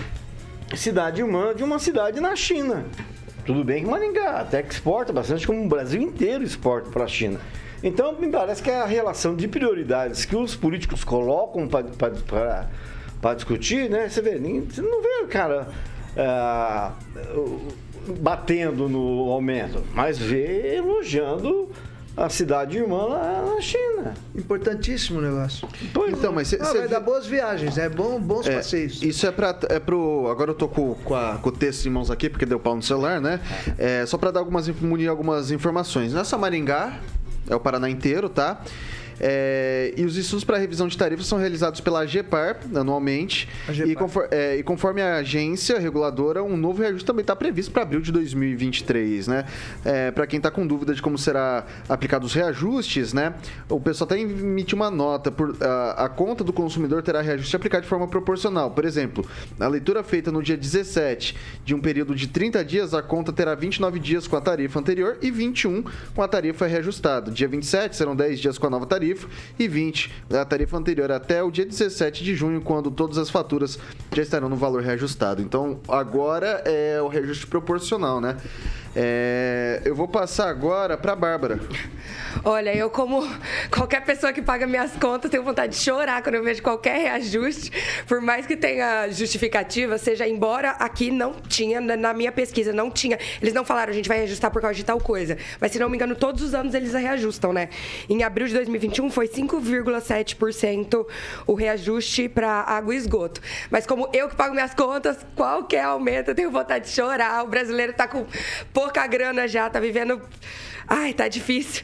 cidade 0.75 1.21
irmã 1.21 1.53
de 1.55 1.63
uma 1.63 1.77
cidade 1.79 2.19
na 2.19 2.35
China. 2.35 2.85
Tudo 3.45 3.63
bem 3.63 3.83
que 3.83 3.89
Maringá 3.89 4.31
até 4.41 4.61
que 4.63 4.73
exporta 4.73 5.13
bastante, 5.13 5.45
como 5.47 5.63
o 5.63 5.67
Brasil 5.69 6.01
inteiro 6.01 6.43
exporta 6.43 6.89
para 6.89 7.05
a 7.05 7.07
China. 7.07 7.39
Então, 7.83 8.13
me 8.19 8.27
parece 8.29 8.61
que 8.61 8.69
é 8.71 8.81
a 8.81 8.85
relação 8.85 9.35
de 9.35 9.47
prioridades 9.47 10.25
que 10.25 10.35
os 10.35 10.55
políticos 10.55 11.03
colocam 11.03 11.67
para 11.67 13.33
discutir, 13.35 13.89
né? 13.89 14.09
Você 14.09 14.21
vê, 14.21 14.35
ninguém- 14.39 14.61
você 14.69 14.81
não 14.81 15.01
vê, 15.01 15.27
cara, 15.29 15.67
ah, 16.17 16.93
o- 17.35 17.67
batendo 18.19 18.87
no 18.89 19.29
aumento, 19.31 19.83
mas 19.93 20.17
vê 20.17 20.75
elogiando 20.77 21.69
a 22.15 22.29
cidade 22.29 22.77
irmã 22.79 23.03
lá 23.05 23.53
na 23.53 23.61
China. 23.61 24.15
Importantíssimo 24.35 25.19
o 25.19 25.21
negócio. 25.21 25.67
Pois 25.93 26.13
Então, 26.17 26.33
mas 26.33 26.47
cê- 26.47 26.57
Ah, 26.59 26.65
cê 26.65 26.73
vai 26.79 26.81
vê- 26.83 26.87
dar 26.87 26.99
boas 26.99 27.27
viagens, 27.27 27.77
é 27.77 27.87
bom, 27.87 28.19
bons 28.19 28.47
É, 28.47 28.55
passeios. 28.55 29.03
Isso 29.03 29.27
é 29.27 29.31
pra. 29.31 29.55
É 29.69 29.79
pro. 29.79 30.27
Agora 30.31 30.49
eu 30.49 30.55
tô 30.55 30.67
com, 30.67 30.95
com, 30.95 31.13
a- 31.13 31.37
com 31.39 31.49
o 31.49 31.51
texto 31.51 31.85
em 31.85 31.89
mãos 31.91 32.09
aqui, 32.09 32.27
porque 32.27 32.45
deu 32.45 32.59
pau 32.59 32.75
no 32.75 32.81
celular, 32.81 33.21
né? 33.21 33.39
É, 33.77 34.03
só 34.07 34.17
pra 34.17 34.31
dar 34.31 34.39
algumas, 34.39 34.67
munir 34.81 35.09
algumas 35.09 35.51
informações. 35.51 36.11
Nessa 36.11 36.37
Maringá, 36.39 36.99
é 37.49 37.55
o 37.55 37.59
Paraná 37.59 37.89
inteiro, 37.89 38.29
tá? 38.29 38.61
É, 39.19 39.93
e 39.97 40.05
os 40.05 40.15
estudos 40.15 40.43
para 40.43 40.57
revisão 40.57 40.87
de 40.87 40.97
tarifas 40.97 41.25
são 41.25 41.37
realizados 41.37 41.81
pela 41.81 41.99
AGEPAR 41.99 42.57
anualmente. 42.73 43.47
E, 43.85 43.95
conforme, 43.95 44.29
é, 44.31 44.57
e 44.57 44.63
conforme 44.63 45.01
a 45.01 45.17
agência 45.17 45.79
reguladora, 45.79 46.43
um 46.43 46.57
novo 46.57 46.81
reajuste 46.81 47.05
também 47.05 47.21
está 47.21 47.35
previsto 47.35 47.71
para 47.71 47.83
abril 47.83 48.01
de 48.01 48.11
2023, 48.11 49.27
né? 49.27 49.45
É, 49.83 50.11
para 50.11 50.27
quem 50.27 50.37
está 50.37 50.51
com 50.51 50.65
dúvida 50.65 50.93
de 50.93 51.01
como 51.01 51.17
será 51.17 51.65
aplicado 51.89 52.25
os 52.25 52.33
reajustes, 52.33 53.13
né? 53.13 53.33
O 53.69 53.79
pessoal 53.79 54.07
até 54.07 54.19
emitiu 54.19 54.75
uma 54.75 54.91
nota 54.91 55.31
por 55.31 55.55
a, 55.61 56.05
a 56.05 56.09
conta 56.09 56.43
do 56.43 56.53
consumidor 56.53 57.01
terá 57.01 57.21
reajuste 57.21 57.55
aplicado 57.55 57.83
de 57.83 57.89
forma 57.89 58.07
proporcional. 58.07 58.71
Por 58.71 58.85
exemplo, 58.85 59.27
na 59.57 59.67
leitura 59.67 60.03
feita 60.03 60.31
no 60.31 60.43
dia 60.43 60.57
17 60.57 61.35
de 61.65 61.73
um 61.73 61.79
período 61.79 62.13
de 62.15 62.27
30 62.27 62.63
dias, 62.63 62.93
a 62.93 63.01
conta 63.01 63.31
terá 63.33 63.55
29 63.55 63.99
dias 63.99 64.27
com 64.27 64.35
a 64.35 64.41
tarifa 64.41 64.79
anterior 64.79 65.17
e 65.21 65.31
21 65.31 65.83
com 66.13 66.21
a 66.21 66.27
tarifa 66.27 66.67
reajustada. 66.67 67.31
Dia 67.31 67.47
27 67.47 67.95
serão 67.95 68.15
10 68.15 68.39
dias 68.39 68.57
com 68.57 68.67
a 68.67 68.69
nova 68.69 68.85
tarifa 68.85 69.06
e 69.57 69.67
20 69.67 70.11
a 70.31 70.43
tarifa 70.43 70.77
anterior 70.77 71.11
até 71.11 71.43
o 71.43 71.51
dia 71.51 71.65
17 71.65 72.23
de 72.23 72.35
junho, 72.35 72.61
quando 72.61 72.89
todas 72.89 73.17
as 73.17 73.29
faturas 73.29 73.77
já 74.13 74.21
estarão 74.21 74.49
no 74.49 74.55
valor 74.55 74.81
reajustado. 74.81 75.41
Então, 75.41 75.79
agora 75.87 76.61
é 76.65 77.01
o 77.01 77.07
reajuste 77.07 77.47
proporcional, 77.47 78.19
né? 78.19 78.37
É, 78.99 79.79
eu 79.85 79.93
vou 79.93 80.07
passar 80.07 80.49
agora 80.49 80.97
para 80.97 81.15
Bárbara. 81.15 81.59
Olha, 82.43 82.75
eu 82.75 82.89
como 82.89 83.27
qualquer 83.69 84.03
pessoa 84.03 84.33
que 84.33 84.41
paga 84.41 84.65
minhas 84.65 84.91
contas, 84.93 85.29
tenho 85.29 85.43
vontade 85.43 85.73
de 85.73 85.79
chorar 85.79 86.23
quando 86.23 86.33
eu 86.33 86.43
vejo 86.43 86.63
qualquer 86.63 87.01
reajuste, 87.01 87.71
por 88.07 88.21
mais 88.21 88.47
que 88.47 88.57
tenha 88.57 89.07
justificativa, 89.09 89.99
seja 89.99 90.27
embora 90.27 90.71
aqui 90.71 91.11
não 91.11 91.33
tinha, 91.33 91.79
na 91.79 92.11
minha 92.11 92.31
pesquisa, 92.31 92.73
não 92.73 92.89
tinha. 92.89 93.19
Eles 93.39 93.53
não 93.53 93.63
falaram, 93.63 93.91
a 93.91 93.95
gente 93.95 94.07
vai 94.07 94.17
reajustar 94.17 94.49
por 94.49 94.63
causa 94.63 94.75
de 94.75 94.83
tal 94.83 94.99
coisa. 94.99 95.37
Mas 95.61 95.71
se 95.71 95.77
não 95.77 95.89
me 95.89 95.95
engano, 95.95 96.15
todos 96.15 96.41
os 96.41 96.55
anos 96.55 96.73
eles 96.73 96.93
reajustam, 96.93 97.53
né? 97.53 97.69
Em 98.09 98.23
abril 98.23 98.47
de 98.47 98.55
2021 98.55 98.96
foi 99.09 99.27
5,7% 99.27 101.05
o 101.45 101.53
reajuste 101.53 102.27
para 102.27 102.49
água 102.61 102.93
e 102.93 102.97
esgoto. 102.97 103.39
Mas 103.69 103.85
como 103.85 104.09
eu 104.11 104.27
que 104.27 104.35
pago 104.35 104.53
minhas 104.53 104.73
contas, 104.73 105.17
qualquer 105.35 105.83
aumento 105.83 106.29
eu 106.29 106.35
tenho 106.35 106.49
vontade 106.49 106.85
de 106.85 106.91
chorar. 106.91 107.43
O 107.43 107.47
brasileiro 107.47 107.93
tá 107.93 108.07
com 108.07 108.25
pouca 108.73 109.05
grana 109.05 109.47
já, 109.47 109.69
tá 109.69 109.79
vivendo. 109.79 110.19
Ai, 110.87 111.13
tá 111.13 111.27
difícil. 111.27 111.83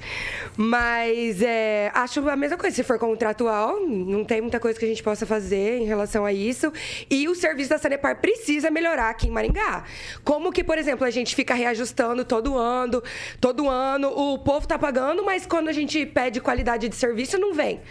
Mas 0.56 1.42
é, 1.42 1.92
acho 1.94 2.28
a 2.30 2.36
mesma 2.38 2.58
coisa. 2.58 2.74
Se 2.76 2.84
for 2.84 2.98
contratual, 2.98 3.82
não 3.82 4.24
tem 4.24 4.40
muita 4.40 4.60
coisa 4.60 4.80
que 4.80 4.86
a 4.86 4.88
gente 4.88 5.04
possa 5.04 5.26
fazer 5.26 5.80
em 5.80 5.86
relação 5.86 6.26
a 6.26 6.32
isso. 6.32 6.72
E 7.10 7.28
o 7.28 7.36
serviço 7.36 7.70
da 7.70 7.78
Sanepar 7.78 8.22
precisa 8.22 8.72
melhorar 8.72 9.10
aqui 9.10 9.28
em 9.28 9.32
Maringá. 9.32 9.84
Como 10.24 10.52
que, 10.52 10.64
por 10.64 10.78
exemplo, 10.78 11.06
a 11.06 11.10
gente 11.10 11.36
fica 11.36 11.54
reajustando 11.54 12.24
todo 12.24 12.58
ano, 12.58 13.04
todo 13.42 13.70
ano, 13.70 14.08
o 14.08 14.40
povo 14.40 14.66
tá 14.66 14.80
pagando, 14.80 15.24
mas 15.26 15.46
quando 15.46 15.68
a 15.68 15.74
gente 15.74 16.06
pede 16.06 16.40
qualidade 16.40 16.88
de 16.88 16.96
serviço, 16.96 17.38
não 17.38 17.54
vem. 17.54 17.82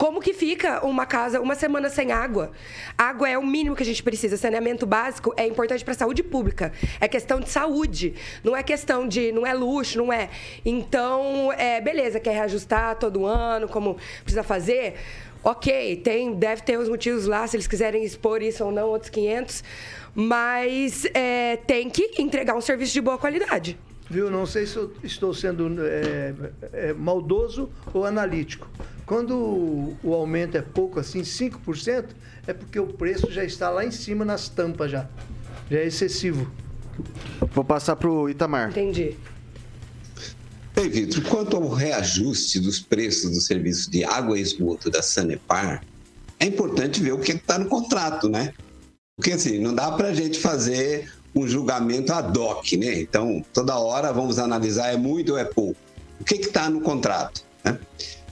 Como 0.00 0.18
que 0.18 0.32
fica 0.32 0.82
uma 0.82 1.04
casa 1.04 1.42
uma 1.42 1.54
semana 1.54 1.90
sem 1.90 2.10
água? 2.10 2.52
Água 2.96 3.28
é 3.28 3.36
o 3.36 3.46
mínimo 3.46 3.76
que 3.76 3.82
a 3.82 3.86
gente 3.86 4.02
precisa. 4.02 4.34
Saneamento 4.38 4.86
básico 4.86 5.34
é 5.36 5.46
importante 5.46 5.84
para 5.84 5.92
a 5.92 5.94
saúde 5.94 6.22
pública. 6.22 6.72
É 6.98 7.06
questão 7.06 7.38
de 7.38 7.50
saúde. 7.50 8.14
Não 8.42 8.56
é 8.56 8.62
questão 8.62 9.06
de. 9.06 9.30
Não 9.30 9.46
é 9.46 9.52
luxo, 9.52 9.98
não 9.98 10.10
é. 10.10 10.30
Então, 10.64 11.52
é, 11.52 11.82
beleza, 11.82 12.18
quer 12.18 12.32
reajustar 12.32 12.98
todo 12.98 13.26
ano, 13.26 13.68
como 13.68 13.98
precisa 14.22 14.42
fazer. 14.42 14.94
Ok, 15.44 15.96
tem, 15.96 16.32
deve 16.32 16.62
ter 16.62 16.78
os 16.78 16.88
motivos 16.88 17.26
lá, 17.26 17.46
se 17.46 17.56
eles 17.56 17.66
quiserem 17.66 18.02
expor 18.02 18.40
isso 18.40 18.64
ou 18.64 18.72
não, 18.72 18.88
outros 18.88 19.10
500. 19.10 19.62
Mas 20.14 21.04
é, 21.12 21.58
tem 21.66 21.90
que 21.90 22.22
entregar 22.22 22.56
um 22.56 22.62
serviço 22.62 22.94
de 22.94 23.02
boa 23.02 23.18
qualidade. 23.18 23.78
Viu? 24.08 24.30
Não 24.30 24.46
sei 24.46 24.66
se 24.66 24.76
eu 24.76 24.92
estou 25.04 25.34
sendo 25.34 25.70
é, 25.86 26.34
é, 26.72 26.92
maldoso 26.94 27.70
ou 27.92 28.06
analítico. 28.06 28.66
Quando 29.10 29.96
o, 30.04 30.14
aumento 30.14 30.56
é 30.56 30.62
pouco, 30.62 31.00
assim, 31.00 31.22
5%, 31.22 32.10
é 32.46 32.52
porque 32.52 32.78
o 32.78 32.86
preço 32.86 33.28
já 33.28 33.42
está 33.42 33.68
lá 33.68 33.84
em 33.84 33.90
cima 33.90 34.24
nas 34.24 34.48
tampas 34.48 34.92
já. 34.92 35.08
Já 35.68 35.78
é 35.78 35.86
excessivo. 35.88 36.48
Vou 37.52 37.64
passar 37.64 37.96
para 37.96 38.08
o 38.08 38.30
Itamar. 38.30 38.70
Entendi. 38.70 39.16
Bem, 40.76 40.88
Vitor, 40.88 41.24
quanto 41.24 41.56
ao 41.56 41.68
reajuste 41.70 42.60
dos 42.60 42.78
preços 42.78 43.32
do 43.32 43.40
serviço 43.40 43.90
de 43.90 44.04
água 44.04 44.38
e 44.38 44.42
esgoto 44.42 44.88
da 44.88 45.02
Sanepar, 45.02 45.84
é 46.38 46.46
importante 46.46 47.02
ver 47.02 47.10
o 47.10 47.18
que 47.18 47.32
está 47.32 47.58
no 47.58 47.66
contrato, 47.66 48.28
né? 48.28 48.54
Porque 49.16 49.32
assim, 49.32 49.58
não 49.58 49.74
dá 49.74 49.90
para 49.90 50.10
a 50.10 50.14
gente 50.14 50.38
fazer 50.38 51.10
um 51.34 51.48
julgamento 51.48 52.12
ad 52.12 52.38
hoc, 52.38 52.76
né? 52.76 53.00
Então, 53.00 53.44
toda 53.52 53.76
hora 53.76 54.12
vamos 54.12 54.38
analisar 54.38 54.94
é 54.94 54.96
muito 54.96 55.32
ou 55.32 55.38
é 55.38 55.44
pouco. 55.44 55.80
O 56.20 56.24
que 56.24 56.36
está 56.36 56.70
no 56.70 56.80
contrato? 56.80 57.42
Né? 57.64 57.76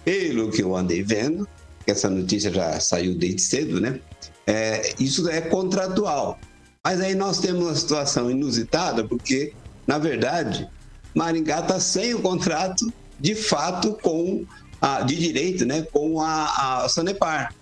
Pelo 0.09 0.51
que 0.51 0.63
eu 0.63 0.75
andei 0.75 1.03
vendo, 1.03 1.47
essa 1.87 2.09
notícia 2.09 2.51
já 2.51 2.81
saiu 2.81 3.15
desde 3.15 3.43
cedo, 3.43 3.79
né? 3.79 4.01
É, 4.47 4.95
isso 4.99 5.29
é 5.29 5.43
contratual. 5.43 6.39
Mas 6.83 6.99
aí 7.03 7.15
nós 7.15 7.41
temos 7.41 7.67
uma 7.67 7.75
situação 7.75 8.31
inusitada, 8.31 9.05
porque, 9.05 9.53
na 9.87 9.99
verdade, 9.99 10.67
Maringá 11.15 11.61
está 11.61 11.79
sem 11.79 12.15
o 12.15 12.23
contrato 12.23 12.91
de 13.21 13.35
fato 13.35 13.99
com 14.01 14.47
a, 14.81 15.03
de 15.03 15.15
direito, 15.15 15.67
né? 15.67 15.83
Com 15.93 16.23
a, 16.23 16.85
a 16.85 16.89
Sanepar. 16.89 17.55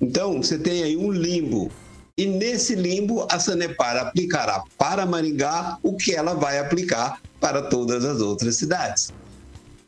Então, 0.00 0.40
você 0.40 0.56
tem 0.56 0.84
aí 0.84 0.96
um 0.96 1.10
limbo 1.10 1.68
e 2.16 2.26
nesse 2.26 2.76
limbo, 2.76 3.26
a 3.28 3.40
Sanepar 3.40 3.96
aplicará 3.96 4.62
para 4.76 5.04
Maringá 5.04 5.78
o 5.82 5.96
que 5.96 6.14
ela 6.14 6.34
vai 6.34 6.60
aplicar 6.60 7.20
para 7.40 7.62
todas 7.62 8.04
as 8.04 8.20
outras 8.20 8.54
cidades. 8.54 9.12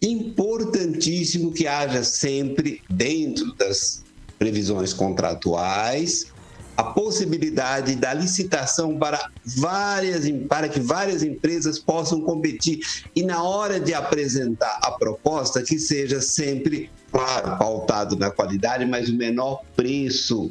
Importantíssimo 0.02 1.52
que 1.52 1.66
haja 1.66 2.02
sempre, 2.02 2.80
dentro 2.88 3.54
das 3.54 4.02
previsões 4.38 4.94
contratuais, 4.94 6.32
a 6.80 6.84
possibilidade 6.84 7.94
da 7.94 8.14
licitação 8.14 8.98
para 8.98 9.28
várias 9.44 10.24
para 10.48 10.66
que 10.66 10.80
várias 10.80 11.22
empresas 11.22 11.78
possam 11.78 12.22
competir 12.22 12.80
e 13.14 13.22
na 13.22 13.42
hora 13.42 13.78
de 13.78 13.92
apresentar 13.92 14.78
a 14.82 14.92
proposta 14.92 15.62
que 15.62 15.78
seja 15.78 16.22
sempre 16.22 16.90
claro 17.12 17.58
pautado 17.58 18.16
na 18.16 18.30
qualidade 18.30 18.86
mas 18.86 19.10
o 19.10 19.14
menor 19.14 19.62
preço 19.76 20.50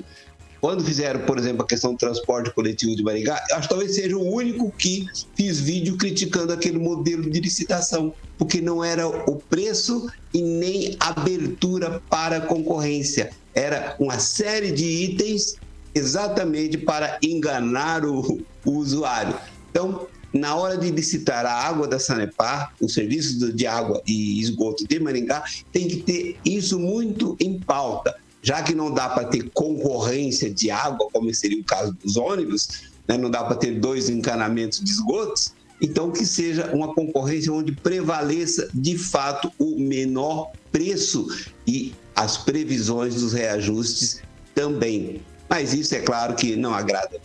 quando 0.62 0.84
fizeram, 0.84 1.22
por 1.22 1.38
exemplo, 1.38 1.64
a 1.64 1.68
questão 1.68 1.93
do 1.93 1.97
transporte 1.97 2.51
coletivo 2.53 2.95
de 2.95 3.03
Maringá, 3.03 3.41
acho 3.53 3.62
que 3.62 3.70
talvez 3.70 3.95
seja 3.95 4.18
o 4.18 4.34
único 4.34 4.72
que 4.72 5.05
fiz 5.36 5.60
vídeo 5.60 5.97
criticando 5.97 6.51
aquele 6.51 6.78
modelo 6.78 7.30
de 7.30 7.39
licitação, 7.39 8.14
porque 8.38 8.62
não 8.62 8.84
era 8.84 9.07
o 9.07 9.38
preço 9.38 10.10
e 10.34 10.41
nem 10.41 10.97
abertura 10.99 12.01
para 12.10 12.41
concorrência. 12.41 13.32
Era 13.53 13.95
uma 13.99 14.20
série 14.20 14.72
de 14.72 14.86
itens 14.86 15.55
exatamente 15.95 16.78
para 16.78 17.18
enganar 17.24 18.05
o, 18.05 18.41
o 18.66 18.72
usuário. 18.72 19.36
Então, 19.72 20.07
na 20.34 20.55
hora 20.55 20.78
de 20.78 20.91
licitar 20.91 21.45
a 21.45 21.51
água 21.51 21.88
da 21.88 21.99
Sanepar, 21.99 22.74
o 22.80 22.88
serviço 22.88 23.51
de 23.51 23.66
água 23.66 24.01
e 24.05 24.39
esgoto 24.39 24.86
de 24.88 24.99
Maringá, 24.99 25.43
tem 25.72 25.88
que 25.88 25.97
ter 25.97 26.38
isso 26.45 26.78
muito 26.80 27.36
em 27.39 27.60
pauta 27.60 28.16
já 28.42 28.64
que 28.64 28.74
não 28.74 28.94
dá 28.94 29.10
para 29.10 29.26
ter 29.26 29.50
concorrência 29.54 30.50
de 30.50 30.72
água, 30.72 31.08
como 31.12 31.34
seria 31.34 31.60
o 31.60 31.64
caso 31.64 31.94
dos 31.94 32.16
ônibus, 32.16 32.90
né? 33.08 33.18
não 33.18 33.30
dá 33.30 33.44
para 33.44 33.56
ter 33.56 33.80
dois 33.80 34.10
encanamentos 34.10 34.80
de 34.80 34.92
esgotos, 34.92 35.54
então 35.82 36.12
que 36.12 36.26
seja 36.26 36.74
uma 36.74 36.94
concorrência 36.94 37.54
onde 37.54 37.72
prevaleça 37.72 38.70
de 38.74 38.98
fato 38.98 39.52
o 39.58 39.80
menor 39.80 40.52
preço 40.72 41.28
e 41.66 41.94
as 42.16 42.38
previsões 42.38 43.16
dos 43.16 43.34
reajustes 43.34 44.22
também. 44.54 45.22
Mas 45.50 45.74
isso 45.74 45.96
é 45.96 46.02
claro 46.02 46.36
que 46.36 46.56
não 46.56 46.74
agrada. 46.74 47.20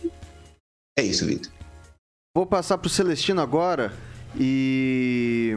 É 0.97 1.03
isso, 1.03 1.25
Vitor. 1.25 1.51
Vou 2.33 2.45
passar 2.45 2.77
para 2.77 2.87
o 2.87 2.89
Celestino 2.89 3.41
agora 3.41 3.93
e. 4.39 5.53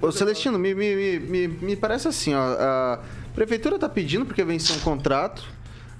Ô, 0.00 0.12
Celestino, 0.12 0.58
me, 0.58 0.74
me, 0.74 1.18
me, 1.18 1.48
me 1.48 1.76
parece 1.76 2.08
assim, 2.08 2.34
ó. 2.34 2.40
A 2.40 3.00
prefeitura 3.38 3.76
está 3.76 3.88
pedindo 3.88 4.26
porque 4.26 4.42
venceu 4.42 4.74
um 4.74 4.80
contrato, 4.80 5.44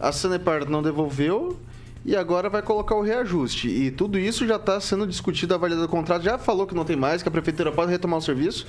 a 0.00 0.10
Sanepar 0.10 0.68
não 0.68 0.82
devolveu 0.82 1.56
e 2.04 2.16
agora 2.16 2.50
vai 2.50 2.62
colocar 2.62 2.96
o 2.96 3.00
reajuste. 3.00 3.68
E 3.68 3.92
tudo 3.92 4.18
isso 4.18 4.44
já 4.44 4.56
está 4.56 4.80
sendo 4.80 5.06
discutido, 5.06 5.54
avaliado 5.54 5.84
o 5.84 5.88
contrato, 5.88 6.22
já 6.22 6.36
falou 6.36 6.66
que 6.66 6.74
não 6.74 6.84
tem 6.84 6.96
mais, 6.96 7.22
que 7.22 7.28
a 7.28 7.30
prefeitura 7.30 7.70
pode 7.70 7.92
retomar 7.92 8.18
o 8.18 8.22
serviço. 8.22 8.66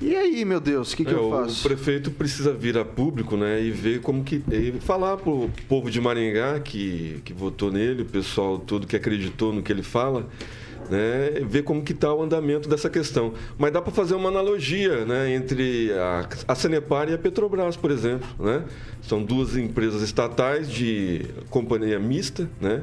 E 0.00 0.14
aí, 0.14 0.44
meu 0.44 0.60
Deus, 0.60 0.92
o 0.92 0.96
que, 0.96 1.04
que 1.04 1.10
é, 1.10 1.14
eu 1.14 1.30
faço? 1.30 1.66
O 1.66 1.68
prefeito 1.68 2.12
precisa 2.12 2.52
vir 2.52 2.78
a 2.78 2.84
público, 2.84 3.36
né, 3.36 3.60
e 3.60 3.72
ver 3.72 4.00
como 4.02 4.22
que 4.22 4.40
e 4.52 4.78
falar 4.78 5.16
pro 5.16 5.50
povo 5.68 5.90
de 5.90 6.00
Maringá 6.00 6.60
que 6.60 7.20
que 7.24 7.32
votou 7.32 7.72
nele, 7.72 8.02
o 8.02 8.06
pessoal 8.06 8.60
todo 8.60 8.86
que 8.86 8.94
acreditou 8.94 9.52
no 9.52 9.64
que 9.64 9.72
ele 9.72 9.82
fala, 9.82 10.28
né, 10.90 11.40
ver 11.46 11.62
como 11.62 11.82
que 11.82 11.92
está 11.92 12.12
o 12.12 12.22
andamento 12.22 12.68
dessa 12.68 12.88
questão. 12.88 13.32
Mas 13.56 13.72
dá 13.72 13.80
para 13.80 13.92
fazer 13.92 14.14
uma 14.14 14.28
analogia 14.28 15.04
né, 15.04 15.34
entre 15.34 15.92
a, 15.92 16.28
a 16.48 16.54
Sanepar 16.54 17.08
e 17.08 17.14
a 17.14 17.18
Petrobras, 17.18 17.76
por 17.76 17.90
exemplo. 17.90 18.28
Né? 18.38 18.64
São 19.02 19.22
duas 19.22 19.56
empresas 19.56 20.02
estatais 20.02 20.70
de 20.70 21.26
companhia 21.50 21.98
mista, 21.98 22.48
né? 22.60 22.82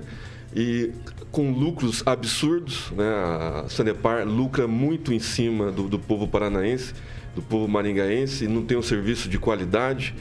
e 0.56 0.92
com 1.32 1.52
lucros 1.52 2.02
absurdos. 2.06 2.92
Né? 2.92 3.06
A 3.06 3.66
Sanepar 3.68 4.26
lucra 4.26 4.68
muito 4.68 5.14
em 5.14 5.20
cima 5.20 5.72
do, 5.72 5.88
do 5.88 6.00
povo 6.00 6.28
paranaense. 6.28 6.94
do 7.36 7.42
povo 7.42 7.68
maringaense, 7.68 8.48
não 8.48 8.64
tem 8.64 8.78
um 8.78 8.82
serviço 8.82 9.28
de 9.28 9.38
qualidade. 9.38 10.16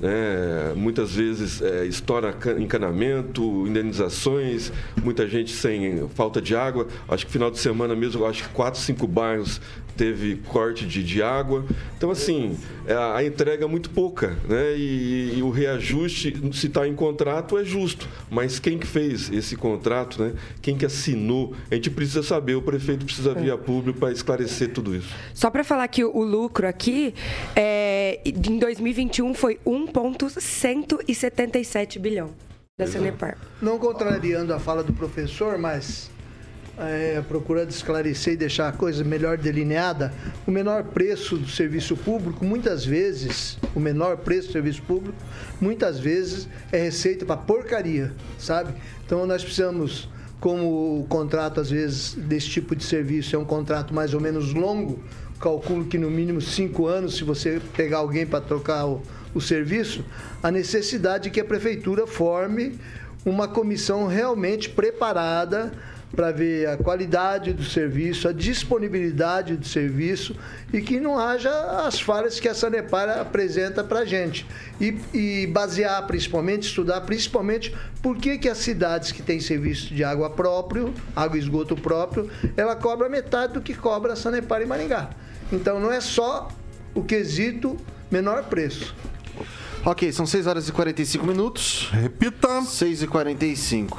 Né? 0.00 0.72
Muitas 0.76 1.14
vezes 1.14 1.60
é, 1.60 1.84
estoura 1.86 2.34
encanamento, 2.58 3.66
indenizações, 3.66 4.72
muita 5.02 5.26
gente 5.26 5.52
sem 5.52 6.08
falta 6.08 6.40
de 6.40 6.54
água. 6.54 6.86
Acho 7.08 7.26
que 7.26 7.32
final 7.32 7.50
de 7.50 7.58
semana 7.58 7.94
mesmo, 7.94 8.24
acho 8.24 8.44
que 8.44 8.48
quatro, 8.50 8.80
cinco 8.80 9.06
bairros 9.06 9.60
teve 9.98 10.36
corte 10.46 10.86
de, 10.86 11.02
de 11.02 11.20
água. 11.22 11.66
Então, 11.96 12.12
assim, 12.12 12.56
é, 12.86 12.94
a 12.94 13.24
entrega 13.24 13.64
é 13.64 13.68
muito 13.68 13.90
pouca, 13.90 14.38
né? 14.48 14.76
E, 14.76 15.38
e 15.38 15.42
o 15.42 15.50
reajuste, 15.50 16.40
se 16.52 16.68
está 16.68 16.86
em 16.86 16.94
contrato, 16.94 17.58
é 17.58 17.64
justo. 17.64 18.08
Mas 18.30 18.60
quem 18.60 18.78
que 18.78 18.86
fez 18.86 19.28
esse 19.30 19.56
contrato, 19.56 20.22
né? 20.22 20.34
Quem 20.62 20.78
que 20.78 20.86
assinou? 20.86 21.52
A 21.70 21.74
gente 21.74 21.90
precisa 21.90 22.22
saber, 22.22 22.54
o 22.54 22.62
prefeito 22.62 23.04
precisa 23.04 23.34
vir 23.34 23.50
a 23.50 23.58
público 23.58 23.98
para 23.98 24.12
esclarecer 24.12 24.72
tudo 24.72 24.94
isso. 24.94 25.12
Só 25.34 25.50
para 25.50 25.64
falar 25.64 25.88
que 25.88 26.04
o 26.04 26.22
lucro 26.22 26.68
aqui, 26.68 27.12
é, 27.56 28.20
em 28.24 28.58
2021 28.58 29.34
foi 29.34 29.58
1,177 29.66 31.98
bilhão 31.98 32.30
da 32.78 32.86
Sanepar. 32.86 33.36
Não 33.60 33.76
contrariando 33.76 34.54
a 34.54 34.60
fala 34.60 34.84
do 34.84 34.92
professor, 34.92 35.58
mas 35.58 36.08
é, 36.78 37.22
procurando 37.26 37.70
esclarecer 37.70 38.34
e 38.34 38.36
deixar 38.36 38.68
a 38.68 38.72
coisa 38.72 39.02
melhor 39.02 39.36
delineada, 39.36 40.12
o 40.46 40.50
menor 40.50 40.84
preço 40.84 41.36
do 41.36 41.48
serviço 41.48 41.96
público, 41.96 42.44
muitas 42.44 42.84
vezes, 42.84 43.58
o 43.74 43.80
menor 43.80 44.18
preço 44.18 44.48
do 44.48 44.52
serviço 44.52 44.82
público, 44.82 45.16
muitas 45.60 45.98
vezes 45.98 46.48
é 46.70 46.78
receita 46.78 47.26
para 47.26 47.36
porcaria, 47.36 48.12
sabe? 48.38 48.72
Então 49.04 49.26
nós 49.26 49.42
precisamos, 49.42 50.08
como 50.40 51.00
o 51.00 51.06
contrato, 51.08 51.60
às 51.60 51.70
vezes, 51.70 52.14
desse 52.14 52.48
tipo 52.48 52.76
de 52.76 52.84
serviço 52.84 53.34
é 53.34 53.38
um 53.38 53.44
contrato 53.44 53.92
mais 53.92 54.14
ou 54.14 54.20
menos 54.20 54.54
longo, 54.54 55.02
calculo 55.40 55.84
que 55.84 55.98
no 55.98 56.10
mínimo 56.10 56.40
cinco 56.40 56.86
anos, 56.86 57.16
se 57.16 57.24
você 57.24 57.60
pegar 57.76 57.98
alguém 57.98 58.26
para 58.26 58.40
trocar 58.40 58.86
o, 58.86 59.02
o 59.34 59.40
serviço, 59.40 60.04
a 60.42 60.50
necessidade 60.50 61.24
de 61.24 61.30
que 61.30 61.40
a 61.40 61.44
prefeitura 61.44 62.06
forme 62.06 62.78
uma 63.24 63.48
comissão 63.48 64.06
realmente 64.06 64.68
preparada 64.70 65.72
para 66.14 66.30
ver 66.30 66.68
a 66.68 66.76
qualidade 66.76 67.52
do 67.52 67.62
serviço, 67.62 68.28
a 68.28 68.32
disponibilidade 68.32 69.56
do 69.56 69.66
serviço 69.66 70.34
e 70.72 70.80
que 70.80 70.98
não 70.98 71.18
haja 71.18 71.50
as 71.86 72.00
falhas 72.00 72.40
que 72.40 72.48
a 72.48 72.54
Sanepar 72.54 73.08
apresenta 73.18 73.84
para 73.84 74.00
a 74.00 74.04
gente. 74.04 74.46
E, 74.80 74.98
e, 75.12 75.46
basear 75.46 76.06
principalmente, 76.06 76.66
estudar 76.66 77.02
principalmente 77.02 77.74
por 78.02 78.16
que, 78.16 78.38
que 78.38 78.48
as 78.48 78.58
cidades 78.58 79.12
que 79.12 79.22
têm 79.22 79.40
serviço 79.40 79.94
de 79.94 80.02
água 80.02 80.30
próprio, 80.30 80.94
água 81.14 81.36
e 81.36 81.40
esgoto 81.40 81.76
próprio, 81.76 82.30
ela 82.56 82.74
cobra 82.74 83.08
metade 83.08 83.54
do 83.54 83.60
que 83.60 83.74
cobra 83.74 84.14
a 84.14 84.16
Sanepar 84.16 84.62
em 84.62 84.66
Maringá. 84.66 85.10
Então 85.52 85.78
não 85.78 85.92
é 85.92 86.00
só 86.00 86.48
o 86.94 87.02
quesito 87.02 87.76
menor 88.10 88.44
preço. 88.44 88.94
Ok, 89.88 90.12
são 90.12 90.26
6 90.26 90.46
horas 90.46 90.68
e 90.68 90.72
45 90.72 91.26
minutos. 91.26 91.88
Repita. 91.90 92.60
6 92.60 93.04
e 93.04 93.06
45. 93.06 93.98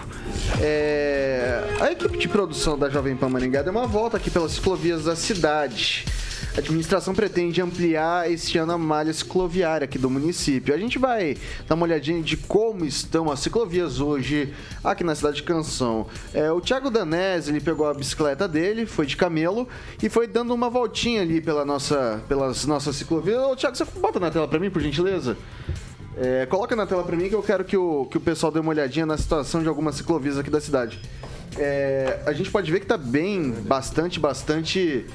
É... 0.61 1.63
A 1.81 1.91
equipe 1.91 2.15
de 2.15 2.27
produção 2.27 2.77
da 2.77 2.87
Jovem 2.91 3.15
Pan 3.15 3.27
Maringá 3.27 3.63
deu 3.63 3.71
uma 3.71 3.87
volta 3.87 4.17
aqui 4.17 4.29
pelas 4.29 4.51
ciclovias 4.51 5.05
da 5.05 5.15
cidade. 5.15 6.05
A 6.59 6.61
administração 6.61 7.15
pretende 7.15 7.61
ampliar 7.61 8.29
este 8.29 8.57
ano 8.57 8.73
a 8.73 8.77
malha 8.77 9.13
cicloviária 9.13 9.85
aqui 9.85 9.97
do 9.97 10.09
município. 10.09 10.75
A 10.75 10.77
gente 10.77 10.99
vai 10.99 11.37
dar 11.65 11.75
uma 11.75 11.85
olhadinha 11.85 12.21
de 12.21 12.35
como 12.35 12.83
estão 12.83 13.31
as 13.31 13.39
ciclovias 13.39 14.01
hoje 14.01 14.53
aqui 14.83 15.01
na 15.01 15.15
cidade 15.15 15.37
de 15.37 15.43
Canção. 15.43 16.05
É, 16.33 16.51
o 16.51 16.59
Thiago 16.59 16.89
Danese, 16.91 17.49
ele 17.49 17.61
pegou 17.61 17.87
a 17.87 17.93
bicicleta 17.93 18.45
dele, 18.45 18.85
foi 18.85 19.05
de 19.05 19.15
camelo 19.15 19.69
e 20.03 20.09
foi 20.09 20.27
dando 20.27 20.53
uma 20.53 20.69
voltinha 20.69 21.21
ali 21.21 21.39
pela 21.39 21.63
nossa, 21.63 22.21
pelas 22.27 22.65
nossas 22.65 22.97
ciclovias. 22.97 23.41
Ô, 23.41 23.55
Thiago, 23.55 23.77
você 23.77 23.85
bota 23.85 24.19
na 24.19 24.29
tela 24.29 24.45
para 24.45 24.59
mim, 24.59 24.69
por 24.69 24.81
gentileza? 24.81 25.37
É, 26.17 26.45
coloca 26.45 26.75
na 26.75 26.85
tela 26.85 27.05
para 27.05 27.15
mim 27.15 27.29
que 27.29 27.35
eu 27.35 27.41
quero 27.41 27.63
que 27.63 27.77
o, 27.77 28.05
que 28.07 28.17
o 28.17 28.19
pessoal 28.19 28.51
dê 28.51 28.59
uma 28.59 28.71
olhadinha 28.71 29.05
na 29.05 29.17
situação 29.17 29.61
de 29.61 29.69
algumas 29.69 29.95
ciclovias 29.95 30.37
aqui 30.37 30.49
da 30.49 30.59
cidade. 30.59 30.99
É, 31.57 32.19
a 32.25 32.33
gente 32.33 32.49
pode 32.51 32.71
ver 32.71 32.79
que 32.79 32.85
tá 32.85 32.97
bem, 32.97 33.51
bastante, 33.51 34.19
bastante. 34.19 35.05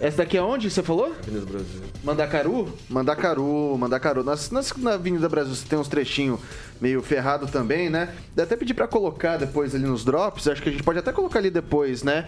Essa 0.00 0.18
daqui 0.18 0.36
é 0.36 0.42
onde 0.42 0.70
você 0.70 0.82
falou? 0.82 1.14
Avenida 1.22 1.46
Brasil. 1.46 1.80
Mandacaru? 2.02 2.68
Mandacaru, 2.88 3.78
Mandacaru. 3.78 4.24
Nas, 4.24 4.50
nas, 4.50 4.72
na 4.76 4.94
Avenida 4.94 5.28
Brasil 5.28 5.54
você 5.54 5.66
tem 5.66 5.78
uns 5.78 5.88
trechinhos 5.88 6.40
meio 6.80 7.00
ferrado 7.00 7.46
também, 7.46 7.88
né? 7.88 8.12
Dá 8.34 8.42
até 8.42 8.56
pedir 8.56 8.74
pra 8.74 8.88
colocar 8.88 9.36
depois 9.36 9.74
ali 9.74 9.84
nos 9.84 10.04
drops. 10.04 10.48
Acho 10.48 10.60
que 10.60 10.68
a 10.68 10.72
gente 10.72 10.82
pode 10.82 10.98
até 10.98 11.12
colocar 11.12 11.38
ali 11.38 11.50
depois, 11.50 12.02
né? 12.02 12.24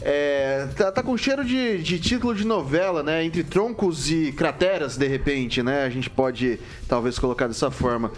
É, 0.00 0.68
tá, 0.76 0.92
tá 0.92 1.02
com 1.02 1.16
cheiro 1.16 1.44
de, 1.44 1.78
de 1.78 1.98
título 1.98 2.32
de 2.32 2.46
novela, 2.46 3.02
né? 3.02 3.24
Entre 3.24 3.42
troncos 3.42 4.08
e 4.08 4.30
crateras, 4.30 4.96
de 4.96 5.08
repente, 5.08 5.62
né? 5.62 5.84
A 5.84 5.90
gente 5.90 6.08
pode 6.08 6.60
talvez 6.86 7.18
colocar 7.18 7.48
dessa 7.48 7.70
forma. 7.70 8.12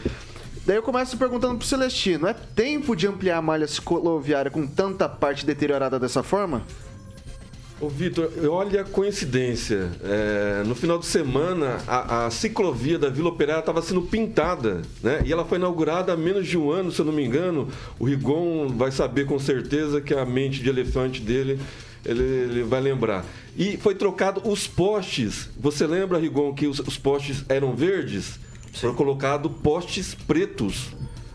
Daí 0.68 0.76
eu 0.76 0.82
começo 0.82 1.16
perguntando 1.16 1.56
pro 1.56 1.66
Celestino: 1.66 2.26
é 2.26 2.34
tempo 2.34 2.94
de 2.94 3.06
ampliar 3.06 3.38
a 3.38 3.42
malha 3.42 3.66
cicloviária 3.66 4.50
com 4.50 4.66
tanta 4.66 5.08
parte 5.08 5.46
deteriorada 5.46 5.98
dessa 5.98 6.22
forma? 6.22 6.62
Ô 7.80 7.88
Vitor, 7.88 8.30
olha 8.50 8.82
a 8.82 8.84
coincidência. 8.84 9.90
É, 10.04 10.62
no 10.66 10.74
final 10.74 10.98
de 10.98 11.06
semana, 11.06 11.78
a, 11.86 12.26
a 12.26 12.30
ciclovia 12.30 12.98
da 12.98 13.08
Vila 13.08 13.30
Operária 13.30 13.60
estava 13.60 13.80
sendo 13.80 14.02
pintada, 14.02 14.82
né? 15.02 15.22
E 15.24 15.32
ela 15.32 15.46
foi 15.46 15.56
inaugurada 15.56 16.12
há 16.12 16.16
menos 16.18 16.46
de 16.46 16.58
um 16.58 16.70
ano, 16.70 16.92
se 16.92 17.00
eu 17.00 17.06
não 17.06 17.14
me 17.14 17.24
engano. 17.24 17.68
O 17.98 18.04
Rigon 18.04 18.68
vai 18.68 18.92
saber 18.92 19.24
com 19.24 19.38
certeza 19.38 20.02
que 20.02 20.12
a 20.12 20.26
mente 20.26 20.62
de 20.62 20.68
elefante 20.68 21.22
dele 21.22 21.58
ele, 22.04 22.22
ele, 22.22 22.62
vai 22.62 22.82
lembrar. 22.82 23.24
E 23.56 23.78
foi 23.78 23.94
trocado 23.94 24.42
os 24.44 24.66
postes. 24.66 25.48
Você 25.58 25.86
lembra, 25.86 26.18
Rigon, 26.18 26.52
que 26.52 26.66
os, 26.66 26.78
os 26.80 26.98
postes 26.98 27.42
eram 27.48 27.74
verdes? 27.74 28.38
Foram 28.72 28.94
colocados 28.94 29.50
postes 29.62 30.14
pretos. 30.14 30.88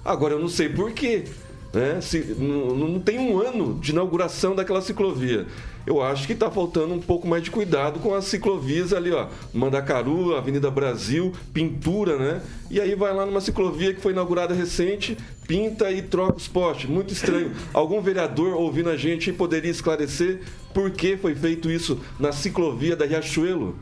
Agora 0.03 0.33
eu 0.33 0.39
não 0.39 0.49
sei 0.49 0.69
por 0.69 0.91
quê. 0.91 1.25
Né? 1.73 1.99
Se, 2.01 2.35
não, 2.37 2.75
não 2.75 2.99
tem 2.99 3.17
um 3.17 3.39
ano 3.39 3.79
de 3.79 3.91
inauguração 3.91 4.53
daquela 4.53 4.81
ciclovia. 4.81 5.47
Eu 5.85 6.01
acho 6.01 6.27
que 6.27 6.33
está 6.33 6.49
faltando 6.49 6.93
um 6.93 6.99
pouco 6.99 7.27
mais 7.27 7.43
de 7.43 7.51
cuidado 7.51 7.99
com 7.99 8.13
as 8.13 8.25
ciclovias 8.25 8.93
ali, 8.93 9.11
ó. 9.11 9.27
Mandacaru, 9.53 10.35
Avenida 10.35 10.71
Brasil, 10.71 11.33
pintura, 11.51 12.17
né? 12.17 12.41
E 12.69 12.79
aí 12.79 12.95
vai 12.95 13.13
lá 13.13 13.25
numa 13.25 13.41
ciclovia 13.41 13.93
que 13.93 13.99
foi 13.99 14.13
inaugurada 14.13 14.53
recente, 14.53 15.17
pinta 15.45 15.91
e 15.91 16.01
troca 16.01 16.37
os 16.37 16.47
postes. 16.47 16.89
Muito 16.89 17.11
estranho. 17.11 17.51
Algum 17.73 18.01
vereador 18.01 18.53
ouvindo 18.53 18.89
a 18.89 18.95
gente 18.95 19.33
poderia 19.33 19.71
esclarecer 19.71 20.41
por 20.73 20.91
que 20.91 21.17
foi 21.17 21.35
feito 21.35 21.69
isso 21.69 21.99
na 22.19 22.31
ciclovia 22.31 22.95
da 22.95 23.05
Riachuelo? 23.05 23.75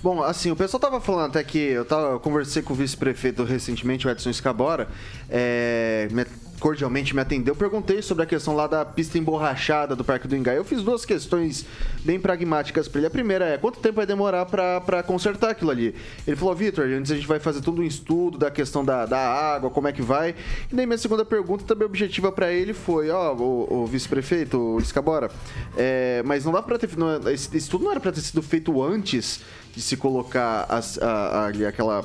Bom, 0.00 0.22
assim, 0.22 0.50
o 0.50 0.56
pessoal 0.56 0.80
tava 0.80 1.00
falando 1.00 1.30
até 1.30 1.42
que 1.42 1.58
eu, 1.58 1.84
tava, 1.84 2.12
eu 2.12 2.20
conversei 2.20 2.62
com 2.62 2.72
o 2.72 2.76
vice-prefeito 2.76 3.42
recentemente, 3.42 4.06
o 4.06 4.10
Edson 4.10 4.30
Escabora, 4.30 4.86
é, 5.28 6.08
cordialmente 6.58 7.14
me 7.14 7.20
atendeu. 7.20 7.54
Perguntei 7.54 8.02
sobre 8.02 8.24
a 8.24 8.26
questão 8.26 8.54
lá 8.54 8.66
da 8.66 8.84
pista 8.84 9.18
emborrachada 9.18 9.94
do 9.94 10.04
Parque 10.04 10.28
do 10.28 10.36
Engai. 10.36 10.58
Eu 10.58 10.64
fiz 10.64 10.82
duas 10.82 11.04
questões 11.04 11.64
bem 12.04 12.18
pragmáticas 12.20 12.88
para 12.88 13.00
ele. 13.00 13.06
A 13.06 13.10
primeira 13.10 13.44
é, 13.46 13.58
quanto 13.58 13.80
tempo 13.80 13.96
vai 13.96 14.06
demorar 14.06 14.46
para 14.46 15.02
consertar 15.02 15.50
aquilo 15.50 15.70
ali? 15.70 15.94
Ele 16.26 16.36
falou, 16.36 16.54
Vitor, 16.54 16.86
antes 16.86 17.10
a 17.10 17.14
gente 17.14 17.26
vai 17.26 17.38
fazer 17.38 17.60
todo 17.60 17.80
um 17.80 17.84
estudo 17.84 18.38
da 18.38 18.50
questão 18.50 18.84
da, 18.84 19.06
da 19.06 19.18
água, 19.18 19.70
como 19.70 19.88
é 19.88 19.92
que 19.92 20.02
vai. 20.02 20.34
E 20.70 20.74
daí 20.74 20.86
minha 20.86 20.98
segunda 20.98 21.24
pergunta, 21.24 21.64
também 21.64 21.86
objetiva 21.86 22.30
para 22.32 22.52
ele, 22.52 22.72
foi, 22.72 23.10
ó, 23.10 23.34
o, 23.34 23.82
o 23.82 23.86
vice-prefeito, 23.86 24.58
o 24.58 24.78
Escabora, 24.78 25.30
é, 25.76 26.22
mas 26.24 26.44
não 26.44 26.52
dá 26.52 26.62
para 26.62 26.78
ter... 26.78 26.88
Não, 26.96 27.30
esse 27.30 27.56
estudo 27.56 27.84
não 27.84 27.90
era 27.90 28.00
para 28.00 28.12
ter 28.12 28.20
sido 28.20 28.42
feito 28.42 28.82
antes 28.82 29.40
de 29.74 29.80
se 29.80 29.96
colocar 29.96 30.66
as, 30.68 30.98
a, 30.98 31.46
ali 31.46 31.64
aquela 31.64 32.04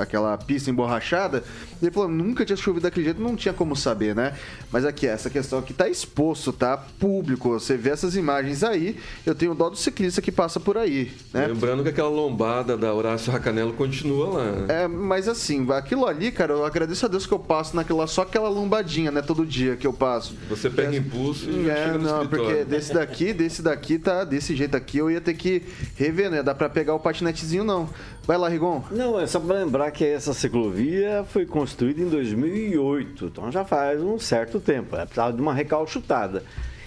aquela 0.00 0.36
pista 0.38 0.70
emborrachada. 0.70 1.44
Ele 1.80 1.90
falou, 1.90 2.08
nunca 2.08 2.44
tinha 2.44 2.56
chovido 2.56 2.82
daquele 2.82 3.06
jeito, 3.06 3.20
não 3.20 3.36
tinha 3.36 3.54
como 3.54 3.74
saber, 3.74 4.14
né? 4.14 4.34
Mas 4.70 4.84
aqui, 4.84 5.06
essa 5.06 5.30
questão 5.30 5.58
aqui 5.58 5.72
tá 5.72 5.88
exposto, 5.88 6.52
tá? 6.52 6.76
Público. 6.76 7.50
Você 7.50 7.76
vê 7.76 7.90
essas 7.90 8.16
imagens 8.16 8.62
aí, 8.62 8.96
eu 9.24 9.34
tenho 9.34 9.54
dó 9.54 9.70
do 9.70 9.76
ciclista 9.76 10.20
que 10.20 10.30
passa 10.30 10.60
por 10.60 10.76
aí, 10.76 11.10
né? 11.32 11.46
Lembrando 11.46 11.82
que 11.82 11.88
aquela 11.88 12.08
lombada 12.08 12.76
da 12.76 12.92
Horácio 12.92 13.32
Racanelo 13.32 13.72
continua 13.72 14.28
lá. 14.28 14.52
Né? 14.52 14.82
É, 14.82 14.88
mas 14.88 15.28
assim, 15.28 15.66
aquilo 15.72 16.06
ali, 16.06 16.30
cara, 16.30 16.52
eu 16.52 16.64
agradeço 16.64 17.06
a 17.06 17.08
Deus 17.08 17.26
que 17.26 17.32
eu 17.32 17.38
passo 17.38 17.74
naquilo 17.74 17.98
lá, 17.98 18.06
só 18.06 18.22
aquela 18.22 18.48
lombadinha, 18.48 19.10
né? 19.10 19.22
Todo 19.22 19.46
dia 19.46 19.76
que 19.76 19.86
eu 19.86 19.92
passo. 19.92 20.34
Você 20.48 20.68
pega 20.68 20.94
é, 20.94 20.98
impulso 20.98 21.50
e 21.50 21.68
é, 21.68 21.76
chega 21.86 21.98
no 21.98 22.04
não, 22.04 22.26
porque 22.26 22.64
desse 22.64 22.92
daqui, 22.92 23.32
desse 23.32 23.62
daqui, 23.62 23.98
tá 23.98 24.24
desse 24.24 24.54
jeito 24.54 24.76
aqui, 24.76 24.98
eu 24.98 25.10
ia 25.10 25.20
ter 25.20 25.34
que 25.34 25.62
rever, 25.96 26.30
né? 26.30 26.42
Dá 26.42 26.54
pra 26.54 26.68
pegar 26.68 26.94
o 26.94 27.00
patinetezinho, 27.00 27.64
não. 27.64 27.88
Vai 28.26 28.36
lá, 28.36 28.48
Rigon. 28.48 28.82
Não, 28.90 29.18
é 29.18 29.26
só 29.26 29.40
pra 29.40 29.56
lembrar 29.56 29.90
que 29.90 30.04
essa 30.04 30.32
ciclovia 30.32 31.24
foi 31.28 31.46
construída 31.46 32.00
em 32.00 32.08
2008, 32.08 33.26
então 33.26 33.50
já 33.50 33.64
faz 33.64 34.00
um 34.02 34.18
certo 34.18 34.60
tempo. 34.60 34.94
É 34.94 35.04
precisava 35.04 35.32
de 35.32 35.40
uma 35.40 35.54
recalchutada. 35.54 36.44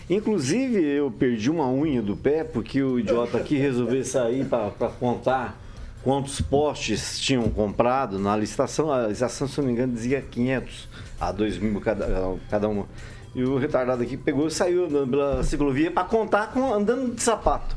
Inclusive, 0.09 0.83
eu 0.83 1.09
perdi 1.09 1.49
uma 1.49 1.69
unha 1.69 2.01
do 2.01 2.15
pé 2.15 2.43
porque 2.43 2.81
o 2.83 2.99
idiota 2.99 3.37
aqui 3.37 3.57
resolveu 3.57 4.03
sair 4.03 4.45
para 4.45 4.69
contar 4.99 5.57
quantos 6.03 6.41
postes 6.41 7.19
tinham 7.19 7.49
comprado 7.49 8.19
na 8.19 8.35
licitação. 8.35 8.91
A 8.91 9.07
licitação, 9.07 9.47
se 9.47 9.57
não 9.59 9.67
me 9.67 9.73
engano, 9.73 9.93
dizia 9.93 10.21
500 10.21 10.89
a 11.19 11.31
2 11.31 11.57
mil 11.57 11.81
cada, 11.81 12.35
cada 12.49 12.67
uma. 12.67 12.85
E 13.33 13.43
o 13.43 13.57
retardado 13.57 14.03
aqui 14.03 14.15
pegou 14.15 14.47
e 14.47 14.51
saiu 14.51 14.87
pela 15.07 15.43
ciclovia 15.43 15.89
para 15.89 16.03
contar 16.03 16.51
com, 16.51 16.73
andando 16.73 17.15
de 17.15 17.23
sapato. 17.23 17.75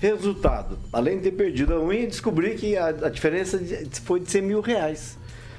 Resultado, 0.00 0.78
além 0.92 1.16
de 1.16 1.24
ter 1.24 1.32
perdido 1.32 1.74
a 1.74 1.80
unha, 1.80 2.06
descobri 2.06 2.54
que 2.54 2.76
a, 2.76 2.86
a 2.88 3.08
diferença 3.08 3.60
foi 4.04 4.20
de 4.20 4.30
100 4.30 4.42
mil 4.42 4.60
reais 4.60 5.18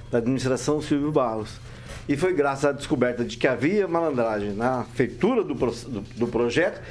da 0.10 0.18
administração 0.20 0.82
Silvio 0.82 1.12
Barros. 1.12 1.60
E 2.08 2.16
foi 2.16 2.34
graças 2.34 2.66
à 2.66 2.72
descoberta 2.72 3.24
de 3.26 3.38
que 3.38 3.46
havia 3.46 3.88
malandragem 3.88 4.54
na 4.54 4.84
feitura 4.94 5.44
do, 5.44 5.54
do- 5.54 6.02
do 6.16 6.28
projeto 6.28 6.82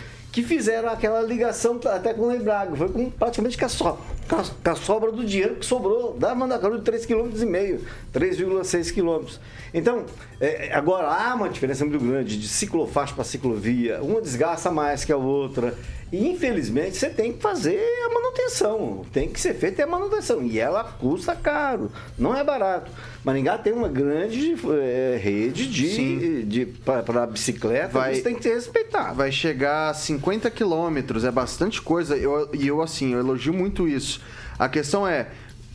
que 0.43 0.49
fizeram 0.49 0.89
aquela 0.89 1.21
ligação 1.21 1.81
até 1.87 2.15
com 2.15 2.23
o 2.23 2.29
Lembrago. 2.29 2.77
Foi 2.77 2.89
com, 2.89 3.11
praticamente 3.11 3.57
com 3.59 3.65
a, 3.65 3.69
so- 3.69 3.99
com 4.29 4.71
a- 4.71 4.75
sobra 4.75 5.11
do 5.11 5.25
dinheiro 5.25 5.57
que 5.57 5.67
sobrou 5.67 6.15
da 6.19 6.35
Mandacaru 6.35 6.79
de 6.79 6.85
3,5 6.85 7.07
km, 7.07 7.79
3,6 8.13 8.91
km. 8.93 9.27
Então, 9.73 10.05
é, 10.41 10.73
agora 10.73 11.09
há 11.09 11.35
uma 11.35 11.49
diferença 11.49 11.85
muito 11.85 12.03
grande 12.05 12.39
de 12.39 12.49
ciclofaixa 12.49 13.15
para 13.15 13.25
ciclovia. 13.25 14.01
Uma 14.03 14.21
desgasta 14.21 14.71
mais 14.71 15.05
que 15.05 15.13
a 15.13 15.17
outra. 15.17 15.75
E 16.11 16.27
infelizmente 16.27 16.97
você 16.97 17.11
tem 17.11 17.35
que 17.35 17.43
fazer 17.43 17.79
a 18.07 18.15
manutenção. 18.15 19.05
Tem 19.13 19.29
que 19.29 19.39
ser 19.39 19.53
feita 19.55 19.85
a 19.85 19.87
manutenção. 19.87 20.43
E 20.43 20.59
ela 20.59 20.83
custa 20.85 21.37
caro. 21.37 21.93
Não 22.19 22.35
é 22.35 22.43
barato. 22.43 22.91
Maringá 23.25 23.59
tem 23.59 23.73
uma 23.73 23.89
grande 23.89 24.55
eh, 24.81 25.19
rede 25.21 25.67
de, 25.67 26.45
de, 26.45 26.67
para 26.67 27.27
bicicleta. 27.27 27.89
Vai- 27.89 28.13
Isso 28.15 28.23
tem 28.23 28.35
que 28.35 28.43
ser 28.43 28.55
respeitado. 28.55 29.15
Vai 29.17 29.31
chegar 29.33 29.91
a 29.91 29.95
50 29.95 30.51
quilômetros, 30.51 31.25
é 31.25 31.31
bastante 31.31 31.83
coisa. 31.83 32.17
Eu- 32.17 32.49
E 32.55 32.67
eu, 32.67 32.81
assim, 32.81 33.13
eu 33.13 33.19
elogio 33.19 33.53
muito 33.53 33.87
isso. 33.89 34.21
A 34.59 34.69
questão 34.69 35.07
é, 35.07 35.29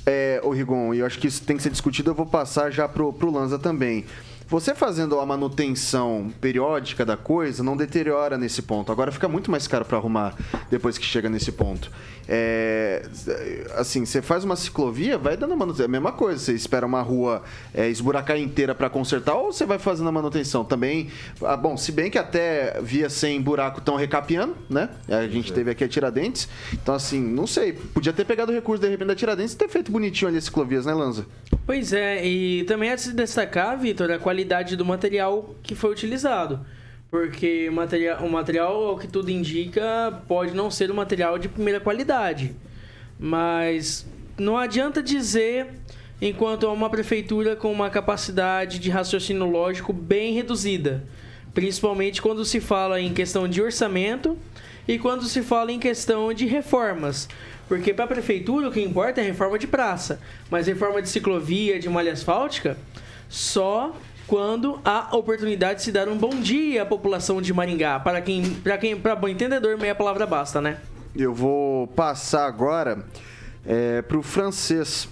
é 0.05 0.39
ô 0.43 0.49
Rigon, 0.51 0.93
e 0.93 0.99
eu 0.99 1.05
acho 1.05 1.19
que 1.19 1.27
isso 1.27 1.43
tem 1.43 1.55
que 1.57 1.63
ser 1.63 1.69
discutido, 1.69 2.11
eu 2.11 2.15
vou 2.15 2.25
passar 2.25 2.71
já 2.71 2.87
pro, 2.87 3.11
pro 3.13 3.29
Lanza 3.31 3.59
também. 3.59 4.05
Você 4.53 4.75
fazendo 4.75 5.19
a 5.19 5.25
manutenção 5.25 6.31
periódica 6.39 7.03
da 7.03 7.17
coisa 7.17 7.63
não 7.63 7.75
deteriora 7.75 8.37
nesse 8.37 8.61
ponto. 8.61 8.91
Agora 8.91 9.11
fica 9.11 9.27
muito 9.27 9.49
mais 9.49 9.67
caro 9.67 9.83
para 9.83 9.97
arrumar 9.97 10.35
depois 10.69 10.95
que 10.95 11.03
chega 11.03 11.27
nesse 11.27 11.51
ponto. 11.51 11.89
É, 12.29 13.03
assim, 13.75 14.05
você 14.05 14.21
faz 14.21 14.43
uma 14.43 14.55
ciclovia, 14.55 15.17
vai 15.17 15.35
dando 15.35 15.57
manutenção. 15.57 15.85
É 15.85 15.87
a 15.87 15.91
mesma 15.91 16.11
coisa. 16.11 16.37
Você 16.37 16.53
espera 16.53 16.85
uma 16.85 17.01
rua 17.01 17.41
é, 17.73 17.89
esburacar 17.89 18.37
inteira 18.37 18.75
para 18.75 18.91
consertar 18.91 19.33
ou 19.33 19.51
você 19.51 19.65
vai 19.65 19.79
fazendo 19.79 20.09
a 20.09 20.11
manutenção 20.11 20.63
também. 20.63 21.09
Ah, 21.41 21.57
bom, 21.57 21.75
se 21.75 21.91
bem 21.91 22.11
que 22.11 22.19
até 22.19 22.79
via 22.79 23.09
sem 23.09 23.41
buraco 23.41 23.79
estão 23.79 23.95
recapeando, 23.95 24.55
né? 24.69 24.87
A 25.09 25.27
gente 25.27 25.51
teve 25.51 25.71
aqui 25.71 25.83
a 25.83 25.87
Tiradentes. 25.87 26.47
Então, 26.71 26.93
assim, 26.93 27.19
não 27.19 27.47
sei. 27.47 27.73
Podia 27.73 28.13
ter 28.13 28.23
pegado 28.23 28.51
o 28.51 28.55
recurso 28.55 28.83
de 28.83 28.87
repente 28.87 29.07
da 29.07 29.15
Tiradentes 29.15 29.55
e 29.55 29.57
ter 29.57 29.67
feito 29.67 29.91
bonitinho 29.91 30.29
ali 30.29 30.37
as 30.37 30.43
ciclovias, 30.43 30.85
né, 30.85 30.93
Lanza? 30.93 31.25
Pois 31.65 31.93
é, 31.93 32.25
e 32.25 32.65
também 32.65 32.89
é 32.89 32.95
de 32.95 33.01
se 33.01 33.13
destacar, 33.13 33.79
Vitor, 33.79 34.11
a 34.11 34.19
qualidade 34.19 34.75
do 34.75 34.83
material 34.83 35.55
que 35.63 35.75
foi 35.75 35.91
utilizado. 35.91 36.65
Porque 37.09 37.69
o 37.69 37.73
material, 37.73 38.25
o 38.25 38.29
material, 38.29 38.83
ao 38.83 38.97
que 38.97 39.07
tudo 39.07 39.29
indica, 39.29 40.21
pode 40.27 40.53
não 40.53 40.69
ser 40.69 40.91
um 40.91 40.95
material 40.95 41.37
de 41.39 41.47
primeira 41.47 41.79
qualidade. 41.79 42.53
Mas 43.17 44.05
não 44.37 44.57
adianta 44.57 45.01
dizer 45.01 45.67
enquanto 46.21 46.67
há 46.67 46.71
uma 46.71 46.89
prefeitura 46.89 47.55
com 47.55 47.71
uma 47.71 47.89
capacidade 47.89 48.79
de 48.79 48.89
raciocínio 48.89 49.45
lógico 49.45 49.93
bem 49.93 50.33
reduzida. 50.33 51.03
Principalmente 51.53 52.21
quando 52.21 52.43
se 52.43 52.59
fala 52.59 52.99
em 52.99 53.13
questão 53.13 53.47
de 53.47 53.61
orçamento 53.61 54.37
e 54.87 54.97
quando 54.97 55.25
se 55.25 55.41
fala 55.41 55.71
em 55.71 55.79
questão 55.79 56.33
de 56.33 56.45
reformas. 56.45 57.27
Porque 57.67 57.93
para 57.93 58.05
a 58.05 58.07
prefeitura 58.07 58.67
o 58.67 58.71
que 58.71 58.81
importa 58.81 59.21
é 59.21 59.23
reforma 59.23 59.57
de 59.57 59.67
praça, 59.67 60.19
mas 60.49 60.67
reforma 60.67 61.01
de 61.01 61.09
ciclovia, 61.09 61.79
de 61.79 61.89
malha 61.89 62.11
asfáltica, 62.11 62.77
só 63.29 63.95
quando 64.27 64.79
há 64.83 65.15
oportunidade 65.15 65.79
de 65.79 65.85
se 65.85 65.91
dar 65.91 66.07
um 66.07 66.17
bom 66.17 66.29
dia 66.29 66.83
à 66.83 66.85
população 66.85 67.41
de 67.41 67.53
Maringá. 67.53 67.99
Para 67.99 68.21
quem, 68.21 68.43
para 68.55 68.77
quem, 68.77 68.95
para 68.95 69.15
bom 69.15 69.27
entendedor, 69.27 69.77
meia 69.77 69.95
palavra 69.95 70.25
basta, 70.25 70.61
né? 70.61 70.77
Eu 71.15 71.33
vou 71.33 71.87
passar 71.87 72.47
agora 72.47 73.05
é, 73.65 74.01
pro 74.01 74.23
francês. 74.23 75.07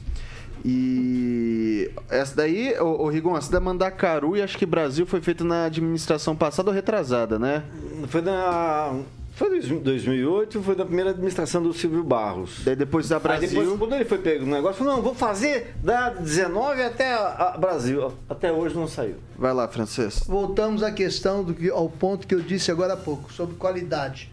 E 0.64 1.90
essa 2.10 2.36
daí, 2.36 2.76
o, 2.80 3.08
Rigon, 3.08 3.36
essa 3.38 3.52
da 3.52 3.60
Mandacaru 3.60 4.38
e 4.38 4.42
acho 4.42 4.58
que 4.58 4.66
Brasil 4.66 5.06
foi 5.06 5.22
feita 5.22 5.44
na 5.44 5.66
administração 5.66 6.36
passada 6.36 6.70
ou 6.70 6.76
retrasada, 6.76 7.40
né? 7.40 7.64
Foi 8.08 8.22
na. 8.22 9.00
Foi 9.34 9.58
em 9.58 9.80
2008, 9.80 10.62
foi 10.62 10.76
da 10.76 10.86
primeira 10.86 11.12
administração 11.12 11.64
do 11.64 11.74
Silvio 11.74 12.04
Barros. 12.04 12.62
Daí 12.64 12.76
depois 12.76 13.10
da 13.10 13.16
Aí 13.16 13.24
Brasil. 13.24 13.50
depois, 13.50 13.80
quando 13.80 13.96
ele 13.96 14.06
foi 14.06 14.18
pego 14.20 14.46
no 14.46 14.52
negócio, 14.52 14.78
falou, 14.78 14.98
não, 14.98 15.02
vou 15.02 15.16
fazer 15.16 15.74
da 15.82 16.10
19 16.10 16.84
até 16.84 17.14
a, 17.14 17.54
a 17.54 17.58
Brasil. 17.58 18.12
Até 18.30 18.52
hoje 18.52 18.76
não 18.76 18.88
saiu. 18.88 19.16
Vai 19.38 19.54
lá, 19.54 19.68
francês. 19.68 20.22
Voltamos 20.28 20.84
à 20.84 20.92
questão 20.92 21.44
do 21.44 21.54
que, 21.54 21.70
ao 21.70 21.90
ponto 21.90 22.28
que 22.28 22.36
eu 22.36 22.42
disse 22.42 22.70
agora 22.70 22.94
há 22.94 22.98
pouco, 22.98 23.34
sobre 23.34 23.56
qualidade. 23.56 24.32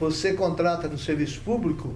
Você 0.00 0.32
contrata 0.32 0.88
no 0.88 0.98
serviço 0.98 1.40
público, 1.42 1.94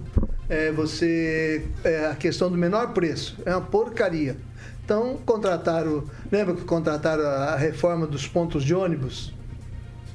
é, 0.48 0.70
você 0.72 1.64
é, 1.84 2.06
a 2.06 2.14
questão 2.14 2.50
do 2.50 2.58
menor 2.58 2.92
preço 2.92 3.38
é 3.44 3.50
uma 3.54 3.60
porcaria. 3.60 4.36
Então 4.84 5.16
contrataram, 5.24 6.04
lembra 6.30 6.54
que 6.54 6.64
contrataram 6.64 7.24
a 7.24 7.56
reforma 7.56 8.06
dos 8.06 8.26
pontos 8.26 8.64
de 8.64 8.74
ônibus? 8.74 9.32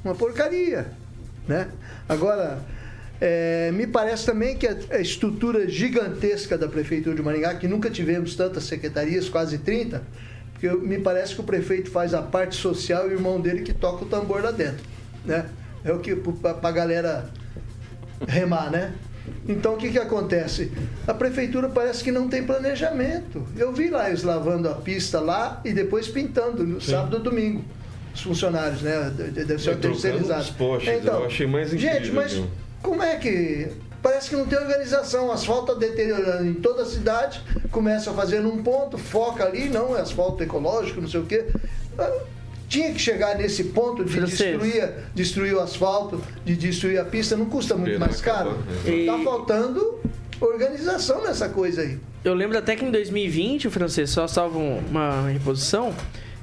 Uma 0.04 0.14
porcaria, 0.14 0.92
né? 1.46 1.68
Agora 2.08 2.62
é, 3.20 3.72
me 3.72 3.86
parece 3.86 4.26
também 4.26 4.56
que 4.56 4.66
a, 4.66 5.00
estrutura 5.00 5.68
gigantesca 5.68 6.56
da 6.56 6.68
prefeitura 6.68 7.16
de 7.16 7.22
Maringá, 7.22 7.54
que 7.54 7.66
nunca 7.66 7.90
tivemos 7.90 8.36
tantas 8.36 8.64
secretarias, 8.64 9.28
quase 9.28 9.58
30, 9.58 10.02
porque 10.52 10.68
me 10.68 10.98
parece 10.98 11.34
que 11.34 11.40
o 11.40 11.44
prefeito 11.44 11.90
faz 11.90 12.14
a 12.14 12.22
parte 12.22 12.54
social 12.54 13.06
e 13.06 13.10
o 13.10 13.12
irmão 13.14 13.40
dele 13.40 13.62
que 13.62 13.72
toca 13.72 14.04
o 14.04 14.08
tambor 14.08 14.42
lá 14.42 14.50
dentro, 14.50 14.84
né? 15.24 15.46
É 15.84 15.92
o 15.92 15.98
que 15.98 16.14
para 16.14 16.56
a 16.62 16.72
galera 16.72 17.30
remar, 18.26 18.70
né? 18.70 18.92
Então 19.48 19.74
o 19.74 19.76
que, 19.76 19.90
que 19.90 19.98
acontece? 19.98 20.70
A 21.06 21.14
prefeitura 21.14 21.68
parece 21.68 22.02
que 22.04 22.10
não 22.12 22.28
tem 22.28 22.44
planejamento. 22.44 23.44
Eu 23.56 23.72
vi 23.72 23.88
lá 23.90 24.08
eles 24.08 24.22
lavando 24.22 24.68
a 24.68 24.74
pista 24.74 25.20
lá 25.20 25.60
e 25.64 25.72
depois 25.72 26.08
pintando 26.08 26.64
no 26.64 26.80
sábado 26.80 27.16
ou 27.18 27.22
domingo. 27.22 27.64
Os 28.14 28.22
funcionários, 28.22 28.82
né? 28.82 29.12
De- 29.16 29.30
de- 29.30 29.44
Deve 29.44 29.62
ser 29.62 29.76
terceirizado. 29.78 30.40
os 30.40 30.50
postes, 30.50 31.04
eu 31.04 31.24
achei 31.24 31.46
mais 31.46 31.70
Gente, 31.70 31.84
incrível, 31.86 32.14
mas 32.14 32.32
viu? 32.32 32.46
como 32.82 33.02
é 33.02 33.16
que. 33.16 33.68
Parece 34.02 34.30
que 34.30 34.36
não 34.36 34.46
tem 34.46 34.58
organização. 34.58 35.26
O 35.28 35.32
asfalto 35.32 35.72
está 35.72 35.86
deteriorando 35.86 36.46
em 36.46 36.54
toda 36.54 36.82
a 36.82 36.86
cidade, 36.86 37.42
começa 37.70 38.10
a 38.10 38.14
fazer 38.14 38.40
num 38.40 38.62
ponto, 38.62 38.96
foca 38.96 39.44
ali, 39.44 39.68
não, 39.68 39.96
é 39.96 40.00
asfalto 40.00 40.42
ecológico, 40.42 41.00
não 41.00 41.08
sei 41.08 41.20
o 41.20 41.26
quê. 41.26 41.46
Tinha 42.68 42.92
que 42.92 42.98
chegar 42.98 43.36
nesse 43.38 43.64
ponto 43.64 44.04
de 44.04 44.20
destruir, 44.20 44.90
destruir 45.14 45.54
o 45.54 45.60
asfalto, 45.60 46.22
de 46.44 46.54
destruir 46.54 46.98
a 47.00 47.04
pista, 47.04 47.36
não 47.36 47.46
custa 47.46 47.74
muito 47.74 47.98
mais 47.98 48.20
caro. 48.20 48.50
acabar, 48.50 48.62
é. 48.86 49.06
Tá 49.06 49.18
E- 49.18 49.24
faltando 49.24 49.98
organização 50.40 51.22
nessa 51.22 51.48
coisa 51.48 51.80
aí. 51.82 51.98
Eu 52.24 52.34
lembro 52.34 52.58
até 52.58 52.76
que 52.76 52.84
em 52.84 52.90
2020, 52.90 53.68
o 53.68 53.70
francês 53.70 54.10
só 54.10 54.26
salva 54.26 54.58
um- 54.58 54.78
uma 54.90 55.28
reposição, 55.30 55.94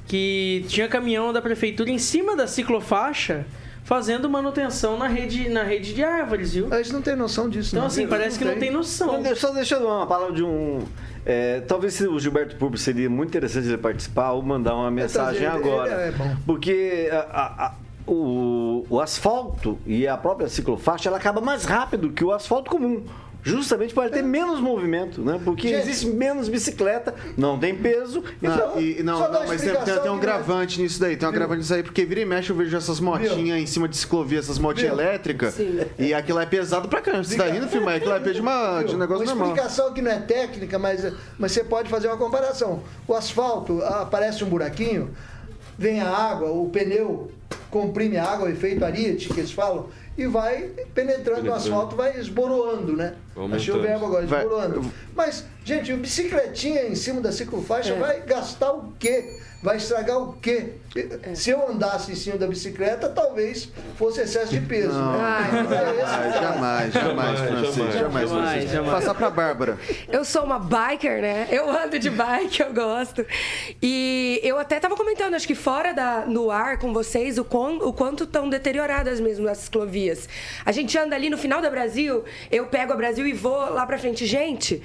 que 0.06 0.64
tinha 0.68 0.88
caminhão 0.88 1.32
da 1.32 1.40
prefeitura 1.42 1.90
em 1.90 1.98
cima 1.98 2.36
da 2.36 2.46
ciclofaixa 2.46 3.44
fazendo 3.86 4.28
manutenção 4.28 4.98
na 4.98 5.06
rede, 5.06 5.48
na 5.48 5.62
rede 5.62 5.94
de 5.94 6.02
árvores, 6.02 6.52
viu? 6.54 6.74
Eles 6.74 6.90
não 6.90 7.00
têm 7.00 7.14
noção 7.14 7.48
disso. 7.48 7.68
Então, 7.70 7.82
não. 7.82 7.86
assim, 7.86 8.04
parece 8.06 8.36
que 8.36 8.44
não 8.44 8.58
tem 8.58 8.68
noção. 8.70 9.22
Não, 9.22 9.36
Só 9.36 9.52
deixa 9.52 9.76
eu 9.76 9.80
dar 9.80 9.86
uma 9.86 10.06
palavra 10.08 10.34
de 10.34 10.42
um. 10.42 10.80
é, 11.24 11.60
talvez 11.60 11.94
se 11.94 12.04
o 12.06 12.18
Gilberto 12.18 12.56
Público 12.56 12.78
seria 12.82 13.08
muito 13.08 13.28
interessante 13.30 13.68
ele 13.68 13.78
participar 13.78 14.32
ou 14.32 14.42
mandar 14.42 14.74
uma 14.74 14.90
mensagem 14.90 15.44
ele- 15.44 15.46
agora. 15.56 15.92
ele 15.92 16.02
é 16.08 16.10
bom. 16.12 16.36
Porque 16.44 17.08
a- 17.12 17.16
a- 17.16 17.66
a- 17.66 17.74
o, 18.08 18.84
o 18.90 19.00
asfalto 19.00 19.78
e 19.86 20.06
a 20.06 20.16
própria 20.16 20.48
ciclofaixa 20.48 21.08
ela 21.08 21.16
acaba 21.18 21.40
mais 21.40 21.64
rápido 21.64 22.10
que 22.10 22.24
o 22.24 22.32
asfalto 22.32 22.70
comum. 22.70 23.04
Justamente 23.46 23.94
para 23.94 24.10
ter 24.10 24.22
menos 24.22 24.58
movimento, 24.60 25.22
né? 25.22 25.40
Porque 25.44 25.68
Gente. 25.68 25.82
existe 25.88 26.06
menos 26.08 26.48
bicicleta, 26.48 27.14
não 27.36 27.56
tem 27.58 27.74
peso. 27.76 28.24
Não, 28.42 28.54
Então, 28.54 28.80
e- 28.80 29.02
não, 29.04 29.20
não, 29.20 29.30
uma 29.30 29.46
mas 29.46 29.60
tem, 29.62 29.70
tem- 29.72 30.10
um 30.10 30.16
é- 30.16 30.20
gravante 30.20 30.80
nisso 30.82 30.98
daí, 31.00 31.16
tem 31.16 31.28
um 31.28 31.32
gravante 31.32 31.60
nisso 31.60 31.72
aí, 31.74 31.82
porque 31.82 32.04
vira 32.04 32.20
e 32.20 32.24
mexe 32.24 32.50
eu 32.50 32.56
vejo 32.56 32.76
essas 32.76 32.98
motinhas 32.98 33.58
em 33.60 33.66
cima 33.66 33.88
de 33.88 33.96
ciclovia, 33.96 34.40
essas 34.40 34.58
motinhas 34.58 34.92
elétricas, 34.92 35.54
e 35.98 36.12
aquilo 36.12 36.40
é 36.40 36.46
pesado 36.46 36.88
pra 36.88 37.00
caramba. 37.00 37.22
Você 37.24 37.36
tá 37.36 37.46
rindo, 37.46 37.68
filho? 37.68 37.84
Mas 37.84 37.96
aquilo 37.96 38.12
é 38.14 38.20
peso 38.20 38.34
de, 38.34 38.40
uma, 38.40 38.82
de 38.82 38.94
um 38.94 38.98
negócio 38.98 39.22
uma 39.24 39.30
normal. 39.34 39.48
explicação 39.54 39.92
que 39.94 40.02
não 40.02 40.10
é 40.10 40.18
técnica, 40.18 40.78
mas, 40.78 41.12
mas 41.38 41.52
você 41.52 41.62
pode 41.62 41.88
fazer 41.88 42.08
uma 42.08 42.16
comparação. 42.16 42.82
O 43.06 43.14
asfalto, 43.14 43.80
ah, 43.82 44.02
aparece 44.02 44.42
um 44.42 44.48
buraquinho, 44.48 45.10
vem 45.78 46.00
a 46.00 46.08
água, 46.08 46.50
o 46.50 46.68
pneu 46.68 47.30
comprime 47.70 48.16
a 48.16 48.24
água, 48.24 48.48
o 48.48 48.50
efeito 48.50 48.84
Ariete, 48.84 49.28
que 49.28 49.38
eles 49.38 49.52
falam, 49.52 49.86
e 50.16 50.26
vai 50.26 50.62
penetrando 50.94 51.42
no 51.42 51.46
Penetrando. 51.46 51.52
asfalto, 51.54 51.96
vai 51.96 52.18
esboroando, 52.18 52.96
né? 52.96 53.14
Aumentando. 53.34 53.56
Achei 53.60 53.74
o 53.74 53.80
verbo 53.82 54.06
agora, 54.06 54.26
Vai- 54.26 54.42
esboroando. 54.42 54.92
Mas 55.14 55.44
Gente, 55.66 55.92
o 55.92 55.96
bicicletinha 55.96 56.84
em 56.86 56.94
cima 56.94 57.20
da 57.20 57.32
ciclofaixa 57.32 57.92
É. 57.92 57.98
vai 57.98 58.20
gastar 58.20 58.70
o 58.72 58.92
quê? 59.00 59.40
Vai 59.62 59.78
estragar 59.78 60.18
o 60.18 60.34
quê? 60.34 60.74
Se 61.34 61.50
eu 61.50 61.68
andasse 61.68 62.12
em 62.12 62.14
cima 62.14 62.36
da 62.36 62.46
bicicleta, 62.46 63.08
talvez 63.08 63.68
fosse 63.96 64.20
excesso 64.20 64.52
de 64.52 64.60
peso. 64.60 64.92
Não. 64.92 65.12
né? 65.18 65.18
Ai, 65.24 65.50
É 65.58 65.62
esse 65.62 65.72
o 65.72 66.06
Ai, 66.06 66.30
caso. 66.30 66.40
jamais, 66.44 66.92
jamais, 66.92 66.92
Jamais, 66.92 67.40
Francisco. 67.40 67.90
jamais. 67.98 68.30
Jamais, 68.30 68.70
Jamais. 68.70 68.92
Passar 68.94 69.14
pra 69.14 69.28
Bárbara. 69.28 69.76
Eu 70.08 70.24
sou 70.24 70.44
uma 70.44 70.58
biker, 70.60 71.20
né? 71.20 71.48
Eu 71.50 71.68
ando 71.68 71.98
de 71.98 72.10
bike, 72.10 72.60
eu 72.62 72.72
gosto. 72.72 73.26
E 73.82 74.40
eu 74.44 74.58
até 74.58 74.78
tava 74.78 74.94
comentando, 74.94 75.34
acho 75.34 75.46
que 75.48 75.54
fora 75.56 75.92
da, 75.92 76.24
no 76.26 76.50
ar 76.50 76.78
com 76.78 76.92
vocês, 76.92 77.36
o, 77.36 77.44
quão, 77.44 77.78
o 77.78 77.92
quanto 77.92 78.22
estão 78.24 78.48
deterioradas 78.48 79.18
mesmo 79.18 79.48
as 79.48 79.58
ciclovias. 79.58 80.28
A 80.64 80.70
gente 80.70 80.96
anda 80.96 81.16
ali 81.16 81.28
no 81.28 81.38
final 81.38 81.60
da 81.60 81.70
Brasil, 81.70 82.24
eu 82.52 82.66
pego 82.66 82.92
a 82.92 82.96
Brasil 82.96 83.26
e 83.26 83.32
vou 83.32 83.58
lá 83.72 83.84
pra 83.84 83.98
frente. 83.98 84.26
Gente, 84.26 84.80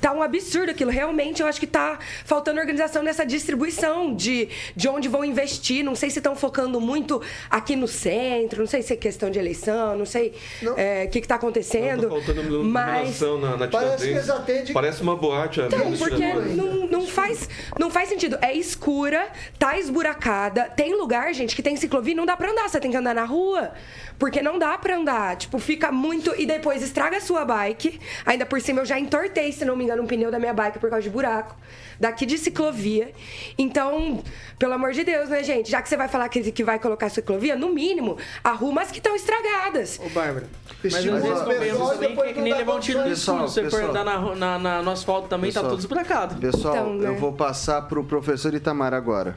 tá 0.00 0.12
um 0.12 0.22
absurdo 0.26 0.70
aquilo. 0.70 0.90
Realmente, 0.90 1.40
eu 1.42 1.48
acho 1.48 1.58
que 1.58 1.66
tá 1.66 1.98
faltando 2.24 2.60
organização 2.60 3.02
nessa 3.02 3.24
distribuição 3.24 4.14
de, 4.14 4.48
de 4.74 4.88
onde 4.88 5.08
vão 5.08 5.24
investir. 5.24 5.84
Não 5.84 5.94
sei 5.94 6.10
se 6.10 6.18
estão 6.18 6.36
focando 6.36 6.80
muito 6.80 7.22
aqui 7.50 7.74
no 7.76 7.88
centro, 7.88 8.60
não 8.60 8.66
sei 8.66 8.82
se 8.82 8.92
é 8.92 8.96
questão 8.96 9.30
de 9.30 9.38
eleição, 9.38 9.96
não 9.96 10.06
sei 10.06 10.34
é, 10.76 11.04
o 11.06 11.10
que, 11.10 11.20
que 11.20 11.28
tá 11.28 11.36
acontecendo. 11.36 12.08
Não, 12.08 12.20
tá 12.20 12.24
faltando 12.24 12.64
mas 12.64 13.20
na, 13.20 13.56
na 13.56 13.68
Parece 13.68 13.68
que 13.68 13.68
Tiradentes. 13.68 14.02
eles 14.04 14.30
atendem- 14.30 14.72
Parece 14.74 15.02
uma 15.02 15.16
boate. 15.16 15.60
ali 15.60 15.74
então, 15.74 15.92
porque 15.96 16.32
não, 16.54 16.86
não, 16.86 17.06
faz, 17.06 17.48
não 17.78 17.90
faz 17.90 18.08
sentido. 18.08 18.38
É 18.42 18.52
escura, 18.54 19.28
tá 19.58 19.78
esburacada. 19.78 20.64
Tem 20.64 20.94
lugar, 20.96 21.32
gente, 21.32 21.54
que 21.54 21.62
tem 21.62 21.76
ciclovia 21.76 22.12
e 22.12 22.16
não 22.16 22.26
dá 22.26 22.36
pra 22.36 22.50
andar. 22.50 22.68
Você 22.68 22.80
tem 22.80 22.90
que 22.90 22.96
andar 22.96 23.14
na 23.14 23.24
rua. 23.24 23.72
Porque 24.18 24.40
não 24.40 24.58
dá 24.58 24.76
pra 24.78 24.96
andar. 24.96 25.36
Tipo, 25.36 25.58
fica 25.58 25.92
muito. 25.92 26.34
E 26.38 26.46
depois 26.46 26.82
estraga 26.82 27.18
a 27.18 27.20
sua 27.20 27.44
bike. 27.44 28.00
Ainda 28.24 28.46
por 28.46 28.60
cima, 28.60 28.80
eu 28.80 28.86
já 28.86 28.98
entortei, 28.98 29.52
se 29.52 29.64
não 29.64 29.76
me 29.76 29.84
engano, 29.84 30.02
um 30.02 30.06
pneu 30.16 30.30
da 30.30 30.38
minha 30.38 30.52
bike 30.54 30.78
por 30.78 30.88
causa 30.88 31.02
de 31.02 31.10
buraco. 31.10 31.54
Daqui 32.00 32.26
de 32.26 32.36
ciclovia. 32.38 33.12
Então, 33.56 34.22
pelo 34.58 34.72
amor 34.72 34.92
de 34.92 35.04
Deus, 35.04 35.28
né, 35.28 35.42
gente? 35.42 35.70
Já 35.70 35.80
que 35.80 35.88
você 35.88 35.96
vai 35.96 36.08
falar 36.08 36.28
que, 36.28 36.50
que 36.52 36.64
vai 36.64 36.78
colocar 36.78 37.08
ciclovia, 37.08 37.56
no 37.56 37.72
mínimo, 37.72 38.16
arruma 38.42 38.82
as 38.82 38.90
que 38.90 38.98
estão 38.98 39.14
estragadas. 39.14 39.98
Ô, 40.04 40.08
Bárbara. 40.10 40.46
Mas 40.82 40.94
às 40.94 41.04
vezes 41.04 41.42
que 41.42 41.98
depois 42.08 42.30
é 42.30 42.32
que 42.32 42.38
não 42.38 42.44
nem 42.44 42.54
levar 42.54 42.74
um 42.76 42.80
tiro 42.80 43.00
no 43.00 43.10
escuro. 43.12 43.48
Se 43.48 43.62
você 43.62 43.70
for 43.70 43.82
andar 43.84 44.04
na, 44.04 44.34
na- 44.34 44.58
na- 44.58 44.82
no 44.82 44.90
asfalto 44.90 45.28
também, 45.28 45.50
tá 45.50 45.60
Pessoal. 45.60 45.70
tudo 45.70 45.80
esburacado. 45.80 46.36
Pessoal, 46.36 46.74
Então, 46.76 46.94
né? 46.94 47.08
eu 47.08 47.16
vou 47.16 47.32
passar 47.32 47.82
pro 47.82 48.04
professor 48.04 48.52
Itamar 48.54 48.92
agora. 48.94 49.36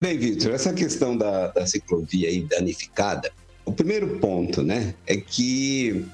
Bem, 0.00 0.18
Vitor, 0.18 0.52
essa 0.52 0.72
questão 0.74 1.16
da, 1.16 1.48
da 1.48 1.66
ciclovia 1.66 2.28
aí 2.28 2.42
danificada, 2.42 3.32
o 3.64 3.72
primeiro 3.72 4.18
ponto, 4.18 4.62
né, 4.62 4.94
é 5.06 5.16
que 5.16 6.04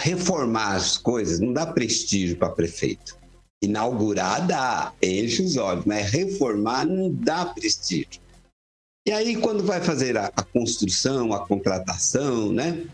reformar 0.00 0.74
as 0.74 0.98
coisas 0.98 1.40
não 1.40 1.52
dá 1.52 1.66
prestígio 1.66 2.36
para 2.36 2.50
prefeito. 2.50 3.16
Inaugurar 3.62 4.44
dá, 4.46 4.92
enche 5.00 5.42
os 5.42 5.56
olhos, 5.56 5.84
mas 5.84 6.10
reformar 6.10 6.84
não 6.84 7.12
dá 7.12 7.46
prestígio. 7.46 8.20
E 9.06 9.10
aí, 9.10 9.36
quando 9.36 9.64
vai 9.64 9.80
fazer 9.80 10.16
a, 10.16 10.26
a 10.26 10.42
construção, 10.42 11.32
a 11.32 11.46
contratação, 11.46 12.52
né? 12.52 12.84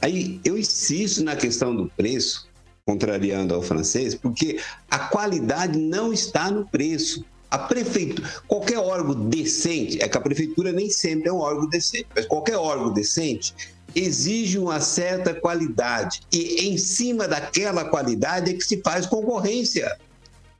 Aí 0.00 0.40
eu 0.44 0.56
insisto 0.56 1.22
na 1.22 1.36
questão 1.36 1.74
do 1.74 1.90
preço, 1.96 2.48
contrariando 2.86 3.54
ao 3.54 3.62
francês, 3.62 4.14
porque 4.14 4.60
a 4.90 4.98
qualidade 4.98 5.78
não 5.78 6.12
está 6.12 6.50
no 6.50 6.66
preço. 6.66 7.24
A 7.50 7.58
prefeitura, 7.58 8.28
qualquer 8.46 8.78
órgão 8.78 9.28
decente, 9.28 10.02
é 10.02 10.08
que 10.08 10.16
a 10.16 10.20
prefeitura 10.20 10.72
nem 10.72 10.90
sempre 10.90 11.28
é 11.28 11.32
um 11.32 11.38
órgão 11.38 11.68
decente, 11.68 12.06
mas 12.14 12.26
qualquer 12.26 12.56
órgão 12.56 12.92
decente 12.92 13.54
exige 13.94 14.58
uma 14.58 14.80
certa 14.80 15.34
qualidade. 15.34 16.20
E 16.32 16.68
em 16.68 16.76
cima 16.78 17.26
daquela 17.26 17.84
qualidade 17.84 18.50
é 18.50 18.54
que 18.54 18.64
se 18.64 18.80
faz 18.82 19.06
concorrência. 19.06 19.96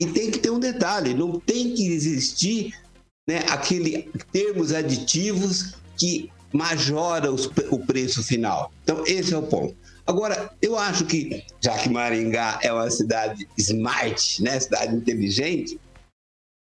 E 0.00 0.06
tem 0.06 0.30
que 0.30 0.38
ter 0.38 0.50
um 0.50 0.60
detalhe: 0.60 1.14
não 1.14 1.38
tem 1.38 1.74
que 1.74 1.86
existir 1.88 2.74
né, 3.28 3.44
aquele 3.48 4.10
termos 4.32 4.72
aditivos 4.72 5.74
que 5.96 6.30
majora 6.52 7.30
os- 7.30 7.50
o 7.70 7.78
preço 7.78 8.22
final. 8.22 8.72
Então, 8.82 9.04
esse 9.06 9.34
é 9.34 9.36
o 9.36 9.42
ponto. 9.42 9.76
Agora, 10.06 10.50
eu 10.62 10.78
acho 10.78 11.04
que, 11.04 11.44
já 11.60 11.76
que 11.76 11.90
Maringá 11.90 12.58
é 12.62 12.72
uma 12.72 12.90
cidade 12.90 13.46
smart, 13.58 14.42
né, 14.42 14.58
cidade 14.58 14.94
inteligente, 14.96 15.78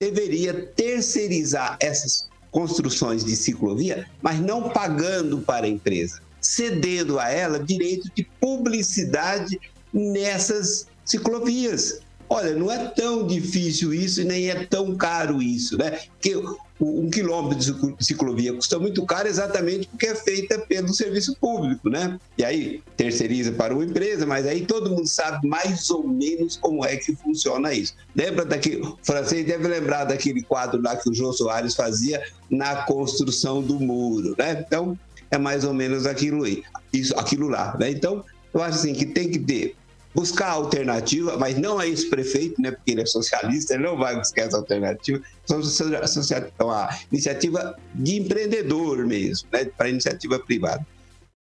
deveria 0.00 0.54
terceirizar 0.74 1.76
essas 1.80 2.26
construções 2.50 3.22
de 3.24 3.36
ciclovia, 3.36 4.08
mas 4.22 4.40
não 4.40 4.70
pagando 4.70 5.40
para 5.40 5.66
a 5.66 5.68
empresa, 5.68 6.22
cedendo 6.44 7.18
a 7.18 7.30
ela 7.30 7.58
direito 7.58 8.10
de 8.14 8.24
publicidade 8.40 9.58
nessas 9.92 10.86
ciclovias. 11.04 12.00
Olha, 12.28 12.54
não 12.54 12.70
é 12.70 12.86
tão 12.88 13.26
difícil 13.26 13.92
isso 13.92 14.22
e 14.22 14.24
nem 14.24 14.48
é 14.48 14.64
tão 14.66 14.96
caro 14.96 15.42
isso, 15.42 15.76
né? 15.76 16.00
Porque 16.12 16.34
um 16.80 17.08
quilômetro 17.08 17.58
de 17.58 17.64
ciclo- 17.66 17.96
ciclovia 18.00 18.52
custa 18.52 18.78
muito 18.78 19.04
caro 19.06 19.28
exatamente 19.28 19.86
porque 19.86 20.06
é 20.06 20.14
feita 20.14 20.58
pelo 20.58 20.92
serviço 20.92 21.36
público, 21.40 21.88
né? 21.88 22.18
E 22.36 22.44
aí 22.44 22.82
terceiriza 22.96 23.52
para 23.52 23.74
uma 23.74 23.84
empresa, 23.84 24.26
mas 24.26 24.46
aí 24.46 24.66
todo 24.66 24.90
mundo 24.90 25.06
sabe 25.06 25.46
mais 25.46 25.88
ou 25.90 26.08
menos 26.08 26.56
como 26.56 26.84
é 26.84 26.96
que 26.96 27.14
funciona 27.14 27.72
isso. 27.72 27.94
Lembra 28.16 28.44
daquele, 28.44 28.80
o 28.80 28.98
francês 29.02 29.46
deve 29.46 29.68
lembrar 29.68 30.04
daquele 30.04 30.42
quadro 30.42 30.80
lá 30.82 30.96
que 30.96 31.08
o 31.08 31.14
João 31.14 31.32
Soares 31.32 31.74
fazia 31.74 32.22
na 32.50 32.84
construção 32.84 33.62
do 33.62 33.78
muro, 33.78 34.34
né? 34.38 34.64
Então, 34.66 34.98
é 35.34 35.38
mais 35.38 35.64
ou 35.64 35.74
menos 35.74 36.06
aquilo 36.06 36.44
aí, 36.44 36.62
isso, 36.92 37.18
aquilo 37.18 37.48
lá, 37.48 37.76
né? 37.78 37.90
Então, 37.90 38.24
eu 38.52 38.62
acho 38.62 38.78
assim 38.78 38.94
que 38.94 39.06
tem 39.06 39.30
que 39.30 39.38
ter 39.38 39.76
buscar 40.14 40.50
alternativa, 40.50 41.36
mas 41.36 41.58
não 41.58 41.78
a 41.78 41.86
esse 41.86 42.08
prefeito, 42.08 42.62
né? 42.62 42.70
Porque 42.70 42.92
ele 42.92 43.02
é 43.02 43.06
socialista, 43.06 43.74
ele 43.74 43.82
não 43.82 43.98
vai 43.98 44.16
buscar 44.16 44.42
essa 44.42 44.56
alternativa. 44.56 45.20
É 45.50 46.64
uma 46.64 46.88
iniciativa 47.10 47.76
de 47.94 48.16
empreendedor 48.16 49.04
mesmo, 49.04 49.48
né? 49.52 49.64
Para 49.64 49.88
iniciativa 49.88 50.38
privada. 50.38 50.86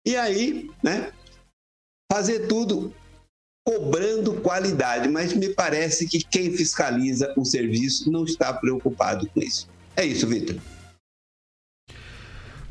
E 0.07 0.17
aí, 0.17 0.71
né? 0.83 1.13
Fazer 2.11 2.47
tudo 2.47 2.93
cobrando 3.65 4.41
qualidade, 4.41 5.09
mas 5.09 5.33
me 5.35 5.51
parece 5.51 6.09
que 6.09 6.25
quem 6.25 6.51
fiscaliza 6.51 7.33
o 7.37 7.45
serviço 7.45 8.11
não 8.11 8.25
está 8.25 8.53
preocupado 8.53 9.29
com 9.29 9.41
isso. 9.41 9.69
É 9.95 10.05
isso, 10.05 10.27
Vitor. 10.27 10.57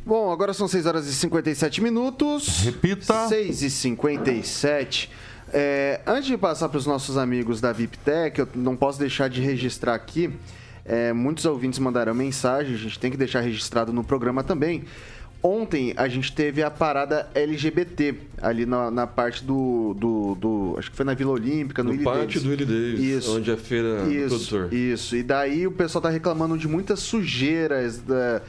Bom, 0.03 0.31
agora 0.31 0.51
são 0.53 0.67
6 0.67 0.85
horas 0.87 1.07
e 1.07 1.13
57 1.13 1.81
minutos. 1.81 2.61
Repita. 2.63 3.27
6 3.27 3.61
e 3.61 3.69
57. 3.69 5.11
É, 5.53 6.01
antes 6.07 6.25
de 6.25 6.37
passar 6.37 6.69
para 6.69 6.77
os 6.77 6.87
nossos 6.87 7.17
amigos 7.17 7.61
da 7.61 7.71
VIPTech, 7.71 8.39
eu 8.39 8.47
não 8.55 8.75
posso 8.75 8.97
deixar 8.97 9.29
de 9.29 9.41
registrar 9.41 9.93
aqui. 9.93 10.33
é, 10.83 11.13
muitos 11.13 11.45
ouvintes 11.45 11.77
mandaram 11.77 12.13
mensagem, 12.15 12.73
a 12.73 12.77
gente 12.77 12.97
tem 12.97 13.11
que 13.11 13.17
deixar 13.17 13.41
registrado 13.41 13.93
no 13.93 14.03
programa 14.03 14.43
também. 14.43 14.85
Ontem 15.43 15.91
a 15.97 16.07
gente 16.07 16.31
teve 16.33 16.61
a 16.61 16.69
parada 16.69 17.27
LGBT 17.33 18.13
ali 18.39 18.63
na, 18.63 18.91
na 18.91 19.07
parte 19.07 19.43
do, 19.43 19.95
do, 19.97 20.35
do- 20.35 20.75
Acho 20.77 20.91
que 20.91 20.95
foi 20.95 21.03
na 21.03 21.15
Vila 21.15 21.31
Olímpica, 21.31 21.81
no, 21.83 21.93
No 21.93 22.03
pátio 22.03 22.19
Davis. 22.27 22.43
do 22.43 22.49
Willy 22.51 22.65
Davis, 22.65 22.99
Isso. 23.23 23.37
onde 23.37 23.49
é 23.49 23.53
a 23.55 23.57
feira 23.57 24.03
do 24.03 24.11
Isso, 24.11 24.27
produtor. 24.49 24.71
isso. 24.73 25.15
E 25.15 25.23
daí 25.23 25.65
o 25.65 25.71
pessoal 25.71 25.99
tá 26.01 26.09
reclamando 26.11 26.55
de 26.59 26.67
muitas 26.67 26.99
sujeiras, 26.99 27.97
da- 27.97 28.41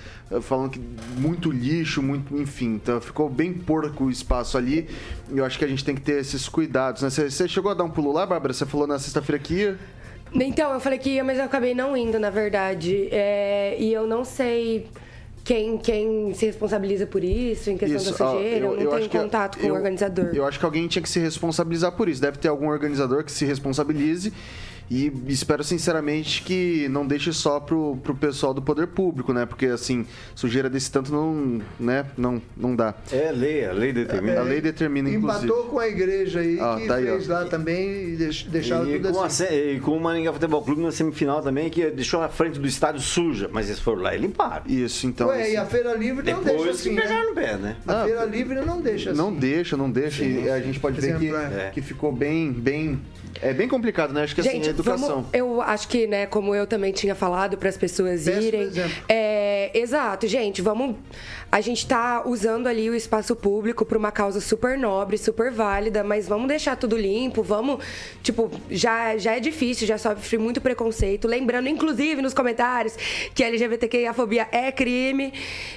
falando 0.42 0.70
que 0.70 0.80
muito 1.16 1.50
lixo, 1.50 2.02
muito, 2.02 2.36
enfim. 2.36 2.74
Então 2.74 3.00
ficou 3.00 3.30
bem 3.30 3.54
porco 3.54 4.04
o 4.04 4.10
espaço 4.10 4.58
ali. 4.58 4.86
E 5.32 5.38
eu 5.38 5.46
acho 5.46 5.58
que 5.58 5.64
a 5.64 5.68
gente 5.68 5.82
tem 5.82 5.94
que 5.94 6.02
ter 6.02 6.20
esses 6.20 6.46
cuidados. 6.46 7.00
Né? 7.02 7.08
Você, 7.08 7.30
você 7.30 7.48
chegou 7.48 7.70
a 7.70 7.74
dar 7.74 7.84
um 7.84 7.90
pulo 7.90 8.12
lá, 8.12 8.26
Bárbara? 8.26 8.52
Você 8.52 8.66
falou 8.66 8.86
na 8.86 8.98
sexta-feira 8.98 9.38
que 9.38 9.54
ia? 9.54 9.78
Então, 10.34 10.72
eu 10.72 10.80
falei 10.80 10.98
que 10.98 11.10
ia, 11.10 11.24
mas 11.24 11.38
eu 11.38 11.44
acabei 11.44 11.74
não 11.74 11.96
indo, 11.96 12.18
na 12.18 12.28
verdade. 12.30 13.08
É, 13.10 13.76
e 13.78 13.92
eu 13.92 14.06
não 14.06 14.24
sei 14.26 14.88
quem, 15.44 15.76
quem 15.78 16.32
se 16.34 16.46
responsabiliza 16.46 17.06
por 17.06 17.22
isso, 17.24 17.70
em 17.70 17.76
questão 17.76 18.16
da 18.16 18.24
ó, 18.24 18.32
sujeira. 18.36 18.66
Eu, 18.66 18.70
não 18.70 18.76
tenho 18.76 18.94
acho 18.94 19.08
que- 19.08 19.18
contato 19.18 19.58
com 19.58 19.66
eu- 19.66 19.72
o 19.74 19.76
organizador. 19.76 20.30
Eu 20.34 20.44
acho 20.46 20.58
que 20.58 20.64
alguém 20.64 20.86
tinha 20.86 21.02
que 21.02 21.08
se 21.08 21.18
responsabilizar 21.18 21.92
por 21.92 22.08
isso. 22.08 22.20
Deve 22.20 22.38
ter 22.38 22.48
algum 22.48 22.68
organizador 22.68 23.24
que 23.24 23.32
se 23.32 23.44
responsabilize. 23.44 24.32
E 24.90 25.10
espero 25.28 25.64
sinceramente 25.64 26.42
que 26.42 26.86
não 26.90 27.06
deixe 27.06 27.32
só 27.32 27.58
pro, 27.58 27.96
pro 28.02 28.14
pessoal 28.14 28.52
do 28.52 28.60
poder 28.60 28.88
público, 28.88 29.32
né? 29.32 29.46
Porque 29.46 29.66
assim, 29.66 30.04
sujeira 30.34 30.68
desse 30.68 30.90
tanto 30.90 31.10
não, 31.10 31.62
né? 31.80 32.04
não, 32.16 32.42
não 32.56 32.76
dá. 32.76 32.94
É 33.10 33.30
lei, 33.32 33.64
a 33.64 33.72
lei 33.72 33.92
determina. 33.92 34.40
A 34.40 34.42
lei 34.42 34.60
determina, 34.60 35.08
inclusive. 35.08 35.46
Empatou 35.46 35.64
com 35.70 35.78
a 35.78 35.88
igreja 35.88 36.40
aí, 36.40 36.58
Ah, 36.60 36.76
que 36.78 36.86
tá 36.86 36.96
aí, 36.96 37.08
ó. 37.08 37.12
fez 37.14 37.28
lá 37.28 37.44
também 37.46 38.10
e 38.10 38.16
deix- 38.16 38.42
deixaram 38.42 38.86
E 38.88 38.98
tudo 38.98 39.12
com, 39.14 39.22
a 39.22 39.26
assim. 39.26 39.46
se- 39.46 39.72
e 39.76 39.80
com 39.80 39.96
o 39.96 40.00
Maringá 40.00 40.32
Futebol 40.32 40.62
Clube 40.62 40.82
na 40.82 40.92
semifinal 40.92 41.40
também, 41.42 41.70
que 41.70 41.90
deixou 41.90 42.20
a 42.22 42.28
frente 42.28 42.58
do 42.58 42.66
estádio 42.66 43.00
suja. 43.00 43.48
Mas 43.50 43.68
eles 43.68 43.80
foram 43.80 44.02
lá 44.02 44.14
e 44.14 44.18
limparam. 44.18 44.64
Isso, 44.66 45.06
então 45.06 45.28
Ué, 45.28 45.52
e 45.52 45.56
a 45.56 45.64
Feira 45.64 45.94
Livre 45.94 46.30
não 46.32 46.42
deixa 46.42 46.58
Depois 46.58 46.76
assim, 46.80 46.90
que 46.90 46.96
né? 46.96 47.02
pegar 47.02 47.24
no 47.24 47.34
pé, 47.34 47.56
né? 47.56 47.76
A 47.86 48.02
Ah, 48.02 48.04
Feira 48.04 48.24
Livre 48.26 48.60
não 48.66 48.80
deixa 48.80 49.10
assim. 49.10 49.18
Não 49.18 49.32
deixa, 49.34 49.76
não 49.76 49.90
deixa. 49.90 50.22
E 50.24 50.50
a 50.50 50.60
gente 50.60 50.78
pode 50.78 51.00
ver 51.00 51.18
que, 51.18 51.28
é. 51.34 51.70
que 51.72 51.80
ficou 51.80 52.12
bem, 52.12 52.52
bem. 52.52 53.00
É 53.40 53.52
bem 53.54 53.68
complicado, 53.68 54.12
né? 54.12 54.22
Acho 54.24 54.34
que 54.34 54.40
assim, 54.40 54.50
Gente, 54.50 54.68
a 54.68 54.70
educação. 54.70 55.08
vamos- 55.08 55.26
eu 55.32 55.62
acho 55.62 55.88
que, 55.88 56.06
né, 56.06 56.26
como 56.26 56.54
eu 56.54 56.66
também 56.66 56.92
tinha 56.92 57.14
falado 57.14 57.56
para 57.56 57.68
as 57.68 57.76
pessoas 57.76 58.24
Péssimo 58.24 58.42
irem. 58.42 58.70
É, 59.08 59.70
exato, 59.78 60.26
gente, 60.26 60.60
vamos. 60.60 60.96
A 61.52 61.60
gente 61.60 61.86
tá 61.86 62.22
usando 62.24 62.66
ali 62.66 62.88
o 62.88 62.94
espaço 62.94 63.36
público 63.36 63.84
para 63.84 63.98
uma 63.98 64.10
causa 64.10 64.40
super 64.40 64.78
nobre, 64.78 65.18
super 65.18 65.52
válida, 65.52 66.02
mas 66.02 66.26
vamos 66.26 66.48
deixar 66.48 66.76
tudo 66.76 66.96
limpo, 66.96 67.42
vamos. 67.42 67.84
Tipo, 68.22 68.50
já, 68.70 69.18
já 69.18 69.36
é 69.36 69.40
difícil, 69.40 69.86
já 69.86 69.98
sofre 69.98 70.38
muito 70.38 70.62
preconceito. 70.62 71.28
Lembrando, 71.28 71.68
inclusive, 71.68 72.22
nos 72.22 72.32
comentários, 72.32 72.96
que 73.34 73.44
LGBTQIA-fobia 73.44 74.48
é 74.50 74.72
crime. 74.72 75.30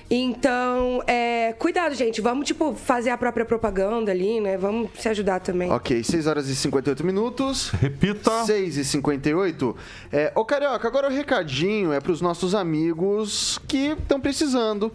Então, 0.10 1.04
é, 1.06 1.52
cuidado, 1.60 1.94
gente. 1.94 2.22
Vamos, 2.22 2.48
tipo, 2.48 2.74
fazer 2.74 3.10
a 3.10 3.18
própria 3.18 3.44
propaganda 3.44 4.12
ali, 4.12 4.40
né? 4.40 4.58
Vamos 4.58 4.92
se 4.98 5.10
ajudar 5.10 5.42
também. 5.42 5.70
Ok, 5.70 6.02
6 6.06 6.26
horas 6.26 6.48
e 6.48 6.56
58 6.56 7.06
minutos. 7.06 7.72
Repita. 7.72 8.46
6 8.46 8.78
e 8.78 8.86
58. 8.86 9.76
É, 10.10 10.32
ô, 10.34 10.46
Carioca, 10.46 10.88
agora 10.88 11.10
o 11.10 11.12
recadinho 11.12 11.92
é 11.92 12.00
para 12.00 12.14
os 12.14 12.22
nossos 12.22 12.56
amigos 12.56 13.60
que 13.68 13.88
estão 13.88 14.22
precisando 14.22 14.90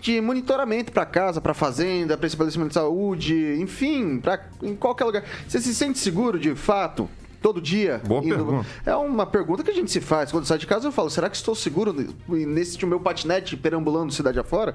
de 0.00 0.20
monitoramento 0.20 0.92
para 0.92 1.04
casa, 1.04 1.40
para 1.40 1.54
fazenda, 1.54 2.16
para 2.16 2.26
estabelecimento 2.26 2.68
de 2.68 2.74
saúde, 2.74 3.56
enfim, 3.60 4.18
para 4.18 4.40
em 4.62 4.74
qualquer 4.74 5.04
lugar. 5.04 5.24
Você 5.46 5.60
se 5.60 5.74
sente 5.74 5.98
seguro 5.98 6.38
de 6.38 6.54
fato? 6.54 7.08
Todo 7.40 7.60
dia? 7.60 8.00
Boa 8.04 8.20
pergunta. 8.20 8.66
É 8.84 8.96
uma 8.96 9.24
pergunta 9.24 9.62
que 9.62 9.70
a 9.70 9.74
gente 9.74 9.90
se 9.90 10.00
faz. 10.00 10.32
Quando 10.32 10.44
sai 10.44 10.58
de 10.58 10.66
casa, 10.66 10.88
eu 10.88 10.92
falo: 10.92 11.08
será 11.08 11.30
que 11.30 11.36
estou 11.36 11.54
seguro 11.54 11.94
nesse 12.28 12.84
meu 12.84 12.98
patinete 12.98 13.56
perambulando 13.56 14.12
cidade 14.12 14.38
afora? 14.40 14.74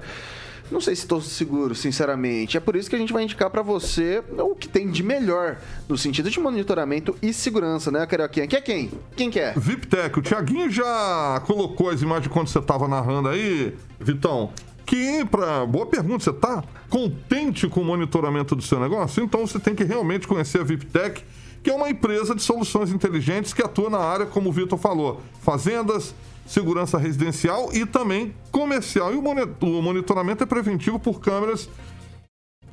Não 0.70 0.80
sei 0.80 0.96
se 0.96 1.02
estou 1.02 1.20
seguro, 1.20 1.74
sinceramente. 1.74 2.56
É 2.56 2.60
por 2.60 2.74
isso 2.74 2.88
que 2.88 2.96
a 2.96 2.98
gente 2.98 3.12
vai 3.12 3.22
indicar 3.22 3.50
para 3.50 3.60
você 3.60 4.22
o 4.38 4.54
que 4.54 4.66
tem 4.66 4.90
de 4.90 5.02
melhor 5.02 5.58
no 5.86 5.98
sentido 5.98 6.30
de 6.30 6.40
monitoramento 6.40 7.14
e 7.20 7.34
segurança, 7.34 7.90
né, 7.90 8.06
Carioquinha? 8.06 8.46
Que 8.46 8.56
é 8.56 8.60
quem? 8.62 8.90
Quem 9.14 9.30
que 9.30 9.38
é? 9.38 9.52
VIPTEC, 9.54 10.18
o 10.18 10.22
Thiaguinho 10.22 10.70
já 10.70 11.42
colocou 11.46 11.90
as 11.90 12.00
imagens 12.00 12.32
quando 12.32 12.48
você 12.48 12.58
estava 12.58 12.88
narrando 12.88 13.28
aí, 13.28 13.76
Vitão. 14.00 14.52
Que, 14.86 15.24
pra... 15.24 15.64
boa 15.66 15.86
pergunta, 15.86 16.24
você 16.24 16.32
tá 16.32 16.62
contente 16.90 17.68
com 17.68 17.80
o 17.80 17.84
monitoramento 17.84 18.54
do 18.54 18.62
seu 18.62 18.78
negócio? 18.78 19.22
Então 19.24 19.46
você 19.46 19.58
tem 19.58 19.74
que 19.74 19.84
realmente 19.84 20.26
conhecer 20.28 20.60
a 20.60 20.64
VIPTEC, 20.64 21.24
que 21.62 21.70
é 21.70 21.74
uma 21.74 21.88
empresa 21.88 22.34
de 22.34 22.42
soluções 22.42 22.90
inteligentes 22.90 23.52
que 23.54 23.62
atua 23.62 23.88
na 23.88 23.98
área, 23.98 24.26
como 24.26 24.50
o 24.50 24.52
Vitor 24.52 24.78
falou, 24.78 25.22
fazendas, 25.40 26.14
segurança 26.46 26.98
residencial 26.98 27.70
e 27.72 27.86
também 27.86 28.34
comercial. 28.52 29.12
E 29.14 29.16
o 29.16 29.22
moni- 29.22 29.48
o 29.62 29.80
monitoramento 29.82 30.42
é 30.42 30.46
preventivo 30.46 30.98
por 30.98 31.18
câmeras 31.20 31.68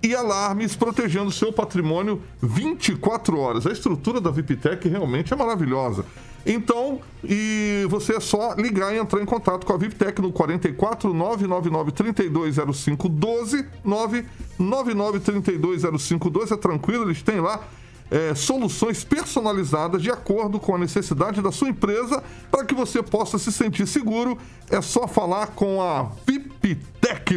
e 0.04 0.14
alarmes 0.14 0.76
protegendo 0.76 1.32
seu 1.32 1.54
patrimônio 1.54 2.22
24 2.42 3.38
horas. 3.40 3.66
A 3.66 3.72
estrutura 3.72 4.20
da 4.20 4.30
VIPTEC 4.32 4.90
realmente 4.90 5.32
é 5.32 5.38
maravilhosa. 5.38 6.04
Então, 6.46 7.00
e 7.24 7.86
você 7.90 8.16
é 8.16 8.20
só 8.20 8.54
ligar 8.56 8.94
e 8.94 8.98
entrar 8.98 9.22
em 9.22 9.26
contato 9.26 9.66
com 9.66 9.74
a 9.74 9.78
VIPTEC 9.78 10.22
no 10.22 10.32
44 10.32 11.14
999 11.14 11.92
3205 11.92 13.10
12 13.10 13.66
999 13.84 15.20
3205 15.20 16.30
12. 16.30 16.54
É 16.54 16.58
tranquilo, 16.58 17.04
eles 17.06 17.22
têm 17.22 17.40
lá 17.40 17.62
é, 18.12 18.36
soluções 18.36 19.04
personalizadas 19.06 20.02
de 20.02 20.12
acordo 20.12 20.60
com 20.60 20.76
a 20.76 20.78
necessidade 20.78 21.42
da 21.42 21.52
sua 21.52 21.70
empresa 21.70 22.22
para 22.52 22.66
que 22.66 22.76
você 22.76 23.02
possa 23.02 23.38
se 23.38 23.52
sentir 23.52 23.88
seguro. 23.88 24.38
É 24.70 24.82
só 24.82 25.08
falar 25.08 25.48
com 25.48 25.82
a 25.82 26.12
VIPTEC, 26.28 26.82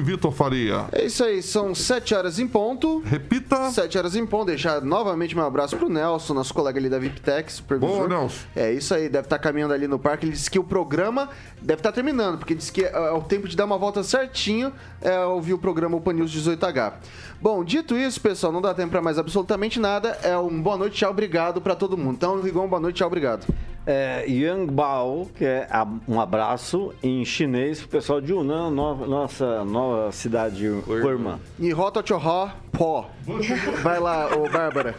Vitor 0.05 0.33
Faria. 0.33 0.87
É 0.93 1.05
isso 1.05 1.25
aí, 1.25 1.43
são 1.43 1.75
7 1.75 2.15
horas 2.15 2.39
em 2.39 2.47
ponto. 2.47 3.03
Repita. 3.05 3.71
7 3.71 3.99
horas 3.99 4.17
em 4.17 4.27
ponto. 4.27 4.47
Deixar 4.47 4.81
novamente 4.81 5.35
meu 5.35 5.45
abraço 5.45 5.77
pro 5.77 5.89
Nelson, 5.89 6.35
nosso 6.35 6.53
colega 6.53 6.79
ali 6.79 6.89
da 6.89 6.99
VIPTEC, 6.99 7.53
supervisor. 7.53 7.97
Boa, 7.97 8.09
Nelson. 8.09 8.45
É 8.55 8.73
isso 8.73 8.95
aí, 8.95 9.09
deve 9.09 9.27
estar 9.27 9.39
caminhando 9.39 9.73
ali 9.73 9.87
no 9.87 9.99
parque. 9.99 10.27
Ele 10.27 10.33
disse 10.33 10.51
que 10.51 10.59
o 10.59 10.65
programa 10.65 11.29
deve 11.61 11.81
estar 11.81 11.93
terminando, 11.93 12.39
porque 12.39 12.55
disse 12.55 12.73
que 12.73 12.85
é, 12.85 12.93
é 12.93 13.13
o 13.13 13.23
tempo 13.23 13.49
de 13.49 13.57
dar 13.57 13.65
uma 13.65 13.79
volta 13.79 14.03
certinho 14.03 14.73
é 15.01 15.19
ouvir 15.25 15.55
o 15.55 15.59
programa 15.59 15.97
Open 15.97 16.15
News 16.15 16.33
18H. 16.33 16.95
Bom, 17.41 17.63
dito 17.65 17.97
isso, 17.97 18.21
pessoal, 18.21 18.53
não 18.53 18.63
dá 18.63 18.73
tempo 18.75 18.91
para 18.91 19.03
mais 19.03 19.19
absolutamente 19.19 19.79
nada. 19.79 20.19
É 20.23 20.37
um 20.37 20.61
boa 20.61 20.77
noite, 20.77 20.97
tchau, 20.97 21.11
obrigado 21.11 21.61
para 21.61 21.75
todo 21.75 21.97
mundo. 21.97 22.15
Então, 22.15 22.41
Rigon, 22.41 22.67
boa 22.67 22.81
noite, 22.81 22.97
tchau, 22.97 23.07
obrigado. 23.07 23.47
É, 23.87 24.25
Yang 24.27 24.73
Bao, 24.73 25.29
que 25.37 25.45
é 25.45 25.69
um 26.09 26.19
abraço 26.21 26.95
em 27.03 27.23
chinês 27.25 27.81
pro 27.81 27.89
pessoal 27.89 28.21
de 28.21 28.33
Yunnan, 28.33 28.71
no- 28.71 29.07
nossa 29.07 29.63
nova 29.65 30.11
cidade 30.11 30.67
Kurma. 30.87 31.39
E 31.59 31.71
Rota 31.71 32.03
Tchorró, 32.03 32.49
pó. 32.73 33.11
Vai 33.83 34.01
lá, 34.01 34.35
ô 34.35 34.49
Bárbara. 34.49 34.95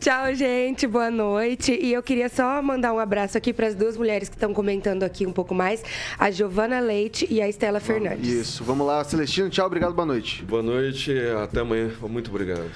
Tchau, 0.00 0.32
gente. 0.34 0.86
Boa 0.86 1.10
noite. 1.10 1.72
E 1.80 1.92
eu 1.92 2.02
queria 2.02 2.28
só 2.28 2.60
mandar 2.62 2.92
um 2.92 2.98
abraço 2.98 3.36
aqui 3.38 3.52
para 3.54 3.66
as 3.66 3.74
duas 3.74 3.96
mulheres 3.96 4.28
que 4.28 4.36
estão 4.36 4.52
comentando 4.54 5.02
aqui 5.02 5.26
um 5.26 5.32
pouco 5.32 5.54
mais, 5.54 5.82
a 6.18 6.30
Giovana 6.30 6.78
Leite 6.80 7.26
e 7.30 7.40
a 7.40 7.48
Estela 7.48 7.80
Fernandes. 7.80 8.28
Isso, 8.30 8.62
vamos 8.64 8.86
lá, 8.86 9.02
Celestino, 9.02 9.48
tchau, 9.50 9.66
obrigado, 9.66 9.94
boa 9.94 10.06
noite. 10.06 10.44
Boa 10.44 10.62
noite, 10.62 11.12
até 11.42 11.60
amanhã. 11.60 11.90
Muito 12.02 12.30
obrigado. 12.30 12.70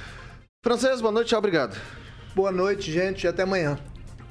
Francês, 0.64 1.00
boa 1.02 1.12
noite, 1.12 1.28
tchau, 1.28 1.38
obrigado. 1.38 1.78
Boa 2.34 2.50
noite, 2.50 2.90
gente, 2.90 3.28
até 3.28 3.42
amanhã. 3.42 3.78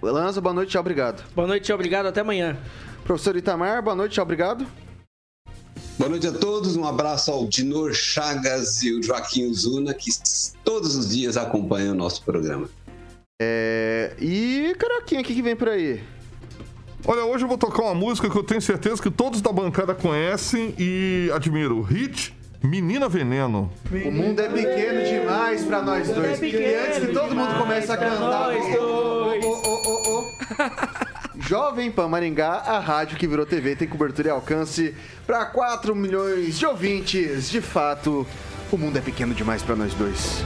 Lanza, 0.09 0.41
boa 0.41 0.53
noite, 0.53 0.77
obrigado. 0.77 1.23
Boa 1.35 1.47
noite, 1.47 1.71
obrigado. 1.71 2.07
Até 2.07 2.21
amanhã. 2.21 2.57
Professor 3.03 3.35
Itamar, 3.35 3.83
boa 3.83 3.95
noite, 3.95 4.19
obrigado. 4.19 4.65
Boa 5.97 6.09
noite 6.09 6.25
a 6.25 6.31
todos, 6.31 6.75
um 6.75 6.85
abraço 6.85 7.29
ao 7.29 7.45
Dinor 7.47 7.93
Chagas 7.93 8.81
e 8.81 8.91
o 8.91 9.03
Joaquim 9.03 9.53
Zuna, 9.53 9.93
que 9.93 10.09
todos 10.63 10.95
os 10.95 11.09
dias 11.09 11.37
acompanham 11.37 11.93
o 11.93 11.97
nosso 11.97 12.23
programa. 12.23 12.67
É... 13.39 14.15
E 14.19 14.75
Caroquinha, 14.79 15.21
o 15.21 15.23
que, 15.23 15.35
que 15.35 15.41
vem 15.41 15.55
por 15.55 15.69
aí? 15.69 16.01
Olha, 17.05 17.23
hoje 17.25 17.43
eu 17.43 17.47
vou 17.47 17.57
tocar 17.57 17.83
uma 17.83 17.93
música 17.93 18.29
que 18.29 18.35
eu 18.35 18.43
tenho 18.43 18.61
certeza 18.61 19.01
que 19.01 19.11
todos 19.11 19.41
da 19.41 19.51
bancada 19.51 19.93
conhecem 19.93 20.73
e 20.77 21.29
admiro. 21.33 21.81
Hit 21.81 22.33
Menina 22.63 23.09
Veneno. 23.09 23.71
O 24.05 24.11
mundo 24.11 24.39
é 24.39 24.47
pequeno 24.47 25.03
demais 25.03 25.63
pra 25.65 25.81
nós 25.81 26.07
dois. 26.09 26.41
e 26.41 26.75
antes 26.75 26.99
que 26.99 27.13
todo 27.13 27.35
mundo 27.35 27.57
comece 27.57 27.91
a 27.91 27.97
cantar. 27.97 28.49
ô, 28.79 29.43
ô, 29.43 30.19
ô. 30.19 30.31
Jovem 31.39 31.91
Pan 31.91 32.07
Maringá, 32.07 32.51
a 32.65 32.79
rádio 32.79 33.17
que 33.17 33.27
virou 33.27 33.45
TV, 33.45 33.75
tem 33.75 33.87
cobertura 33.87 34.27
e 34.27 34.31
alcance 34.31 34.95
para 35.25 35.45
4 35.45 35.95
milhões 35.95 36.59
de 36.59 36.65
ouvintes. 36.65 37.49
De 37.49 37.61
fato, 37.61 38.27
o 38.71 38.77
mundo 38.77 38.97
é 38.97 39.01
pequeno 39.01 39.33
demais 39.33 39.63
pra 39.63 39.75
nós 39.75 39.93
dois. 39.93 40.45